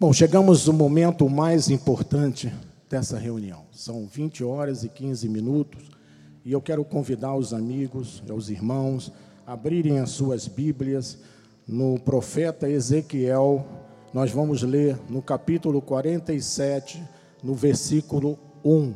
Bom, 0.00 0.14
chegamos 0.14 0.66
no 0.66 0.72
momento 0.72 1.28
mais 1.28 1.68
importante 1.68 2.50
dessa 2.88 3.18
reunião. 3.18 3.66
São 3.70 4.06
20 4.06 4.42
horas 4.42 4.82
e 4.82 4.88
15 4.88 5.28
minutos 5.28 5.90
e 6.42 6.52
eu 6.52 6.62
quero 6.62 6.82
convidar 6.86 7.36
os 7.36 7.52
amigos, 7.52 8.22
os 8.34 8.48
irmãos, 8.48 9.12
a 9.46 9.52
abrirem 9.52 9.98
as 9.98 10.08
suas 10.08 10.48
Bíblias 10.48 11.18
no 11.68 12.00
profeta 12.00 12.66
Ezequiel. 12.66 13.66
Nós 14.14 14.30
vamos 14.30 14.62
ler 14.62 14.98
no 15.10 15.20
capítulo 15.20 15.82
47, 15.82 17.06
no 17.42 17.54
versículo 17.54 18.38
1. 18.64 18.94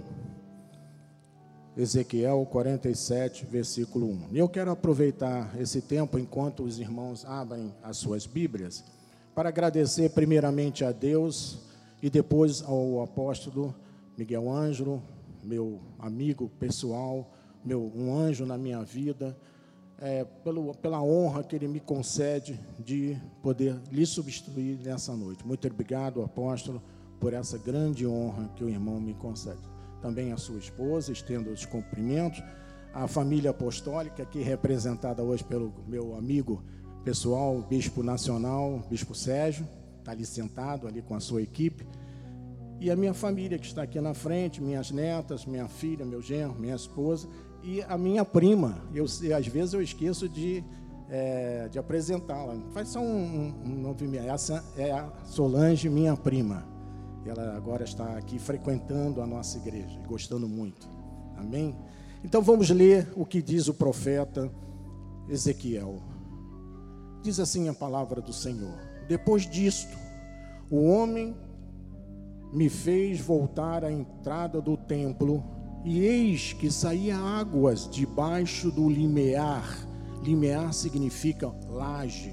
Ezequiel 1.76 2.48
47, 2.50 3.44
versículo 3.44 4.06
1. 4.06 4.28
E 4.32 4.38
eu 4.38 4.48
quero 4.48 4.70
aproveitar 4.70 5.54
esse 5.60 5.82
tempo 5.82 6.18
enquanto 6.18 6.62
os 6.62 6.78
irmãos 6.78 7.26
abrem 7.26 7.74
as 7.82 7.98
suas 7.98 8.24
Bíblias 8.24 8.82
para 9.34 9.48
agradecer 9.48 10.10
primeiramente 10.10 10.84
a 10.84 10.92
Deus 10.92 11.58
e 12.02 12.08
depois 12.08 12.62
ao 12.62 13.02
apóstolo 13.02 13.74
Miguel 14.16 14.50
Ângelo, 14.50 15.02
meu 15.42 15.80
amigo 15.98 16.48
pessoal, 16.60 17.30
meu, 17.64 17.90
um 17.94 18.16
anjo 18.16 18.46
na 18.46 18.56
minha 18.56 18.82
vida, 18.84 19.36
é, 19.98 20.24
pelo, 20.24 20.74
pela 20.74 21.02
honra 21.02 21.42
que 21.42 21.56
ele 21.56 21.66
me 21.66 21.80
concede 21.80 22.60
de 22.78 23.16
poder 23.42 23.76
lhe 23.90 24.06
substituir 24.06 24.78
nessa 24.84 25.14
noite. 25.16 25.46
Muito 25.46 25.66
obrigado, 25.66 26.22
apóstolo, 26.22 26.82
por 27.18 27.32
essa 27.32 27.58
grande 27.58 28.06
honra 28.06 28.50
que 28.54 28.62
o 28.62 28.68
irmão 28.68 29.00
me 29.00 29.14
concede. 29.14 29.62
Também 30.00 30.32
a 30.32 30.36
sua 30.36 30.58
esposa, 30.58 31.10
estendo 31.10 31.50
os 31.50 31.64
cumprimentos, 31.64 32.42
a 32.92 33.08
família 33.08 33.50
apostólica, 33.50 34.22
aqui 34.22 34.42
representada 34.42 35.22
hoje 35.22 35.42
pelo 35.42 35.72
meu 35.88 36.14
amigo 36.16 36.62
pessoal, 37.04 37.62
Bispo 37.68 38.02
Nacional, 38.02 38.82
Bispo 38.88 39.14
Sérgio, 39.14 39.68
está 39.98 40.12
ali 40.12 40.24
sentado, 40.24 40.88
ali 40.88 41.02
com 41.02 41.14
a 41.14 41.20
sua 41.20 41.42
equipe. 41.42 41.86
E 42.80 42.90
a 42.90 42.96
minha 42.96 43.14
família 43.14 43.58
que 43.58 43.66
está 43.66 43.82
aqui 43.82 44.00
na 44.00 44.14
frente, 44.14 44.62
minhas 44.62 44.90
netas, 44.90 45.44
minha 45.44 45.68
filha, 45.68 46.04
meu 46.04 46.22
genro, 46.22 46.54
minha 46.58 46.74
esposa 46.74 47.28
e 47.62 47.82
a 47.82 47.96
minha 47.96 48.24
prima. 48.24 48.78
Eu, 48.92 49.04
às 49.04 49.46
vezes 49.46 49.74
eu 49.74 49.82
esqueço 49.82 50.28
de, 50.28 50.64
é, 51.08 51.68
de 51.68 51.78
apresentá-la. 51.78 52.56
Faz 52.72 52.88
só 52.88 53.00
um, 53.00 53.54
um, 53.64 53.82
movimento. 53.82 54.26
Essa 54.26 54.64
é 54.76 54.90
a 54.90 55.12
Solange, 55.26 55.88
minha 55.88 56.16
prima. 56.16 56.66
Ela 57.24 57.56
agora 57.56 57.84
está 57.84 58.16
aqui 58.16 58.38
frequentando 58.38 59.20
a 59.22 59.26
nossa 59.26 59.56
igreja, 59.58 59.98
gostando 60.06 60.48
muito. 60.48 60.86
Amém? 61.36 61.76
Então 62.22 62.42
vamos 62.42 62.70
ler 62.70 63.08
o 63.14 63.24
que 63.24 63.40
diz 63.40 63.68
o 63.68 63.74
profeta 63.74 64.50
Ezequiel. 65.28 66.13
Diz 67.24 67.40
assim 67.40 67.70
a 67.70 67.72
palavra 67.72 68.20
do 68.20 68.34
Senhor: 68.34 68.78
Depois 69.08 69.48
disto, 69.48 69.96
o 70.70 70.84
homem 70.84 71.34
me 72.52 72.68
fez 72.68 73.18
voltar 73.18 73.82
à 73.82 73.90
entrada 73.90 74.60
do 74.60 74.76
templo, 74.76 75.42
e 75.86 76.00
eis 76.00 76.52
que 76.52 76.70
saía 76.70 77.16
águas 77.16 77.88
debaixo 77.90 78.70
do 78.70 78.90
limiar. 78.90 79.66
Limiar 80.22 80.74
significa 80.74 81.50
laje, 81.70 82.30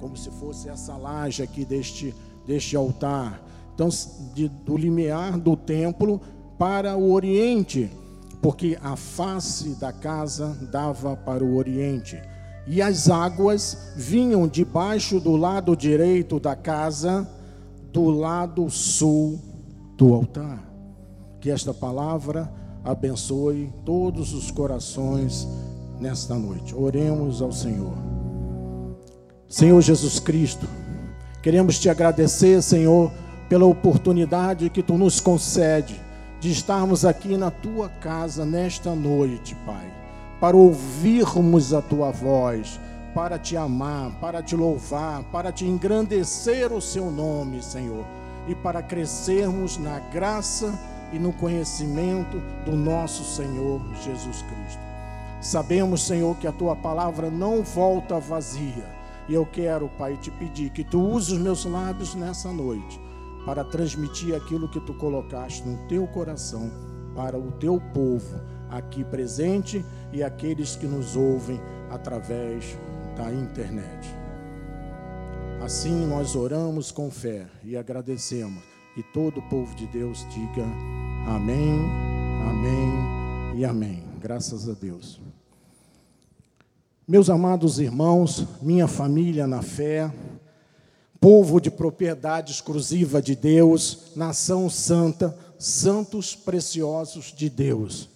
como 0.00 0.16
se 0.16 0.30
fosse 0.30 0.70
essa 0.70 0.96
laje 0.96 1.42
aqui 1.42 1.66
deste, 1.66 2.14
deste 2.46 2.74
altar. 2.74 3.44
Então, 3.74 3.90
de, 4.34 4.48
do 4.48 4.74
limiar 4.74 5.38
do 5.38 5.54
templo 5.54 6.18
para 6.58 6.96
o 6.96 7.12
oriente, 7.12 7.90
porque 8.40 8.78
a 8.80 8.96
face 8.96 9.74
da 9.74 9.92
casa 9.92 10.56
dava 10.72 11.14
para 11.14 11.44
o 11.44 11.56
oriente 11.56 12.18
e 12.66 12.80
as 12.80 13.08
águas 13.08 13.92
vinham 13.96 14.46
debaixo 14.46 15.18
do 15.18 15.36
lado 15.36 15.76
direito 15.76 16.38
da 16.38 16.54
casa, 16.54 17.28
do 17.92 18.10
lado 18.10 18.68
sul 18.70 19.40
do 19.96 20.14
altar. 20.14 20.62
Que 21.40 21.50
esta 21.50 21.72
palavra 21.72 22.50
abençoe 22.84 23.72
todos 23.84 24.32
os 24.34 24.50
corações 24.50 25.48
nesta 25.98 26.34
noite. 26.34 26.74
Oremos 26.74 27.42
ao 27.42 27.52
Senhor. 27.52 27.94
Senhor 29.48 29.80
Jesus 29.80 30.20
Cristo, 30.20 30.68
queremos 31.42 31.78
te 31.78 31.88
agradecer, 31.88 32.62
Senhor, 32.62 33.10
pela 33.48 33.66
oportunidade 33.66 34.70
que 34.70 34.82
tu 34.82 34.96
nos 34.96 35.18
concede 35.18 36.00
de 36.40 36.52
estarmos 36.52 37.04
aqui 37.04 37.36
na 37.36 37.50
tua 37.50 37.88
casa 37.88 38.44
nesta 38.44 38.94
noite, 38.94 39.56
Pai 39.66 39.99
para 40.40 40.56
ouvirmos 40.56 41.74
a 41.74 41.82
tua 41.82 42.10
voz, 42.10 42.80
para 43.14 43.38
te 43.38 43.56
amar, 43.56 44.10
para 44.20 44.42
te 44.42 44.56
louvar, 44.56 45.22
para 45.24 45.52
te 45.52 45.66
engrandecer 45.66 46.72
o 46.72 46.80
seu 46.80 47.10
nome, 47.10 47.62
Senhor, 47.62 48.06
e 48.48 48.54
para 48.54 48.82
crescermos 48.82 49.76
na 49.76 49.98
graça 49.98 50.72
e 51.12 51.18
no 51.18 51.32
conhecimento 51.32 52.40
do 52.64 52.72
nosso 52.72 53.22
Senhor 53.24 53.82
Jesus 54.02 54.42
Cristo. 54.42 54.80
Sabemos, 55.42 56.06
Senhor, 56.06 56.36
que 56.36 56.46
a 56.46 56.52
tua 56.52 56.74
palavra 56.74 57.30
não 57.30 57.62
volta 57.62 58.18
vazia. 58.18 59.00
E 59.28 59.34
eu 59.34 59.46
quero, 59.46 59.88
Pai, 59.98 60.16
te 60.16 60.30
pedir 60.30 60.70
que 60.70 60.84
tu 60.84 61.00
uses 61.00 61.30
os 61.30 61.38
meus 61.38 61.64
lábios 61.64 62.14
nessa 62.14 62.52
noite 62.52 63.00
para 63.44 63.64
transmitir 63.64 64.34
aquilo 64.34 64.68
que 64.68 64.80
tu 64.80 64.94
colocaste 64.94 65.66
no 65.66 65.76
teu 65.88 66.06
coração 66.06 66.70
para 67.14 67.38
o 67.38 67.52
teu 67.52 67.80
povo 67.92 68.40
aqui 68.70 69.02
presente 69.02 69.84
e 70.12 70.22
aqueles 70.22 70.76
que 70.76 70.86
nos 70.86 71.16
ouvem 71.16 71.60
através 71.90 72.76
da 73.16 73.32
internet. 73.32 74.14
Assim 75.62 76.06
nós 76.06 76.34
oramos 76.34 76.90
com 76.90 77.10
fé 77.10 77.46
e 77.62 77.76
agradecemos. 77.76 78.62
E 78.96 79.02
todo 79.02 79.38
o 79.38 79.48
povo 79.48 79.74
de 79.76 79.86
Deus 79.86 80.26
diga 80.30 80.64
amém, 81.26 81.78
amém 82.48 83.58
e 83.58 83.64
amém. 83.64 84.04
Graças 84.20 84.68
a 84.68 84.72
Deus. 84.72 85.20
Meus 87.06 87.28
amados 87.28 87.78
irmãos, 87.78 88.46
minha 88.62 88.88
família 88.88 89.46
na 89.46 89.62
fé, 89.62 90.12
povo 91.20 91.60
de 91.60 91.70
propriedade 91.70 92.52
exclusiva 92.52 93.20
de 93.20 93.36
Deus, 93.36 94.12
nação 94.16 94.70
santa, 94.70 95.36
santos 95.58 96.34
preciosos 96.34 97.32
de 97.36 97.50
Deus. 97.50 98.08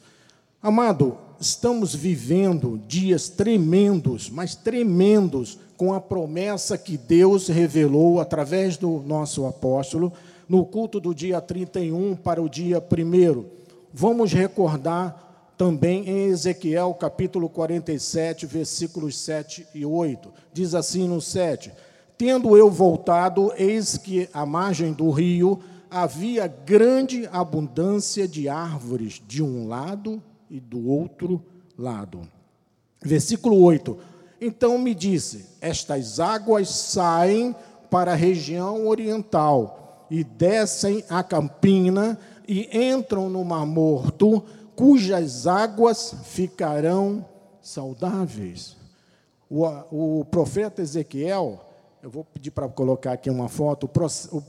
Amado, 0.63 1.19
estamos 1.45 1.95
vivendo 1.95 2.81
dias 2.89 3.29
tremendos, 3.29 4.31
mas 4.31 4.55
tremendos, 4.55 5.59
com 5.77 5.93
a 5.93 6.01
promessa 6.01 6.79
que 6.79 6.97
Deus 6.97 7.49
revelou 7.49 8.19
através 8.19 8.79
do 8.79 9.01
nosso 9.01 9.45
apóstolo 9.45 10.11
no 10.49 10.65
culto 10.65 10.99
do 10.99 11.15
dia 11.15 11.43
31 11.43 12.17
para 12.17 12.41
o 12.41 12.49
dia 12.49 12.81
1. 12.81 13.45
Vamos 13.93 14.33
recordar 14.33 15.53
também 15.59 16.09
em 16.09 16.29
Ezequiel 16.29 16.95
capítulo 16.95 17.51
47, 17.51 18.47
versículos 18.47 19.19
7 19.19 19.67
e 19.75 19.85
8. 19.85 20.33
Diz 20.51 20.75
assim 20.75 21.07
no 21.07 21.21
7: 21.21 21.71
Tendo 22.17 22.57
eu 22.57 22.71
voltado, 22.71 23.53
eis 23.59 23.99
que 23.99 24.31
à 24.33 24.47
margem 24.47 24.95
do 24.95 25.11
rio 25.11 25.61
havia 25.91 26.47
grande 26.47 27.29
abundância 27.31 28.27
de 28.27 28.49
árvores 28.49 29.21
de 29.27 29.43
um 29.43 29.69
lado 29.69 30.23
e 30.51 30.61
do 30.61 30.89
outro 30.89 31.43
lado. 31.77 32.23
Versículo 33.03 33.61
8: 33.63 33.99
Então 34.41 34.79
me 34.79 34.95
disse: 34.95 35.47
Estas 35.61 36.21
águas 36.21 36.69
saem 36.69 37.55
para 37.91 38.13
a 38.13 38.17
região 38.17 38.87
oriental 38.87 40.07
e 40.11 40.25
descem 40.25 41.05
a 41.09 41.23
campina 41.23 42.19
e 42.47 42.69
entram 42.77 43.29
no 43.29 43.45
Mar 43.45 43.67
Morto, 43.67 44.43
cujas 44.77 45.47
águas 45.47 46.15
ficarão 46.25 47.25
saudáveis. 47.61 48.77
O, 49.49 50.21
o 50.21 50.25
profeta 50.25 50.83
Ezequiel, 50.83 51.61
eu 52.03 52.11
vou 52.11 52.25
pedir 52.25 52.51
para 52.51 52.69
colocar 52.69 53.13
aqui 53.13 53.31
uma 53.31 53.49
foto. 53.49 53.89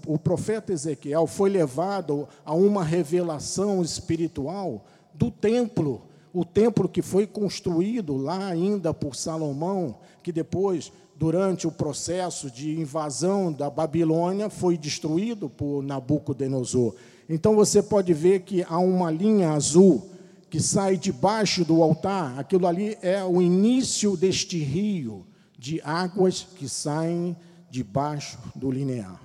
O 0.06 0.18
profeta 0.18 0.74
Ezequiel 0.74 1.28
foi 1.28 1.50
levado 1.50 2.28
a 2.44 2.54
uma 2.54 2.84
revelação 2.84 3.82
espiritual 3.82 4.84
do 5.18 5.32
templo, 5.32 6.04
o 6.34 6.44
templo 6.44 6.90
que 6.90 7.02
foi 7.02 7.26
construído 7.26 8.18
lá 8.18 8.48
ainda 8.48 8.94
por 8.94 9.16
Salomão, 9.16 9.96
que 10.22 10.32
depois, 10.32 10.92
durante 11.16 11.68
o 11.68 11.72
processo 11.72 12.52
de 12.52 12.80
invasão 12.80 13.52
da 13.52 13.70
Babilônia, 13.70 14.50
foi 14.50 14.78
destruído 14.78 15.50
por 15.50 15.82
Nabucodonosor. 15.82 16.96
Então 17.30 17.56
você 17.56 17.82
pode 17.82 18.14
ver 18.14 18.42
que 18.42 18.64
há 18.64 18.78
uma 18.78 19.10
linha 19.10 19.52
azul 19.52 20.10
que 20.50 20.60
sai 20.60 20.96
debaixo 20.96 21.66
do 21.66 21.82
altar, 21.82 22.40
aquilo 22.40 22.68
ali 22.68 22.98
é 23.02 23.24
o 23.24 23.42
início 23.42 24.16
deste 24.16 24.58
rio 24.58 25.26
de 25.58 25.82
águas 25.84 26.48
que 26.56 26.70
saem 26.70 27.36
debaixo 27.70 28.38
do 28.56 28.72
linear. 28.72 29.20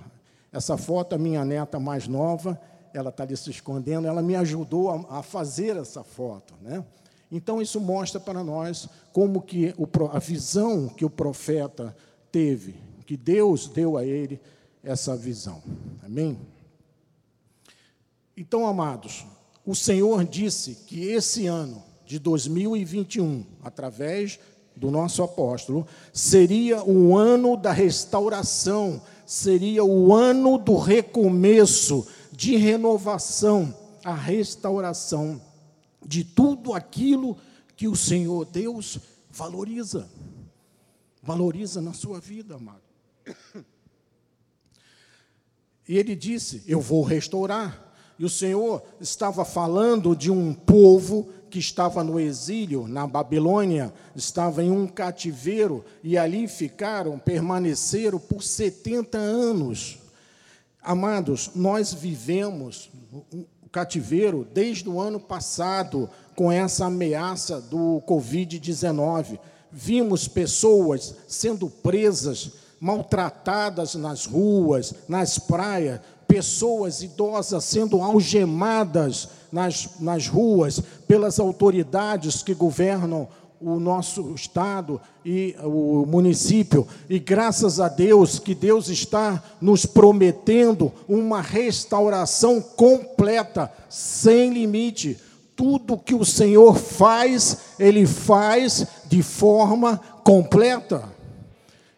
Essa 0.51 0.75
foto, 0.75 1.15
a 1.15 1.17
minha 1.17 1.45
neta 1.45 1.79
mais 1.79 2.07
nova, 2.07 2.59
ela 2.93 3.09
está 3.09 3.23
ali 3.23 3.35
se 3.35 3.49
escondendo, 3.49 4.07
ela 4.07 4.21
me 4.21 4.35
ajudou 4.35 4.89
a, 4.89 5.19
a, 5.19 5.23
fazer 5.23 5.77
essa 5.77 6.03
foto. 6.03 6.53
Né? 6.61 6.83
Então, 7.31 7.61
isso 7.61 7.79
mostra 7.79 8.19
para 8.19 8.43
nós 8.43 8.87
como 9.13 9.41
que 9.41 9.73
o, 9.77 9.87
a 10.11 10.19
visão 10.19 10.87
que 10.87 11.05
o 11.05 11.09
profeta 11.09 11.95
teve, 12.31 12.75
que 13.05 13.15
Deus 13.15 13.67
deu 13.67 13.97
a 13.97 14.05
ele, 14.05 14.39
essa 14.83 15.15
visão. 15.15 15.61
Amém? 16.03 16.37
Então, 18.35 18.65
amados, 18.65 19.25
o 19.65 19.75
Senhor 19.75 20.23
disse 20.25 20.75
que 20.87 21.05
esse 21.05 21.47
ano 21.47 21.83
de 22.05 22.17
2021, 22.17 23.45
através 23.63 24.39
do 24.75 24.89
nosso 24.89 25.21
apóstolo, 25.21 25.85
seria 26.11 26.83
o 26.83 27.15
ano 27.15 27.55
da 27.55 27.71
restauração, 27.71 29.01
seria 29.25 29.83
o 29.83 30.13
ano 30.13 30.57
do 30.57 30.75
recomeço, 30.77 32.07
de 32.41 32.55
renovação, 32.55 33.71
a 34.03 34.15
restauração 34.15 35.39
de 36.03 36.23
tudo 36.23 36.73
aquilo 36.73 37.37
que 37.77 37.87
o 37.87 37.95
Senhor 37.95 38.45
Deus 38.45 38.97
valoriza. 39.29 40.09
Valoriza 41.21 41.79
na 41.83 41.93
sua 41.93 42.19
vida, 42.19 42.55
amado. 42.55 42.81
E 45.87 45.97
ele 45.97 46.15
disse: 46.15 46.63
Eu 46.65 46.81
vou 46.81 47.03
restaurar. 47.03 47.93
E 48.17 48.25
o 48.25 48.29
Senhor 48.29 48.81
estava 48.99 49.45
falando 49.45 50.15
de 50.15 50.31
um 50.31 50.51
povo 50.51 51.29
que 51.47 51.59
estava 51.59 52.03
no 52.03 52.19
exílio, 52.19 52.87
na 52.87 53.05
Babilônia, 53.05 53.93
estava 54.15 54.63
em 54.63 54.71
um 54.71 54.87
cativeiro, 54.87 55.85
e 56.03 56.17
ali 56.17 56.47
ficaram, 56.47 57.19
permaneceram 57.19 58.17
por 58.19 58.41
70 58.41 59.17
anos. 59.17 60.00
Amados, 60.83 61.51
nós 61.53 61.93
vivemos 61.93 62.89
o 63.31 63.69
cativeiro 63.71 64.47
desde 64.51 64.89
o 64.89 64.99
ano 64.99 65.19
passado 65.19 66.09
com 66.35 66.51
essa 66.51 66.85
ameaça 66.85 67.61
do 67.61 68.01
Covid-19. 68.07 69.37
Vimos 69.71 70.27
pessoas 70.27 71.15
sendo 71.27 71.69
presas, 71.69 72.53
maltratadas 72.79 73.93
nas 73.93 74.25
ruas, 74.25 74.95
nas 75.07 75.37
praias, 75.37 76.01
pessoas 76.27 77.03
idosas 77.03 77.63
sendo 77.63 78.01
algemadas 78.01 79.29
nas, 79.51 79.99
nas 79.99 80.27
ruas 80.27 80.81
pelas 81.07 81.39
autoridades 81.39 82.41
que 82.41 82.55
governam 82.55 83.27
o 83.61 83.79
nosso 83.79 84.33
estado 84.33 84.99
e 85.23 85.55
o 85.63 86.05
município, 86.05 86.87
e 87.09 87.19
graças 87.19 87.79
a 87.79 87.87
Deus 87.87 88.39
que 88.39 88.55
Deus 88.55 88.89
está 88.89 89.41
nos 89.61 89.85
prometendo 89.85 90.91
uma 91.07 91.41
restauração 91.41 92.59
completa, 92.59 93.71
sem 93.87 94.51
limite. 94.51 95.17
Tudo 95.55 95.97
que 95.97 96.15
o 96.15 96.25
Senhor 96.25 96.75
faz, 96.75 97.57
Ele 97.77 98.07
faz 98.07 98.87
de 99.07 99.21
forma 99.21 99.99
completa. 100.23 101.03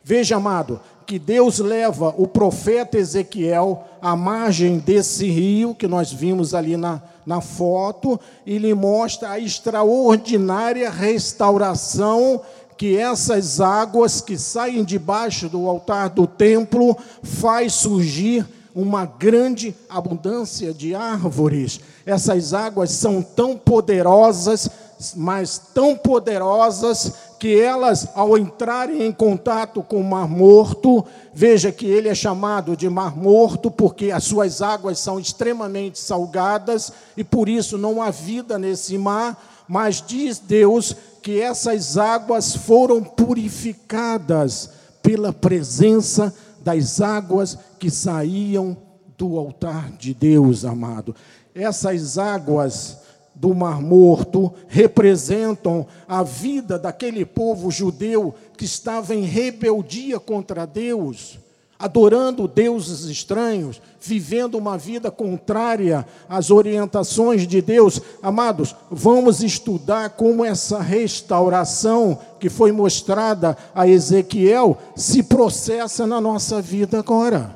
Veja, 0.04 0.36
amado, 0.36 0.82
que 1.04 1.18
Deus 1.18 1.60
leva 1.60 2.14
o 2.18 2.28
profeta 2.28 2.98
Ezequiel 2.98 3.86
à 4.02 4.16
margem 4.16 4.80
desse 4.80 5.30
rio 5.30 5.74
que 5.76 5.88
nós 5.88 6.12
vimos 6.12 6.54
ali 6.54 6.76
na, 6.76 7.02
na 7.26 7.42
foto 7.42 8.20
e 8.46 8.58
lhe 8.58 8.74
mostra 8.74 9.32
a 9.32 9.40
extraordinária 9.40 10.90
restauração 10.90 12.42
que 12.78 12.98
essas 12.98 13.62
águas 13.62 14.20
que 14.20 14.38
saem 14.38 14.84
debaixo 14.84 15.48
do 15.48 15.68
altar 15.68 16.10
do 16.10 16.28
templo 16.28 16.98
faz 17.22 17.74
surgir 17.74 18.46
uma 18.76 19.06
grande 19.06 19.76
abundância 19.88 20.74
de 20.74 20.96
árvores. 20.96 21.80
Essas 22.06 22.54
águas 22.54 22.92
são 22.92 23.22
tão 23.22 23.56
poderosas, 23.56 24.70
mas 25.16 25.62
tão 25.74 25.96
poderosas 25.96 27.14
que 27.44 27.60
elas, 27.60 28.08
ao 28.16 28.38
entrarem 28.38 29.06
em 29.06 29.12
contato 29.12 29.84
com 29.84 29.98
o 29.98 30.04
Mar 30.04 30.30
Morto, 30.30 31.06
veja 31.34 31.74
que 31.74 31.86
ele 31.86 32.08
é 32.08 32.16
chamado 32.16 32.74
de 32.74 32.90
Mar 32.90 33.18
Morto 33.18 33.70
porque 33.70 34.12
as 34.12 34.24
suas 34.24 34.62
águas 34.62 34.98
são 34.98 35.20
extremamente 35.20 36.00
salgadas 36.00 36.94
e 37.18 37.22
por 37.22 37.50
isso 37.50 37.78
não 37.78 38.02
há 38.02 38.10
vida 38.12 38.58
nesse 38.58 38.98
mar, 38.98 39.66
mas 39.68 40.02
diz 40.02 40.40
Deus 40.40 40.96
que 41.22 41.42
essas 41.42 41.98
águas 41.98 42.56
foram 42.56 43.04
purificadas 43.04 44.70
pela 45.02 45.34
presença 45.34 46.34
das 46.62 47.02
águas 47.02 47.58
que 47.78 47.92
saíam 47.92 48.78
do 49.18 49.38
altar 49.38 49.92
de 49.92 50.14
Deus, 50.14 50.64
amado. 50.64 51.14
Essas 51.54 52.18
águas 52.18 53.03
do 53.44 53.54
Mar 53.54 53.82
Morto 53.82 54.54
representam 54.70 55.86
a 56.08 56.24
vida 56.24 56.80
daquele 56.80 57.26
povo 57.26 57.70
judeu 57.70 58.34
que 58.56 58.64
estava 58.64 59.14
em 59.14 59.24
rebeldia 59.26 60.18
contra 60.18 60.66
Deus, 60.66 61.38
adorando 61.78 62.48
deuses 62.48 63.04
estranhos, 63.04 63.82
vivendo 64.00 64.58
uma 64.58 64.78
vida 64.78 65.12
contrária 65.12 66.08
às 66.30 66.52
orientações 66.52 67.46
de 67.46 67.62
Deus. 67.62 68.00
Amados, 68.22 68.74
vamos 68.90 69.44
estudar 69.44 70.12
como 70.12 70.46
essa 70.46 70.80
restauração 70.80 72.18
que 72.40 72.48
foi 72.48 72.72
mostrada 72.72 73.58
a 73.76 73.86
Ezequiel 73.86 74.78
se 74.96 75.22
processa 75.22 76.08
na 76.08 76.22
nossa 76.22 76.62
vida 76.62 77.00
agora. 77.00 77.54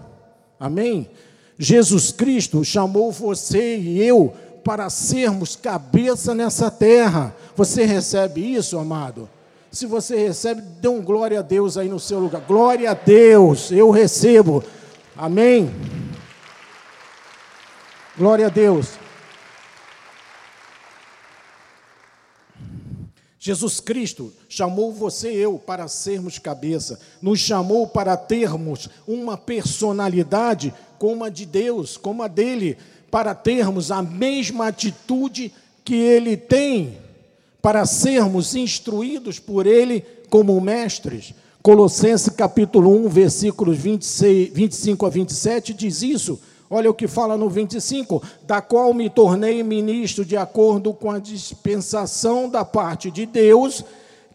Amém? 0.59 1.09
Jesus 1.57 2.11
Cristo 2.11 2.63
chamou 2.65 3.09
você 3.09 3.77
e 3.77 4.03
eu 4.03 4.33
para 4.67 4.89
sermos 4.89 5.55
cabeça 5.55 6.35
nessa 6.35 6.69
terra. 6.69 7.33
Você 7.55 7.85
recebe 7.85 8.41
isso, 8.53 8.77
amado? 8.77 9.29
Se 9.71 9.85
você 9.85 10.17
recebe, 10.17 10.61
dê 10.61 10.89
um 10.89 11.01
glória 11.01 11.39
a 11.39 11.41
Deus 11.41 11.77
aí 11.77 11.87
no 11.87 12.01
seu 12.01 12.19
lugar. 12.19 12.41
Glória 12.41 12.91
a 12.91 12.93
Deus, 12.93 13.71
eu 13.71 13.89
recebo. 13.91 14.61
Amém. 15.15 15.71
Glória 18.17 18.47
a 18.47 18.49
Deus. 18.49 18.99
Jesus 23.39 23.79
Cristo 23.79 24.33
chamou 24.49 24.91
você 24.91 25.31
e 25.31 25.37
eu 25.37 25.57
para 25.57 25.87
sermos 25.87 26.37
cabeça, 26.37 26.99
nos 27.21 27.39
chamou 27.39 27.87
para 27.87 28.17
termos 28.17 28.89
uma 29.07 29.37
personalidade 29.37 30.73
como 30.99 31.23
a 31.23 31.29
de 31.29 31.45
Deus, 31.45 31.95
como 31.95 32.21
a 32.21 32.27
dele 32.27 32.77
para 33.09 33.33
termos 33.33 33.91
a 33.91 34.01
mesma 34.01 34.67
atitude 34.67 35.53
que 35.83 35.95
ele 35.95 36.35
tem, 36.35 36.97
para 37.61 37.85
sermos 37.85 38.55
instruídos 38.55 39.39
por 39.39 39.65
ele 39.65 40.03
como 40.29 40.59
mestres. 40.59 41.33
Colossenses 41.61 42.33
capítulo 42.33 43.05
1, 43.05 43.09
versículos 43.09 43.77
26, 43.77 44.53
25 44.53 45.05
a 45.05 45.09
27 45.09 45.73
diz 45.73 46.01
isso. 46.01 46.39
Olha 46.69 46.89
o 46.89 46.93
que 46.93 47.07
fala 47.07 47.37
no 47.37 47.49
25: 47.49 48.21
da 48.45 48.61
qual 48.61 48.93
me 48.93 49.09
tornei 49.09 49.63
ministro 49.63 50.25
de 50.25 50.35
acordo 50.35 50.93
com 50.93 51.09
a 51.09 51.19
dispensação 51.19 52.49
da 52.49 52.65
parte 52.65 53.09
de 53.09 53.25
Deus, 53.25 53.83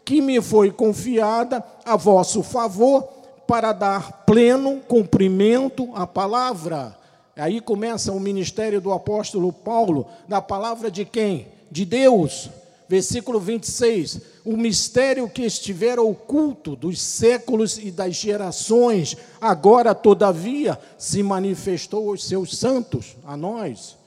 que 0.03 0.21
me 0.21 0.41
foi 0.41 0.71
confiada 0.71 1.63
a 1.85 1.95
vosso 1.95 2.41
favor, 2.41 3.03
para 3.47 3.71
dar 3.71 4.23
pleno 4.25 4.79
cumprimento 4.87 5.89
à 5.93 6.07
palavra 6.07 7.02
Aí 7.35 7.59
começa 7.59 8.11
o 8.11 8.19
ministério 8.19 8.79
do 8.79 8.91
apóstolo 8.91 9.51
Paulo, 9.51 10.05
na 10.27 10.39
palavra 10.41 10.91
de 10.91 11.03
quem? 11.03 11.47
De 11.71 11.83
Deus. 11.83 12.49
Versículo 12.87 13.39
26. 13.39 14.21
O 14.45 14.55
mistério 14.55 15.27
que 15.27 15.41
estivera 15.41 16.01
oculto 16.01 16.75
dos 16.75 17.01
séculos 17.01 17.79
e 17.79 17.89
das 17.89 18.15
gerações, 18.15 19.17
agora, 19.41 19.95
todavia, 19.95 20.79
se 20.95 21.23
manifestou 21.23 22.09
aos 22.09 22.23
seus 22.23 22.55
santos, 22.55 23.15
a 23.25 23.35
nós, 23.35 23.97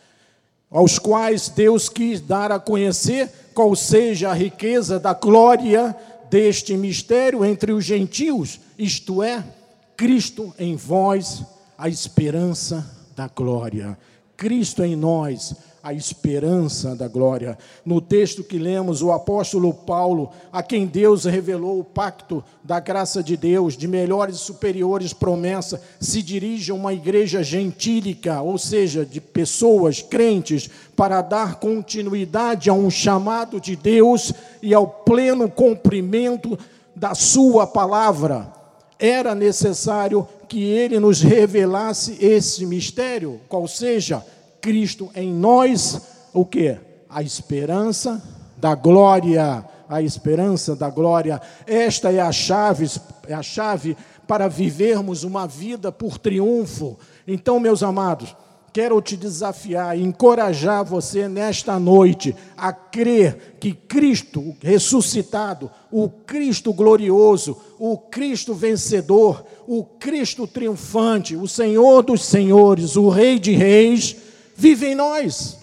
aos 0.70 0.98
quais 0.98 1.48
Deus 1.48 1.88
quis 1.88 2.20
dar 2.20 2.52
a 2.52 2.60
conhecer 2.60 3.28
qual 3.52 3.74
seja 3.74 4.30
a 4.30 4.34
riqueza 4.34 5.00
da 5.00 5.14
glória 5.14 5.96
deste 6.30 6.76
mistério 6.76 7.44
entre 7.44 7.72
os 7.72 7.84
gentios, 7.84 8.60
isto 8.78 9.20
é, 9.22 9.42
Cristo 9.96 10.54
em 10.58 10.76
vós, 10.76 11.42
a 11.76 11.88
esperança 11.88 12.95
da 13.16 13.28
glória. 13.28 13.98
Cristo 14.36 14.84
em 14.84 14.94
nós, 14.94 15.54
a 15.82 15.94
esperança 15.94 16.94
da 16.94 17.08
glória. 17.08 17.56
No 17.82 17.98
texto 18.00 18.44
que 18.44 18.58
lemos, 18.58 19.00
o 19.00 19.10
apóstolo 19.10 19.72
Paulo, 19.72 20.30
a 20.52 20.62
quem 20.62 20.84
Deus 20.84 21.24
revelou 21.24 21.80
o 21.80 21.84
pacto 21.84 22.44
da 22.62 22.78
graça 22.78 23.22
de 23.22 23.38
Deus, 23.38 23.74
de 23.74 23.88
melhores 23.88 24.36
e 24.36 24.40
superiores 24.40 25.14
promessas, 25.14 25.80
se 25.98 26.20
dirige 26.22 26.70
a 26.70 26.74
uma 26.74 26.92
igreja 26.92 27.42
gentílica, 27.42 28.42
ou 28.42 28.58
seja, 28.58 29.06
de 29.06 29.18
pessoas 29.18 30.02
crentes, 30.02 30.68
para 30.94 31.22
dar 31.22 31.54
continuidade 31.54 32.68
a 32.68 32.74
um 32.74 32.90
chamado 32.90 33.58
de 33.58 33.74
Deus 33.74 34.34
e 34.60 34.74
ao 34.74 34.86
pleno 34.86 35.48
cumprimento 35.48 36.58
da 36.94 37.14
Sua 37.14 37.66
palavra. 37.66 38.52
Era 38.98 39.34
necessário 39.34 40.26
que 40.48 40.62
ele 40.62 40.98
nos 40.98 41.20
revelasse 41.20 42.16
esse 42.24 42.64
mistério, 42.66 43.40
qual 43.48 43.66
seja 43.66 44.24
Cristo 44.60 45.10
em 45.14 45.32
nós, 45.32 46.00
o 46.32 46.44
que? 46.44 46.76
A 47.08 47.22
esperança 47.22 48.22
da 48.56 48.74
glória, 48.74 49.64
a 49.88 50.02
esperança 50.02 50.74
da 50.74 50.90
glória. 50.90 51.40
Esta 51.66 52.12
é 52.12 52.20
a 52.20 52.32
chave, 52.32 52.90
é 53.28 53.34
a 53.34 53.42
chave 53.42 53.96
para 54.26 54.48
vivermos 54.48 55.24
uma 55.24 55.46
vida 55.46 55.92
por 55.92 56.18
triunfo. 56.18 56.98
Então, 57.26 57.60
meus 57.60 57.82
amados, 57.82 58.34
quero 58.76 59.00
te 59.00 59.16
desafiar, 59.16 59.98
encorajar 59.98 60.84
você 60.84 61.26
nesta 61.28 61.80
noite 61.80 62.36
a 62.54 62.74
crer 62.74 63.56
que 63.58 63.72
Cristo 63.72 64.54
ressuscitado, 64.60 65.70
o 65.90 66.10
Cristo 66.10 66.74
glorioso, 66.74 67.56
o 67.78 67.96
Cristo 67.96 68.52
vencedor, 68.52 69.46
o 69.66 69.82
Cristo 69.82 70.46
triunfante, 70.46 71.34
o 71.34 71.48
Senhor 71.48 72.02
dos 72.02 72.22
senhores, 72.26 72.96
o 72.96 73.08
Rei 73.08 73.38
de 73.38 73.52
reis, 73.52 74.14
vive 74.54 74.88
em 74.88 74.94
nós. 74.94 75.56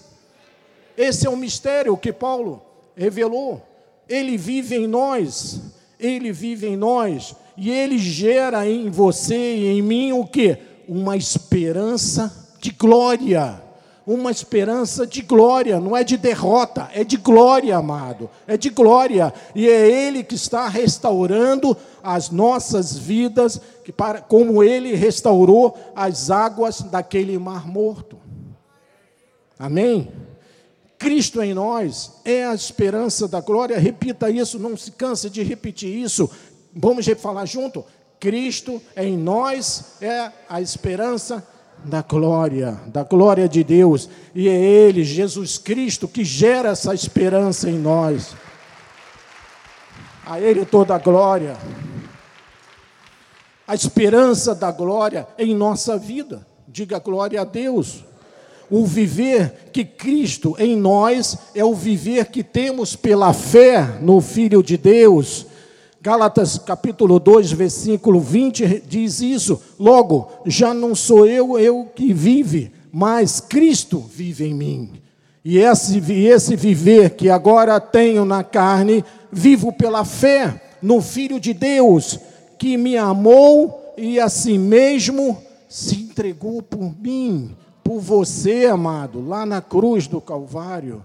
Esse 0.98 1.27
é 1.27 1.29
o 1.29 1.38
mistério 1.38 1.96
que 1.96 2.12
Paulo 2.12 2.63
revelou. 2.96 3.62
Ele 4.10 4.38
vive 4.38 4.75
em 4.75 4.88
nós, 4.88 5.62
ele 6.00 6.32
vive 6.32 6.65
em 6.65 6.75
nós, 6.75 7.36
e 7.55 7.70
ele 7.70 8.00
gera 8.00 8.67
em 8.67 8.89
você 8.89 9.55
e 9.55 9.67
em 9.67 9.84
mim 9.84 10.13
o 10.13 10.25
que? 10.25 10.58
Uma 10.88 11.15
esperança 11.15 12.42
de 12.63 12.72
glória. 12.72 13.62
Uma 14.08 14.32
esperança 14.32 15.08
de 15.08 15.22
glória, 15.22 15.79
não 15.79 15.96
é 15.96 16.03
de 16.03 16.17
derrota, 16.17 16.89
é 16.93 17.05
de 17.05 17.15
glória, 17.15 17.77
amado, 17.77 18.29
é 18.46 18.58
de 18.58 18.70
glória, 18.70 19.34
e 19.55 19.70
é 19.70 19.89
Ele 19.89 20.24
que 20.24 20.36
está 20.36 20.67
restaurando 20.67 21.75
as 22.01 22.29
nossas 22.29 22.98
vidas, 22.98 23.62
para, 23.96 24.20
como 24.22 24.62
Ele 24.62 24.93
restaurou 24.93 25.77
as 25.96 26.29
águas 26.29 26.82
daquele 26.82 27.38
mar 27.38 27.65
morto. 27.65 28.17
Amém? 29.58 30.12
Cristo 30.98 31.41
em 31.41 31.53
nós 31.53 32.13
é 32.25 32.46
a 32.46 32.53
esperança 32.53 33.25
da 33.25 33.39
glória. 33.39 33.79
Repita 33.79 34.29
isso, 34.29 34.60
não 34.60 34.75
se 34.75 34.91
canse 34.91 35.29
de 35.29 35.43
repetir 35.43 35.93
isso. 35.96 36.29
Vamos 36.74 37.05
falar 37.17 37.46
junto? 37.46 37.86
Cristo 38.20 38.82
em 38.98 39.17
nós 39.17 39.96
é 40.01 40.32
a 40.50 40.62
esperança 40.62 41.46
da 41.83 42.01
glória, 42.01 42.79
da 42.87 43.03
glória 43.03 43.47
de 43.47 43.63
Deus. 43.63 44.09
E 44.33 44.47
é 44.47 44.55
Ele, 44.55 45.03
Jesus 45.03 45.57
Cristo, 45.57 46.07
que 46.07 46.23
gera 46.23 46.69
essa 46.69 46.93
esperança 46.93 47.69
em 47.69 47.77
nós. 47.77 48.35
A 50.25 50.39
Ele 50.39 50.65
toda 50.65 50.95
a 50.95 50.97
glória. 50.97 51.57
A 53.67 53.75
esperança 53.75 54.55
da 54.55 54.71
glória 54.71 55.27
em 55.37 55.55
nossa 55.55 55.97
vida. 55.97 56.45
Diga 56.67 56.99
glória 56.99 57.41
a 57.41 57.45
Deus. 57.45 58.03
O 58.69 58.85
viver 58.85 59.69
que 59.71 59.83
Cristo 59.83 60.55
em 60.57 60.75
nós 60.75 61.37
é 61.53 61.63
o 61.63 61.75
viver 61.75 62.25
que 62.27 62.43
temos 62.43 62.95
pela 62.95 63.33
fé 63.33 63.99
no 64.01 64.21
Filho 64.21 64.63
de 64.63 64.77
Deus. 64.77 65.45
Gálatas 66.03 66.57
capítulo 66.57 67.17
2, 67.17 67.53
versículo 67.53 68.19
20 68.19 68.83
diz 68.86 69.22
isso. 69.22 69.62
Logo, 69.79 70.29
já 70.45 70.74
não 70.74 70.93
sou 70.93 71.25
eu 71.25 71.57
eu 71.57 71.89
que 71.95 72.12
vive, 72.12 72.74
mas 72.91 73.39
Cristo 73.39 74.00
vive 74.00 74.45
em 74.45 74.53
mim. 74.53 74.91
E 75.45 75.57
esse, 75.57 76.00
esse 76.12 76.57
viver 76.57 77.12
que 77.12 77.29
agora 77.29 77.79
tenho 77.79 78.25
na 78.25 78.43
carne, 78.43 79.01
vivo 79.31 79.72
pela 79.72 80.03
fé 80.03 80.62
no 80.81 81.00
Filho 81.00 81.39
de 81.39 81.53
Deus, 81.53 82.19
que 82.60 82.75
me 82.75 82.98
amou 82.98 83.93
e 83.98 84.19
a 84.19 84.27
si 84.27 84.57
mesmo 84.57 85.38
se 85.69 85.95
entregou 86.01 86.62
por 86.62 86.93
mim 87.01 87.55
por 87.81 88.01
você, 88.01 88.65
amado, 88.65 89.25
lá 89.25 89.45
na 89.45 89.62
cruz 89.62 90.05
do 90.05 90.19
Calvário. 90.19 91.01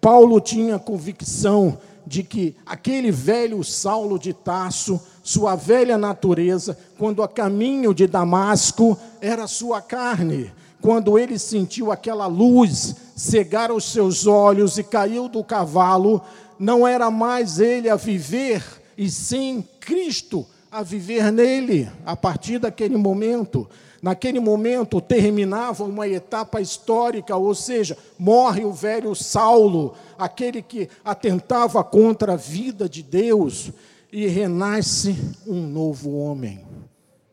Paulo 0.00 0.40
tinha 0.40 0.78
convicção 0.78 1.78
de 2.06 2.22
que 2.22 2.54
aquele 2.64 3.10
velho 3.10 3.64
Saulo 3.64 4.18
de 4.18 4.32
Tarso, 4.32 5.00
sua 5.22 5.56
velha 5.56 5.98
natureza, 5.98 6.78
quando 6.96 7.22
a 7.22 7.28
caminho 7.28 7.92
de 7.92 8.06
Damasco, 8.06 8.96
era 9.20 9.46
sua 9.46 9.82
carne. 9.82 10.52
Quando 10.80 11.18
ele 11.18 11.38
sentiu 11.38 11.90
aquela 11.90 12.26
luz 12.26 12.94
cegar 13.16 13.72
os 13.72 13.84
seus 13.84 14.26
olhos 14.26 14.78
e 14.78 14.84
caiu 14.84 15.28
do 15.28 15.42
cavalo, 15.42 16.22
não 16.58 16.86
era 16.86 17.10
mais 17.10 17.58
ele 17.58 17.88
a 17.88 17.96
viver, 17.96 18.62
e 18.96 19.10
sim 19.10 19.64
Cristo 19.80 20.46
a 20.70 20.82
viver 20.82 21.32
nele, 21.32 21.90
a 22.04 22.14
partir 22.14 22.58
daquele 22.58 22.96
momento. 22.96 23.68
Naquele 24.02 24.40
momento 24.40 25.00
terminava 25.00 25.84
uma 25.84 26.06
etapa 26.06 26.60
histórica, 26.60 27.36
ou 27.36 27.54
seja, 27.54 27.96
morre 28.18 28.64
o 28.64 28.72
velho 28.72 29.14
Saulo, 29.14 29.94
aquele 30.18 30.62
que 30.62 30.88
atentava 31.04 31.82
contra 31.82 32.34
a 32.34 32.36
vida 32.36 32.88
de 32.88 33.02
Deus, 33.02 33.72
e 34.12 34.26
renasce 34.26 35.16
um 35.46 35.66
novo 35.66 36.16
homem, 36.16 36.64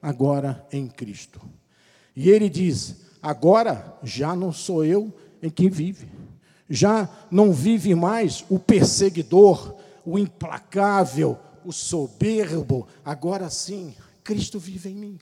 agora 0.01 0.65
em 0.71 0.87
Cristo. 0.87 1.39
E 2.15 2.29
ele 2.29 2.49
diz: 2.49 2.95
agora 3.21 3.97
já 4.03 4.35
não 4.35 4.51
sou 4.51 4.83
eu 4.83 5.13
em 5.41 5.49
quem 5.49 5.69
vive, 5.69 6.07
já 6.69 7.09
não 7.29 7.51
vive 7.51 7.93
mais 7.93 8.43
o 8.49 8.57
perseguidor, 8.57 9.75
o 10.05 10.17
implacável, 10.17 11.37
o 11.63 11.71
soberbo, 11.71 12.87
agora 13.03 13.49
sim, 13.49 13.93
Cristo 14.23 14.59
vive 14.59 14.89
em 14.89 14.95
mim 14.95 15.19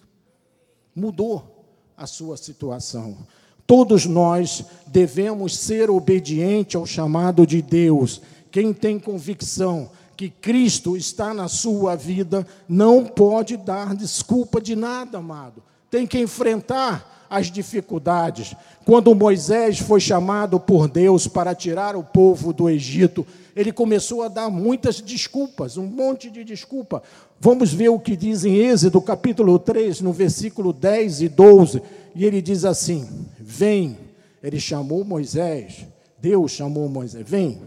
mudou 0.95 1.65
a 1.95 2.05
sua 2.05 2.37
situação. 2.37 3.17
Todos 3.65 4.05
nós 4.05 4.65
devemos 4.87 5.57
ser 5.57 5.89
obedientes 5.89 6.75
ao 6.75 6.85
chamado 6.85 7.45
de 7.45 7.61
Deus. 7.61 8.21
Quem 8.51 8.73
tem 8.73 8.99
convicção 8.99 9.89
que 10.17 10.29
Cristo 10.29 10.97
está 10.97 11.33
na 11.33 11.47
sua 11.47 11.95
vida 11.95 12.45
não 12.67 13.05
pode 13.05 13.57
dar 13.57 13.95
desculpa 13.95 14.59
de 14.61 14.75
nada, 14.75 15.19
amado. 15.19 15.63
Tem 15.89 16.05
que 16.05 16.19
enfrentar 16.19 17.27
as 17.29 17.49
dificuldades. 17.49 18.53
Quando 18.85 19.15
Moisés 19.15 19.79
foi 19.79 20.01
chamado 20.01 20.59
por 20.59 20.89
Deus 20.89 21.27
para 21.27 21.55
tirar 21.55 21.95
o 21.95 22.03
povo 22.03 22.51
do 22.51 22.69
Egito, 22.69 23.25
ele 23.55 23.71
começou 23.71 24.21
a 24.21 24.27
dar 24.27 24.49
muitas 24.49 24.99
desculpas, 24.99 25.77
um 25.77 25.85
monte 25.85 26.29
de 26.29 26.43
desculpa. 26.43 27.01
Vamos 27.43 27.73
ver 27.73 27.89
o 27.89 27.99
que 27.99 28.15
diz 28.15 28.45
em 28.45 28.55
Êxodo, 28.57 29.01
capítulo 29.01 29.57
3, 29.57 30.01
no 30.01 30.13
versículo 30.13 30.71
10 30.71 31.23
e 31.23 31.27
12. 31.27 31.81
E 32.13 32.23
ele 32.23 32.39
diz 32.39 32.63
assim: 32.63 33.09
Vem. 33.39 33.97
Ele 34.43 34.59
chamou 34.59 35.03
Moisés, 35.03 35.87
Deus 36.19 36.51
chamou 36.51 36.87
Moisés: 36.87 37.27
Vem, 37.27 37.59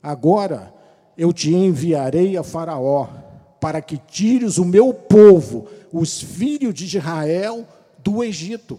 agora 0.00 0.72
eu 1.18 1.32
te 1.32 1.52
enviarei 1.52 2.36
a 2.36 2.44
Faraó, 2.44 3.08
para 3.60 3.82
que 3.82 3.98
tires 3.98 4.58
o 4.58 4.64
meu 4.64 4.94
povo, 4.94 5.66
os 5.92 6.20
filhos 6.22 6.72
de 6.72 6.84
Israel, 6.84 7.66
do 7.98 8.22
Egito. 8.22 8.78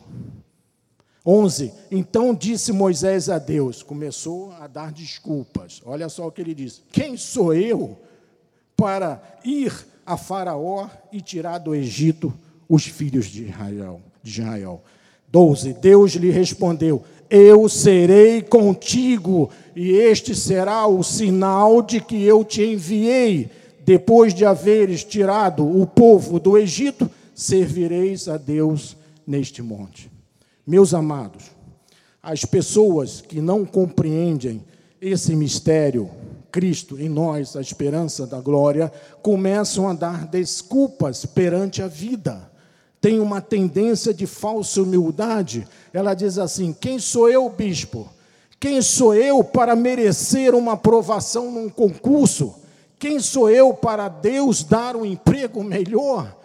11. 1.26 1.74
Então 1.92 2.34
disse 2.34 2.72
Moisés 2.72 3.28
a 3.28 3.38
Deus, 3.38 3.84
começou 3.84 4.54
a 4.54 4.66
dar 4.66 4.94
desculpas. 4.94 5.82
Olha 5.86 6.08
só 6.08 6.26
o 6.26 6.32
que 6.32 6.40
ele 6.40 6.56
diz: 6.56 6.82
Quem 6.90 7.18
sou 7.18 7.54
eu 7.54 7.98
para 8.78 9.22
ir 9.44 9.74
a 10.08 10.16
Faraó 10.16 10.88
e 11.12 11.20
tirar 11.20 11.58
do 11.58 11.76
Egito 11.76 12.34
os 12.70 12.86
filhos 12.86 13.26
de 13.26 13.44
Israel? 13.44 14.02
De 14.24 14.32
Israel. 14.42 14.82
12. 15.30 15.74
Deus 15.74 16.14
lhe 16.14 16.32
respondeu: 16.32 17.04
Eu 17.30 17.68
serei 17.68 18.42
contigo, 18.42 19.50
e 19.76 19.92
este 19.92 20.34
será 20.34 20.88
o 20.88 21.04
sinal 21.04 21.82
de 21.82 22.00
que 22.00 22.24
eu 22.24 22.46
te 22.46 22.64
enviei. 22.64 23.50
Depois 23.84 24.34
de 24.34 24.46
haveres 24.46 25.04
tirado 25.04 25.66
o 25.66 25.86
povo 25.86 26.40
do 26.40 26.58
Egito, 26.58 27.10
servireis 27.36 28.30
a 28.30 28.38
Deus 28.38 28.96
neste 29.26 29.62
monte. 29.62 30.10
Meus 30.66 30.94
amados, 30.94 31.52
as 32.24 32.44
pessoas 32.44 33.22
que 33.22 33.40
não 33.40 33.66
compreendem 33.66 34.62
esse 35.02 35.36
mistério, 35.36 36.10
Cristo 36.52 37.00
em 37.00 37.10
nós, 37.10 37.56
a 37.56 37.62
esperança 37.62 38.26
da 38.26 38.40
glória, 38.40 38.92
começam 39.22 39.88
a 39.88 39.94
dar 39.94 40.26
desculpas 40.28 41.26
perante 41.26 41.82
a 41.82 41.88
vida. 41.88 42.50
Tem 43.00 43.20
uma 43.20 43.42
tendência 43.42 44.14
de 44.14 44.26
falsa 44.26 44.82
humildade. 44.82 45.68
Ela 45.94 46.14
diz 46.14 46.38
assim: 46.38 46.74
Quem 46.74 47.00
sou 47.00 47.30
eu, 47.30 47.50
bispo? 47.50 48.10
Quem 48.60 48.82
sou 48.82 49.14
eu 49.14 49.44
para 49.44 49.76
merecer 49.76 50.56
uma 50.56 50.74
aprovação 50.74 51.52
num 51.52 51.70
concurso? 51.70 52.56
Quem 52.98 53.20
sou 53.20 53.50
eu 53.50 53.74
para 53.74 54.08
Deus 54.08 54.64
dar 54.64 54.96
um 54.96 55.06
emprego 55.06 55.64
melhor? 55.64 56.36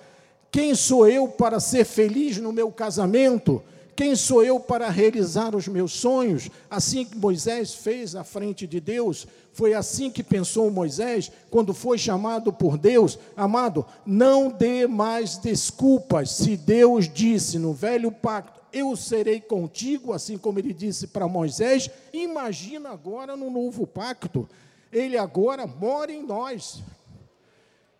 Quem 0.50 0.74
sou 0.74 1.08
eu 1.08 1.28
para 1.28 1.58
ser 1.58 1.86
feliz 1.86 2.36
no 2.36 2.52
meu 2.52 2.70
casamento? 2.70 3.62
Quem 3.94 4.16
sou 4.16 4.42
eu 4.42 4.58
para 4.58 4.88
realizar 4.88 5.54
os 5.54 5.68
meus 5.68 5.92
sonhos? 5.92 6.48
Assim 6.70 7.04
que 7.04 7.16
Moisés 7.16 7.74
fez 7.74 8.16
à 8.16 8.24
frente 8.24 8.66
de 8.66 8.80
Deus, 8.80 9.26
foi 9.52 9.74
assim 9.74 10.10
que 10.10 10.22
pensou 10.22 10.70
Moisés 10.70 11.30
quando 11.50 11.74
foi 11.74 11.98
chamado 11.98 12.52
por 12.52 12.78
Deus. 12.78 13.18
Amado, 13.36 13.84
não 14.06 14.48
dê 14.48 14.86
mais 14.86 15.36
desculpas. 15.36 16.30
Se 16.30 16.56
Deus 16.56 17.08
disse 17.08 17.58
no 17.58 17.74
velho 17.74 18.10
pacto, 18.10 18.62
eu 18.72 18.96
serei 18.96 19.40
contigo, 19.40 20.14
assim 20.14 20.38
como 20.38 20.58
ele 20.58 20.72
disse 20.72 21.06
para 21.06 21.28
Moisés, 21.28 21.90
imagina 22.12 22.88
agora 22.88 23.36
no 23.36 23.50
novo 23.50 23.86
pacto. 23.86 24.48
Ele 24.90 25.18
agora 25.18 25.66
mora 25.66 26.10
em 26.10 26.22
nós. 26.22 26.82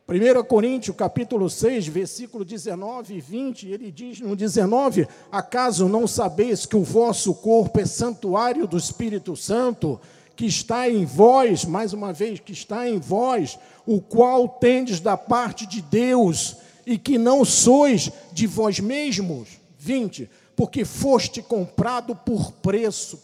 1 0.08 0.44
Coríntios, 0.44 0.96
capítulo 0.96 1.48
6, 1.48 1.86
versículo 1.86 2.44
19 2.44 3.14
e 3.14 3.20
20, 3.20 3.68
ele 3.68 3.90
diz 3.92 4.20
no 4.20 4.34
19: 4.34 5.06
Acaso 5.30 5.88
não 5.88 6.08
sabeis 6.08 6.66
que 6.66 6.76
o 6.76 6.82
vosso 6.82 7.32
corpo 7.34 7.78
é 7.78 7.86
santuário 7.86 8.66
do 8.66 8.76
Espírito 8.76 9.36
Santo, 9.36 10.00
que 10.34 10.44
está 10.44 10.90
em 10.90 11.04
vós, 11.04 11.64
mais 11.64 11.92
uma 11.92 12.12
vez, 12.12 12.40
que 12.40 12.52
está 12.52 12.88
em 12.88 12.98
vós, 12.98 13.58
o 13.86 14.00
qual 14.00 14.48
tendes 14.48 14.98
da 14.98 15.16
parte 15.16 15.66
de 15.66 15.80
Deus, 15.80 16.56
e 16.84 16.98
que 16.98 17.16
não 17.16 17.44
sois 17.44 18.10
de 18.32 18.46
vós 18.46 18.80
mesmos? 18.80 19.60
20. 19.78 20.28
Porque 20.56 20.84
foste 20.84 21.40
comprado 21.40 22.14
por 22.14 22.50
preço, 22.54 23.18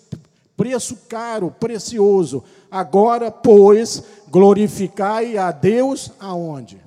preço 0.57 0.97
caro, 1.09 1.55
precioso. 1.59 2.45
Agora, 2.71 3.31
pois, 3.31 4.03
glorificai 4.31 5.37
a 5.37 5.51
Deus 5.51 6.13
aonde? 6.19 6.81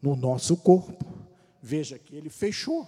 No 0.00 0.14
nosso 0.14 0.56
corpo. 0.56 1.04
Veja 1.62 1.98
que 1.98 2.14
ele 2.14 2.30
fechou, 2.30 2.86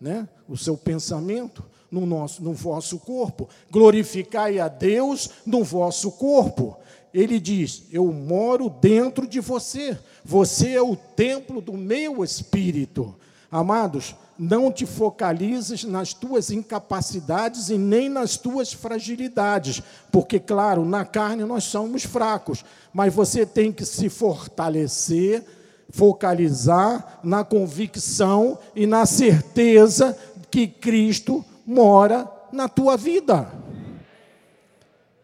né? 0.00 0.28
O 0.48 0.56
seu 0.56 0.76
pensamento 0.76 1.64
no 1.90 2.06
nosso 2.06 2.42
no 2.42 2.52
vosso 2.52 2.98
corpo. 2.98 3.48
Glorificai 3.70 4.58
a 4.58 4.68
Deus 4.68 5.30
no 5.44 5.64
vosso 5.64 6.12
corpo. 6.12 6.76
Ele 7.12 7.40
diz: 7.40 7.84
Eu 7.90 8.12
moro 8.12 8.68
dentro 8.70 9.26
de 9.26 9.40
você. 9.40 9.98
Você 10.24 10.70
é 10.70 10.82
o 10.82 10.94
templo 10.94 11.60
do 11.60 11.72
meu 11.72 12.22
espírito. 12.22 13.14
Amados, 13.50 14.14
não 14.38 14.70
te 14.70 14.86
focalizes 14.86 15.84
nas 15.84 16.14
tuas 16.14 16.50
incapacidades 16.50 17.68
e 17.68 17.76
nem 17.76 18.08
nas 18.08 18.36
tuas 18.36 18.72
fragilidades, 18.72 19.82
porque, 20.10 20.38
claro, 20.38 20.84
na 20.84 21.04
carne 21.04 21.44
nós 21.44 21.64
somos 21.64 22.04
fracos, 22.04 22.64
mas 22.92 23.12
você 23.12 23.44
tem 23.44 23.72
que 23.72 23.84
se 23.84 24.08
fortalecer, 24.08 25.44
focalizar 25.90 27.18
na 27.24 27.44
convicção 27.44 28.58
e 28.74 28.86
na 28.86 29.04
certeza 29.04 30.16
que 30.50 30.68
Cristo 30.68 31.44
mora 31.66 32.30
na 32.52 32.68
tua 32.68 32.96
vida. 32.96 33.50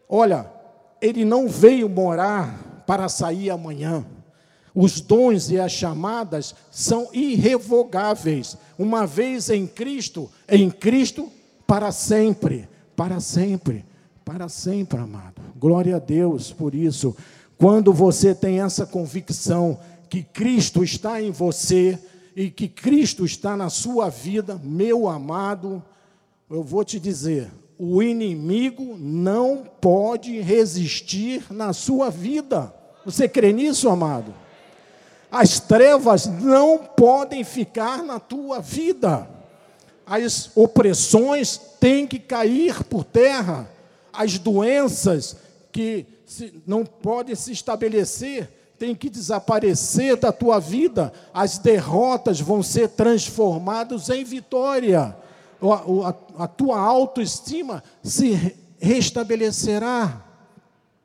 Olha, 0.09 0.51
ele 1.01 1.25
não 1.25 1.47
veio 1.47 1.89
morar 1.89 2.83
para 2.85 3.09
sair 3.09 3.49
amanhã. 3.49 4.05
Os 4.79 5.01
dons 5.01 5.49
e 5.49 5.59
as 5.59 5.71
chamadas 5.71 6.53
são 6.69 7.09
irrevogáveis. 7.11 8.55
Uma 8.77 9.07
vez 9.07 9.49
em 9.49 9.65
Cristo, 9.65 10.29
em 10.47 10.69
Cristo 10.69 11.31
para 11.65 11.91
sempre, 11.91 12.69
para 12.95 13.19
sempre, 13.19 13.83
para 14.23 14.47
sempre, 14.47 14.99
amado. 14.99 15.41
Glória 15.55 15.95
a 15.95 15.99
Deus 15.99 16.51
por 16.53 16.75
isso. 16.75 17.17
Quando 17.57 17.91
você 17.91 18.35
tem 18.35 18.61
essa 18.61 18.85
convicção 18.85 19.79
que 20.07 20.21
Cristo 20.21 20.83
está 20.83 21.19
em 21.19 21.31
você 21.31 21.97
e 22.35 22.51
que 22.51 22.67
Cristo 22.67 23.25
está 23.25 23.57
na 23.57 23.71
sua 23.71 24.09
vida, 24.09 24.61
meu 24.63 25.09
amado, 25.09 25.83
eu 26.51 26.61
vou 26.61 26.85
te 26.85 26.99
dizer, 26.99 27.49
o 27.79 28.03
inimigo 28.03 28.95
não 28.95 29.63
pode 29.81 30.39
resistir 30.39 31.47
na 31.49 31.73
sua 31.73 32.11
vida. 32.11 32.71
Você 33.03 33.27
crê 33.27 33.51
nisso, 33.51 33.89
amado? 33.89 34.45
As 35.31 35.59
trevas 35.59 36.25
não 36.25 36.77
podem 36.77 37.43
ficar 37.43 38.03
na 38.03 38.19
tua 38.19 38.59
vida. 38.59 39.27
As 40.05 40.49
opressões 40.55 41.57
têm 41.79 42.07
que 42.07 42.17
cair 42.17 42.83
por 42.85 43.03
terra. 43.03 43.69
As 44.13 44.39
doenças 44.39 45.35
que 45.71 46.05
não 46.65 46.85
podem 46.85 47.35
se 47.35 47.51
estabelecer 47.51 48.49
têm 48.79 48.95
que 48.95 49.09
desaparecer 49.09 50.15
da 50.15 50.31
tua 50.31 50.59
vida. 50.59 51.11
As 51.33 51.57
derrotas 51.57 52.39
vão 52.39 52.63
ser 52.63 52.89
transformadas 52.89 54.09
em 54.09 54.23
vitória. 54.23 55.15
A, 55.61 56.09
a, 56.39 56.43
a 56.45 56.47
tua 56.47 56.79
autoestima 56.79 57.83
se 58.01 58.55
restabelecerá. 58.79 60.23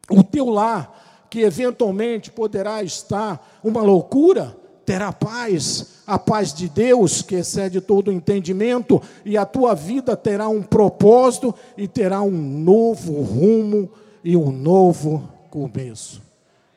O 0.09 0.23
teu 0.23 0.49
lar 0.49 1.02
que 1.33 1.40
eventualmente 1.40 2.31
poderá 2.31 2.83
estar 2.83 3.59
uma 3.64 3.81
loucura, 3.81 4.55
terá 4.85 5.11
paz, 5.11 6.03
a 6.07 6.18
paz 6.18 6.53
de 6.53 6.68
Deus 6.68 7.23
que 7.23 7.37
excede 7.37 7.81
todo 7.81 8.09
o 8.09 8.12
entendimento, 8.12 9.01
e 9.25 9.38
a 9.38 9.47
tua 9.47 9.75
vida 9.75 10.14
terá 10.14 10.47
um 10.51 10.62
propósito 10.62 11.55
e 11.75 11.88
terá 11.88 12.21
um 12.21 12.31
novo 12.31 13.23
rumo 13.23 13.90
e 14.23 14.37
um 14.37 14.53
novo 14.53 15.27
começo. 15.49 16.21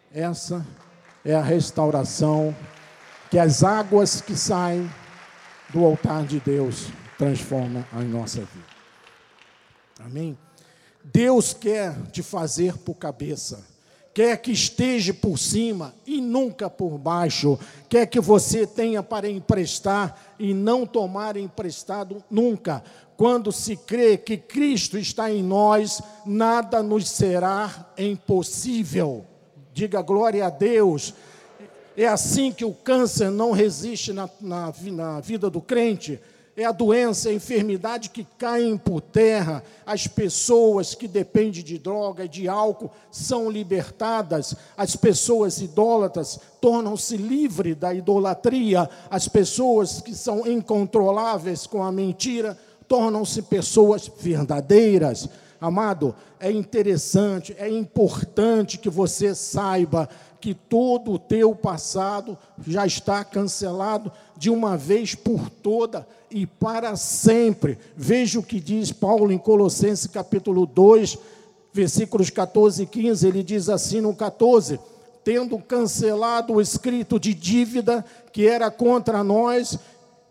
Essa 0.09 0.65
é 1.25 1.35
a 1.35 1.41
restauração 1.41 2.55
que 3.29 3.37
as 3.37 3.61
águas 3.61 4.21
que 4.21 4.37
saem 4.37 4.89
do 5.73 5.83
altar 5.83 6.25
de 6.25 6.39
Deus 6.39 6.87
transformam 7.17 7.83
a 7.91 7.99
nossa 7.99 8.39
vida. 8.39 8.67
Amém? 9.99 10.37
Deus 11.03 11.53
quer 11.53 11.93
te 12.03 12.23
fazer 12.23 12.77
por 12.77 12.93
cabeça 12.93 13.74
quer 14.15 14.37
que 14.37 14.53
esteja 14.53 15.13
por 15.13 15.37
cima 15.37 15.93
e 16.07 16.21
nunca 16.21 16.69
por 16.69 16.97
baixo, 16.97 17.59
quer 17.89 18.05
que 18.05 18.21
você 18.21 18.65
tenha 18.65 19.03
para 19.03 19.29
emprestar 19.29 20.35
e 20.39 20.53
não 20.53 20.85
tomar 20.85 21.35
emprestado 21.35 22.23
nunca. 22.31 22.81
Quando 23.17 23.51
se 23.51 23.75
crê 23.75 24.15
que 24.15 24.37
Cristo 24.37 24.97
está 24.97 25.29
em 25.29 25.43
nós, 25.43 26.01
nada 26.25 26.81
nos 26.81 27.09
será 27.09 27.91
impossível. 27.97 29.25
Diga 29.73 30.01
glória 30.01 30.45
a 30.45 30.49
Deus. 30.49 31.13
É 31.97 32.07
assim 32.07 32.53
que 32.53 32.63
o 32.63 32.73
câncer 32.73 33.29
não 33.29 33.51
resiste 33.51 34.13
na, 34.13 34.29
na, 34.39 34.73
na 34.93 35.19
vida 35.19 35.49
do 35.49 35.59
crente 35.59 36.21
é 36.57 36.63
a 36.63 36.71
doença, 36.71 37.27
a 37.27 37.33
enfermidade 37.33 38.09
que 38.09 38.25
caem 38.37 38.77
por 38.77 39.01
terra. 39.01 39.61
As 39.85 40.07
pessoas 40.07 40.95
que 40.95 41.05
dependem 41.05 41.61
de 41.61 41.77
droga 41.77 42.23
e 42.23 42.29
de 42.29 42.47
álcool 42.47 42.91
são 43.11 43.49
libertadas. 43.49 44.55
As 44.77 44.95
pessoas 44.95 45.59
idólatras 45.59 46.39
tornam-se 46.61 47.17
livres 47.17 47.75
da 47.75 47.93
idolatria. 47.93 48.89
As 49.09 49.27
pessoas 49.27 49.99
que 49.99 50.15
são 50.15 50.47
incontroláveis 50.47 51.67
com 51.67 51.83
a 51.83 51.91
mentira 51.91 52.57
tornam-se 52.87 53.41
pessoas 53.41 54.09
verdadeiras. 54.17 55.27
Amado, 55.59 56.15
é 56.39 56.51
interessante, 56.51 57.55
é 57.57 57.67
importante 57.67 58.77
que 58.77 58.89
você 58.89 59.35
saiba 59.35 60.07
que 60.39 60.53
todo 60.53 61.13
o 61.13 61.19
teu 61.19 61.55
passado 61.55 62.37
já 62.67 62.85
está 62.85 63.23
cancelado 63.23 64.11
de 64.37 64.49
uma 64.49 64.77
vez 64.77 65.15
por 65.15 65.49
toda 65.49 66.07
e 66.29 66.45
para 66.45 66.95
sempre. 66.95 67.77
Veja 67.95 68.39
o 68.39 68.43
que 68.43 68.59
diz 68.59 68.91
Paulo 68.91 69.31
em 69.31 69.37
Colossenses 69.37 70.07
capítulo 70.07 70.65
2, 70.65 71.17
versículos 71.71 72.29
14 72.29 72.83
e 72.83 72.85
15. 72.85 73.27
Ele 73.27 73.43
diz 73.43 73.69
assim 73.69 74.01
no 74.01 74.15
14: 74.15 74.79
Tendo 75.23 75.57
cancelado 75.59 76.53
o 76.53 76.61
escrito 76.61 77.19
de 77.19 77.33
dívida 77.33 78.03
que 78.31 78.47
era 78.47 78.69
contra 78.69 79.23
nós 79.23 79.77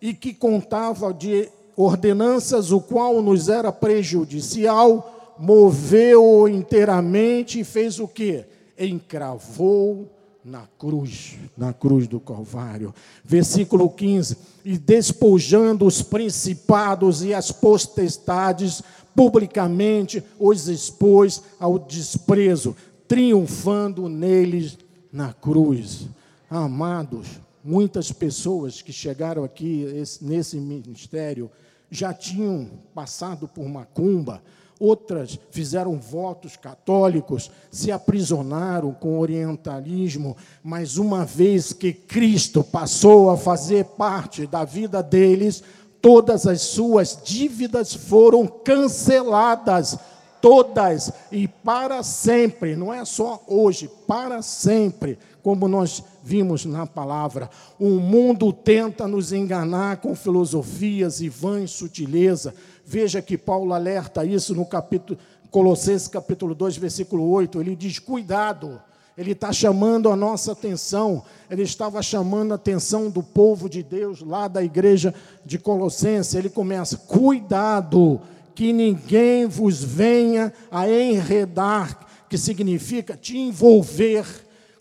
e 0.01 0.12
que 0.12 0.35
contava 0.35 1.12
de 1.12 1.49
ordenanças, 1.77 2.71
o 2.71 2.81
qual 2.81 3.21
nos 3.23 3.49
era 3.49 3.73
prejudicial, 3.73 5.35
moveu 5.38 6.47
inteiramente 6.47 7.61
e 7.61 7.64
fez 7.64 7.99
o 7.99 8.07
que? 8.07 8.45
encravou 8.79 10.11
na 10.45 10.69
cruz, 10.79 11.37
na 11.57 11.73
cruz 11.73 12.07
do 12.07 12.21
Calvário. 12.21 12.95
Versículo 13.25 13.89
15: 13.89 14.37
E 14.65 14.77
despojando 14.77 15.87
os 15.87 16.03
principados 16.03 17.25
e 17.25 17.33
as 17.33 17.51
potestades, 17.51 18.83
publicamente 19.15 20.23
os 20.39 20.69
expôs 20.69 21.43
ao 21.59 21.79
desprezo, 21.79 22.77
triunfando 23.09 24.09
neles 24.09 24.77
na 25.13 25.33
cruz. 25.33 26.09
Amados, 26.51 27.41
muitas 27.63 28.13
pessoas 28.13 28.83
que 28.83 28.93
chegaram 28.93 29.45
aqui 29.45 29.87
nesse 30.21 30.57
ministério 30.57 31.51
já 31.91 32.13
tinham 32.13 32.69
passado 32.95 33.47
por 33.47 33.67
macumba, 33.69 34.43
outras 34.79 35.39
fizeram 35.51 35.99
votos 35.99 36.57
católicos, 36.57 37.51
se 37.71 37.93
aprisionaram 37.93 38.93
com 38.93 39.19
orientalismo, 39.19 40.37
mas 40.63 40.97
uma 40.97 41.25
vez 41.25 41.73
que 41.73 41.93
Cristo 41.93 42.63
passou 42.63 43.31
a 43.31 43.37
fazer 43.37 43.85
parte 43.85 44.47
da 44.47 44.65
vida 44.65 45.03
deles, 45.03 45.63
todas 46.01 46.47
as 46.47 46.61
suas 46.61 47.19
dívidas 47.25 47.95
foram 47.95 48.47
canceladas, 48.47 49.99
todas 50.41 51.11
e 51.33 51.49
para 51.49 52.03
sempre, 52.03 52.77
não 52.77 52.93
é 52.93 53.05
só 53.05 53.43
hoje, 53.47 53.91
para 54.07 54.43
sempre, 54.43 55.19
como 55.43 55.69
nós 55.69 56.03
vimos 56.23 56.65
na 56.65 56.87
palavra. 56.87 57.51
O 57.79 57.91
mundo 57.91 58.53
tenta 58.53 59.07
nos 59.07 59.33
enganar 59.33 59.99
com 59.99 60.15
filosofias 60.15 61.21
e 61.21 61.29
vãs 61.29 61.71
sutileza 61.71 62.55
Veja 62.87 63.23
que 63.23 63.38
Paulo 63.38 63.73
alerta 63.73 64.25
isso 64.25 64.55
no 64.55 64.66
capítulo 64.66 65.18
Colossenses 65.51 66.09
capítulo 66.09 66.53
2, 66.55 66.77
versículo 66.79 67.31
8, 67.31 67.61
ele 67.61 67.77
diz: 67.77 67.99
"Cuidado, 67.99 68.81
Ele 69.16 69.31
está 69.31 69.53
chamando 69.53 70.11
a 70.11 70.16
nossa 70.16 70.53
atenção, 70.53 71.23
ele 71.49 71.62
estava 71.62 72.03
chamando 72.03 72.51
a 72.51 72.57
atenção 72.57 73.09
do 73.09 73.23
povo 73.23 73.68
de 73.68 73.81
Deus 73.81 74.20
lá 74.20 74.49
da 74.49 74.62
igreja 74.62 75.14
de 75.44 75.57
Colossenses. 75.57 76.35
Ele 76.35 76.51
começa: 76.51 76.97
cuidado, 76.97 78.20
que 78.57 78.73
ninguém 78.73 79.47
vos 79.47 79.83
venha 79.85 80.53
a 80.68 80.90
enredar, 80.90 82.01
que 82.29 82.37
significa 82.37 83.16
te 83.16 83.38
envolver 83.38 84.27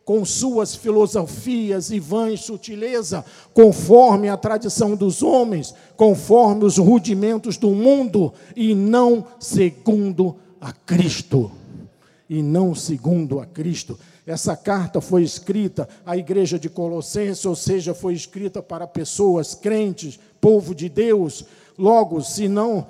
com 0.05 0.25
suas 0.25 0.75
filosofias 0.75 1.89
e 1.89 1.99
vãs 1.99 2.41
sutileza, 2.41 3.23
conforme 3.53 4.27
a 4.27 4.35
tradição 4.35 4.95
dos 4.95 5.23
homens, 5.23 5.73
conforme 5.95 6.65
os 6.65 6.77
rudimentos 6.77 7.55
do 7.57 7.69
mundo, 7.69 8.33
e 8.55 8.75
não 8.75 9.25
segundo 9.39 10.35
a 10.59 10.73
Cristo. 10.73 11.51
E 12.29 12.41
não 12.41 12.73
segundo 12.75 13.39
a 13.39 13.45
Cristo. 13.45 13.97
Essa 14.25 14.55
carta 14.55 15.01
foi 15.01 15.23
escrita 15.23 15.87
à 16.05 16.17
igreja 16.17 16.57
de 16.57 16.69
Colossenses, 16.69 17.45
ou 17.45 17.55
seja, 17.55 17.93
foi 17.93 18.13
escrita 18.13 18.61
para 18.61 18.87
pessoas 18.87 19.53
crentes, 19.53 20.19
povo 20.39 20.73
de 20.73 20.87
Deus. 20.89 21.45
Logo, 21.77 22.21
se 22.21 22.47
não 22.47 22.87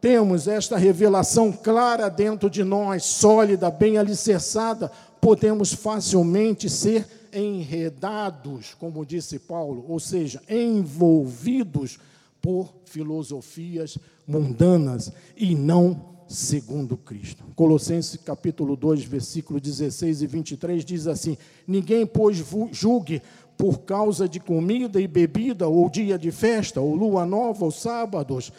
temos 0.00 0.46
esta 0.46 0.76
revelação 0.76 1.50
clara 1.50 2.10
dentro 2.10 2.50
de 2.50 2.62
nós, 2.62 3.04
sólida, 3.04 3.70
bem 3.70 3.96
alicerçada, 3.96 4.92
podemos 5.24 5.72
facilmente 5.72 6.68
ser 6.68 7.06
enredados, 7.32 8.74
como 8.74 9.06
disse 9.06 9.38
Paulo, 9.38 9.82
ou 9.88 9.98
seja, 9.98 10.42
envolvidos 10.46 11.98
por 12.42 12.74
filosofias 12.84 13.96
mundanas 14.26 15.10
e 15.34 15.54
não 15.54 15.98
segundo 16.28 16.94
Cristo. 16.98 17.42
Colossenses 17.56 18.20
capítulo 18.22 18.76
2, 18.76 19.04
versículo 19.04 19.58
16 19.58 20.20
e 20.20 20.26
23 20.26 20.84
diz 20.84 21.06
assim: 21.06 21.38
Ninguém, 21.66 22.04
pois, 22.04 22.44
julgue 22.70 23.22
por 23.56 23.78
causa 23.78 24.28
de 24.28 24.38
comida 24.38 25.00
e 25.00 25.08
bebida, 25.08 25.66
ou 25.66 25.88
dia 25.88 26.18
de 26.18 26.30
festa, 26.30 26.82
ou 26.82 26.94
lua 26.94 27.24
nova, 27.24 27.64
ou 27.64 27.70
sábados, 27.70 28.52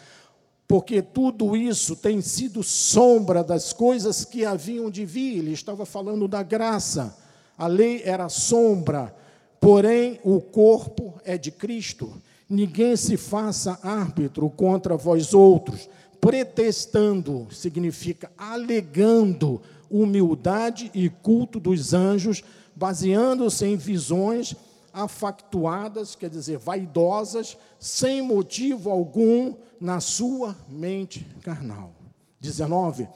porque 0.66 1.00
tudo 1.00 1.56
isso 1.56 1.94
tem 1.94 2.20
sido 2.20 2.62
sombra 2.62 3.44
das 3.44 3.72
coisas 3.72 4.24
que 4.24 4.44
haviam 4.44 4.90
de 4.90 5.04
vir. 5.04 5.38
Ele 5.38 5.52
estava 5.52 5.86
falando 5.86 6.26
da 6.26 6.42
graça. 6.42 7.16
A 7.56 7.66
lei 7.66 8.02
era 8.04 8.28
sombra, 8.28 9.14
porém 9.60 10.18
o 10.24 10.40
corpo 10.40 11.14
é 11.24 11.38
de 11.38 11.50
Cristo. 11.50 12.12
Ninguém 12.48 12.96
se 12.96 13.16
faça 13.16 13.78
árbitro 13.82 14.50
contra 14.50 14.96
vós 14.96 15.32
outros 15.32 15.88
pretextando 16.26 17.46
significa 17.52 18.28
alegando 18.36 19.62
humildade 19.88 20.90
e 20.92 21.08
culto 21.08 21.60
dos 21.60 21.94
anjos, 21.94 22.42
baseando-se 22.74 23.64
em 23.64 23.76
visões 23.76 24.56
afactuadas, 24.96 26.16
quer 26.16 26.30
dizer, 26.30 26.56
vaidosas, 26.56 27.58
sem 27.78 28.22
motivo 28.22 28.90
algum 28.90 29.54
na 29.78 30.00
sua 30.00 30.56
mente 30.70 31.26
carnal. 31.42 31.92
19. 32.40 33.06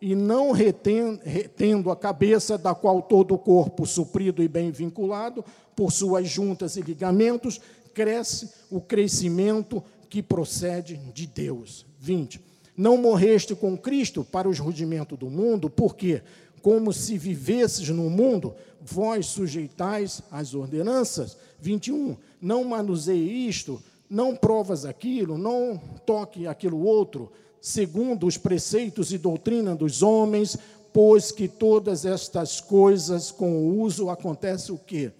E 0.00 0.16
não 0.16 0.50
retendo, 0.50 1.20
retendo 1.24 1.92
a 1.92 1.96
cabeça, 1.96 2.58
da 2.58 2.74
qual 2.74 3.00
todo 3.00 3.34
o 3.34 3.38
corpo, 3.38 3.86
suprido 3.86 4.42
e 4.42 4.48
bem 4.48 4.72
vinculado, 4.72 5.44
por 5.76 5.92
suas 5.92 6.28
juntas 6.28 6.76
e 6.76 6.82
ligamentos, 6.82 7.60
cresce 7.94 8.50
o 8.68 8.80
crescimento 8.80 9.82
que 10.10 10.20
procede 10.20 10.96
de 10.96 11.24
Deus. 11.24 11.86
20 12.00 12.48
não 12.78 12.96
morreste 12.96 13.56
com 13.56 13.76
Cristo 13.76 14.22
para 14.22 14.48
os 14.48 14.60
rudimentos 14.60 15.18
do 15.18 15.28
mundo, 15.28 15.68
porque, 15.68 16.22
como 16.58 16.92
se 16.92 17.16
vivesses 17.16 17.88
no 17.88 18.10
mundo, 18.10 18.54
vós 18.80 19.26
sujeitais 19.26 20.22
às 20.30 20.54
ordenanças. 20.54 21.36
21. 21.60 22.16
Não 22.40 22.64
manuseie 22.64 23.48
isto, 23.48 23.82
não 24.08 24.34
provas 24.36 24.84
aquilo, 24.84 25.36
não 25.36 25.80
toque 26.06 26.46
aquilo 26.46 26.84
outro, 26.84 27.30
segundo 27.60 28.26
os 28.26 28.36
preceitos 28.36 29.12
e 29.12 29.18
doutrina 29.18 29.74
dos 29.74 30.02
homens, 30.02 30.56
pois 30.92 31.30
que 31.30 31.48
todas 31.48 32.04
estas 32.04 32.60
coisas 32.60 33.30
com 33.30 33.52
o 33.52 33.80
uso 33.80 34.08
acontece 34.08 34.72
o 34.72 34.78
quê? 34.78 35.12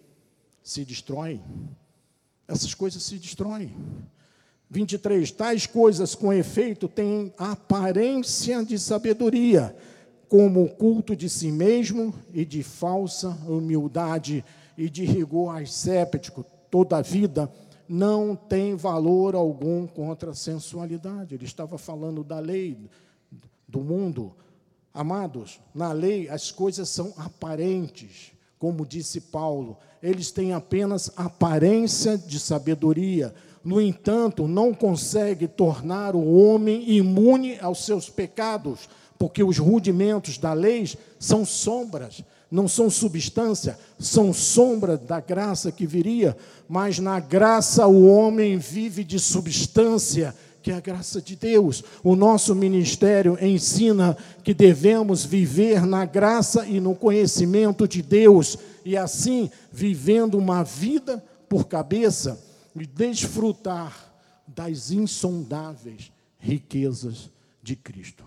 Se 0.62 0.84
destroem. 0.84 1.42
Essas 2.46 2.74
coisas 2.74 3.02
se 3.02 3.16
destroem. 3.16 3.74
23. 4.70 5.30
Tais 5.30 5.66
coisas 5.66 6.14
com 6.14 6.32
efeito 6.32 6.88
têm 6.88 7.32
aparência 7.38 8.62
de 8.64 8.78
sabedoria, 8.78 9.74
como 10.28 10.68
culto 10.68 11.16
de 11.16 11.28
si 11.28 11.50
mesmo 11.50 12.14
e 12.32 12.44
de 12.44 12.62
falsa 12.62 13.30
humildade 13.46 14.44
e 14.76 14.88
de 14.88 15.04
rigor 15.04 15.56
asséptico. 15.56 16.44
Toda 16.70 16.98
a 16.98 17.02
vida 17.02 17.50
não 17.88 18.36
tem 18.36 18.74
valor 18.74 19.34
algum 19.34 19.86
contra 19.86 20.30
a 20.30 20.34
sensualidade. 20.34 21.34
Ele 21.34 21.44
estava 21.44 21.78
falando 21.78 22.22
da 22.22 22.38
lei 22.38 22.76
do 23.66 23.80
mundo. 23.80 24.32
Amados, 24.92 25.60
na 25.74 25.92
lei 25.92 26.28
as 26.28 26.50
coisas 26.50 26.88
são 26.88 27.12
aparentes, 27.16 28.32
como 28.58 28.84
disse 28.84 29.20
Paulo, 29.20 29.78
eles 30.02 30.30
têm 30.30 30.52
apenas 30.52 31.10
aparência 31.16 32.18
de 32.18 32.38
sabedoria 32.38 33.34
no 33.68 33.80
entanto, 33.80 34.46
não 34.48 34.72
consegue 34.72 35.46
tornar 35.46 36.14
o 36.14 36.36
homem 36.36 36.90
imune 36.90 37.58
aos 37.60 37.84
seus 37.84 38.08
pecados, 38.08 38.88
porque 39.18 39.42
os 39.42 39.58
rudimentos 39.58 40.38
da 40.38 40.52
lei 40.52 40.88
são 41.18 41.44
sombras, 41.44 42.22
não 42.50 42.68
são 42.68 42.88
substância, 42.88 43.78
são 43.98 44.32
sombra 44.32 44.96
da 44.96 45.20
graça 45.20 45.72
que 45.72 45.86
viria, 45.86 46.36
mas 46.68 46.98
na 46.98 47.18
graça 47.18 47.86
o 47.86 48.06
homem 48.06 48.56
vive 48.56 49.02
de 49.02 49.18
substância, 49.18 50.34
que 50.62 50.70
é 50.70 50.74
a 50.74 50.80
graça 50.80 51.20
de 51.20 51.36
Deus. 51.36 51.82
O 52.02 52.14
nosso 52.16 52.54
ministério 52.54 53.36
ensina 53.40 54.16
que 54.42 54.54
devemos 54.54 55.24
viver 55.24 55.84
na 55.84 56.04
graça 56.04 56.66
e 56.66 56.80
no 56.80 56.94
conhecimento 56.94 57.86
de 57.88 58.02
Deus, 58.02 58.56
e 58.84 58.96
assim, 58.96 59.50
vivendo 59.72 60.38
uma 60.38 60.62
vida 60.62 61.22
por 61.48 61.66
cabeça, 61.66 62.42
e 62.74 62.86
desfrutar 62.86 64.12
das 64.46 64.90
insondáveis 64.90 66.12
riquezas 66.38 67.28
de 67.62 67.74
Cristo. 67.74 68.24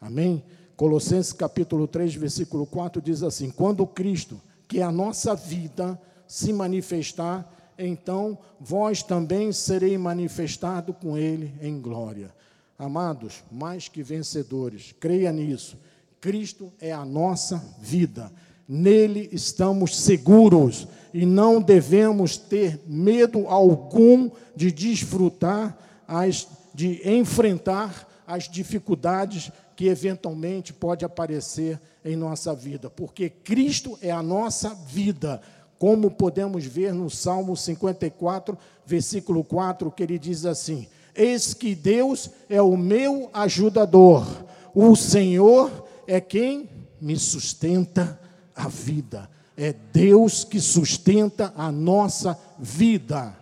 Amém? 0.00 0.42
Colossenses 0.76 1.32
capítulo 1.32 1.88
3, 1.88 2.14
versículo 2.14 2.64
4 2.64 3.02
diz 3.02 3.22
assim: 3.22 3.50
Quando 3.50 3.86
Cristo, 3.86 4.40
que 4.68 4.78
é 4.78 4.82
a 4.82 4.92
nossa 4.92 5.34
vida, 5.34 6.00
se 6.26 6.52
manifestar, 6.52 7.52
então 7.78 8.38
vós 8.60 9.02
também 9.02 9.52
serei 9.52 9.96
manifestado 9.98 10.92
com 10.92 11.16
ele 11.16 11.54
em 11.60 11.80
glória. 11.80 12.32
Amados, 12.78 13.42
mais 13.50 13.88
que 13.88 14.02
vencedores, 14.02 14.94
creia 15.00 15.32
nisso. 15.32 15.76
Cristo 16.20 16.72
é 16.80 16.92
a 16.92 17.04
nossa 17.04 17.62
vida. 17.80 18.30
Nele 18.68 19.28
estamos 19.32 19.96
seguros 19.98 20.86
e 21.12 21.24
não 21.24 21.60
devemos 21.60 22.36
ter 22.36 22.80
medo 22.86 23.46
algum 23.48 24.30
de 24.54 24.70
desfrutar, 24.70 25.76
as, 26.06 26.46
de 26.74 27.00
enfrentar 27.08 28.06
as 28.26 28.48
dificuldades 28.48 29.50
que 29.78 29.86
eventualmente 29.86 30.72
pode 30.72 31.04
aparecer 31.04 31.80
em 32.04 32.16
nossa 32.16 32.52
vida, 32.52 32.90
porque 32.90 33.30
Cristo 33.30 33.96
é 34.02 34.10
a 34.10 34.20
nossa 34.20 34.70
vida, 34.74 35.40
como 35.78 36.10
podemos 36.10 36.64
ver 36.64 36.92
no 36.92 37.08
Salmo 37.08 37.56
54, 37.56 38.58
versículo 38.84 39.44
4, 39.44 39.88
que 39.92 40.02
ele 40.02 40.18
diz 40.18 40.44
assim: 40.44 40.88
Eis 41.14 41.54
que 41.54 41.76
Deus 41.76 42.28
é 42.48 42.60
o 42.60 42.76
meu 42.76 43.30
ajudador, 43.32 44.26
o 44.74 44.96
Senhor 44.96 45.86
é 46.08 46.20
quem 46.20 46.68
me 47.00 47.16
sustenta 47.16 48.18
a 48.56 48.66
vida. 48.66 49.30
É 49.56 49.72
Deus 49.72 50.42
que 50.42 50.58
sustenta 50.58 51.52
a 51.56 51.70
nossa 51.70 52.36
vida. 52.58 53.32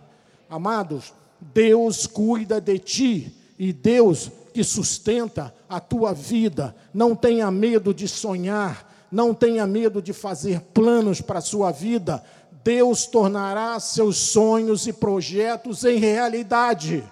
Amados, 0.47 1.11
Deus 1.41 2.05
cuida 2.05 2.61
de 2.61 2.77
ti 2.77 3.35
e 3.57 3.73
Deus 3.73 4.29
que 4.53 4.63
sustenta 4.63 5.56
a 5.69 5.79
tua 5.79 6.13
vida. 6.13 6.75
Não 6.93 7.15
tenha 7.15 7.49
medo 7.51 7.93
de 7.93 8.07
sonhar, 8.07 9.07
não 9.11 9.33
tenha 9.33 9.65
medo 9.65 10.01
de 10.01 10.13
fazer 10.13 10.61
planos 10.73 11.21
para 11.21 11.39
a 11.39 11.41
sua 11.41 11.71
vida. 11.71 12.23
Deus 12.63 13.05
tornará 13.05 13.79
seus 13.79 14.17
sonhos 14.17 14.87
e 14.87 14.93
projetos 14.93 15.83
em 15.83 15.97
realidade. 15.97 17.03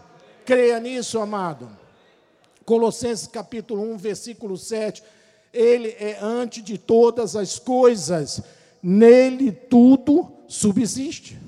Creia 0.45 0.79
nisso, 0.79 1.19
amado. 1.19 1.69
Colossenses 2.65 3.27
capítulo 3.27 3.81
1, 3.93 3.97
versículo 3.97 4.57
7. 4.57 5.01
Ele 5.53 5.89
é 5.99 6.17
antes 6.21 6.63
de 6.63 6.77
todas 6.77 7.35
as 7.35 7.57
coisas 7.57 8.41
nele 8.87 9.51
tudo 9.51 10.31
subsiste. 10.47 11.39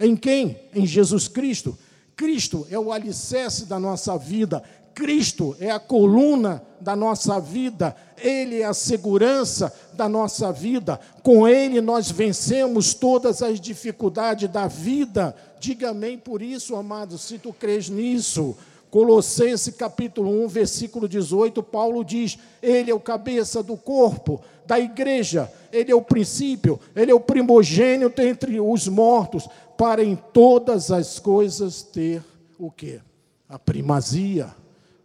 Em 0.00 0.16
quem? 0.16 0.58
Em 0.74 0.84
Jesus 0.84 1.28
Cristo. 1.28 1.78
Cristo 2.16 2.66
é 2.68 2.76
o 2.76 2.92
alicerce 2.92 3.66
da 3.66 3.78
nossa 3.78 4.18
vida. 4.18 4.60
Cristo 4.98 5.56
é 5.60 5.70
a 5.70 5.78
coluna 5.78 6.60
da 6.80 6.96
nossa 6.96 7.38
vida, 7.38 7.94
Ele 8.20 8.62
é 8.62 8.64
a 8.64 8.74
segurança 8.74 9.72
da 9.92 10.08
nossa 10.08 10.50
vida, 10.50 10.98
com 11.22 11.46
Ele 11.46 11.80
nós 11.80 12.10
vencemos 12.10 12.94
todas 12.94 13.40
as 13.40 13.60
dificuldades 13.60 14.50
da 14.50 14.66
vida. 14.66 15.36
Diga 15.60 15.90
amém 15.90 16.18
por 16.18 16.42
isso, 16.42 16.74
amado, 16.74 17.16
se 17.16 17.38
tu 17.38 17.52
crês 17.52 17.88
nisso. 17.88 18.56
Colossenses 18.90 19.72
capítulo 19.72 20.44
1, 20.44 20.48
versículo 20.48 21.08
18, 21.08 21.62
Paulo 21.62 22.04
diz: 22.04 22.36
Ele 22.60 22.90
é 22.90 22.94
o 22.94 22.98
cabeça 22.98 23.62
do 23.62 23.76
corpo, 23.76 24.40
da 24.66 24.80
igreja, 24.80 25.48
ele 25.70 25.92
é 25.92 25.94
o 25.94 26.02
princípio, 26.02 26.80
ele 26.96 27.12
é 27.12 27.14
o 27.14 27.20
primogênito 27.20 28.20
entre 28.20 28.58
os 28.58 28.88
mortos, 28.88 29.48
para 29.76 30.02
em 30.02 30.16
todas 30.16 30.90
as 30.90 31.20
coisas 31.20 31.82
ter 31.82 32.20
o 32.58 32.68
quê? 32.68 33.00
A 33.48 33.60
primazia 33.60 34.52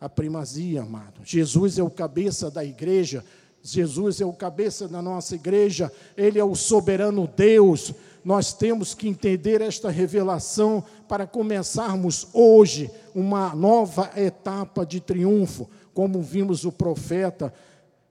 a 0.04 0.10
primazia, 0.10 0.82
amado. 0.82 1.22
Jesus 1.24 1.80
é 1.80 1.84
o 1.84 1.90
cabeça 1.90 2.52
da 2.52 2.62
igreja, 2.62 3.24
Jesus 3.62 4.20
é 4.20 4.26
o 4.26 4.34
cabeça 4.34 4.86
da 4.86 5.02
nossa 5.02 5.36
igreja, 5.36 5.90
Ele 6.18 6.38
é 6.38 6.44
o 6.44 6.56
soberano 6.56 7.26
Deus. 7.26 7.94
Nós 8.22 8.52
temos 8.52 8.94
que 8.94 9.08
entender 9.08 9.62
esta 9.62 9.90
revelação 9.90 10.84
para 11.08 11.26
começarmos 11.26 12.28
hoje 12.34 12.92
uma 13.16 13.56
nova 13.56 14.12
etapa 14.18 14.86
de 14.86 15.00
triunfo, 15.00 15.70
como 15.94 16.22
vimos 16.22 16.66
o 16.66 16.72
profeta 16.72 17.54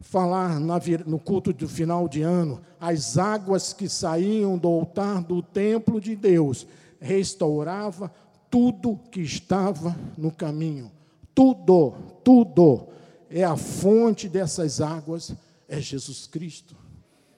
falar 0.01 0.59
no 0.59 1.19
culto 1.19 1.53
do 1.53 1.69
final 1.69 2.09
de 2.09 2.23
ano, 2.23 2.63
as 2.81 3.19
águas 3.19 3.75
que 3.75 3.87
saíam 3.87 4.57
do 4.57 4.67
altar 4.67 5.23
do 5.23 5.43
templo 5.43 6.01
de 6.01 6.17
Deus 6.17 6.67
restaurava 6.99 8.11
tudo 8.51 8.99
que 9.11 9.21
estava 9.21 9.95
no 10.17 10.33
caminho 10.33 10.91
tudo, 11.35 11.95
tudo 12.23 12.89
é 13.31 13.45
a 13.45 13.57
fonte 13.57 14.29
dessas 14.29 14.81
águas, 14.81 15.33
é 15.69 15.81
Jesus 15.81 16.27
Cristo. 16.27 16.77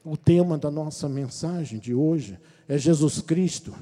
O 0.05 0.17
tema 0.17 0.59
da 0.59 0.71
nossa 0.71 1.09
mensagem 1.09 1.79
de 1.79 1.95
hoje 1.95 2.39
é 2.69 2.77
Jesus 2.77 3.21
Cristo. 3.21 3.73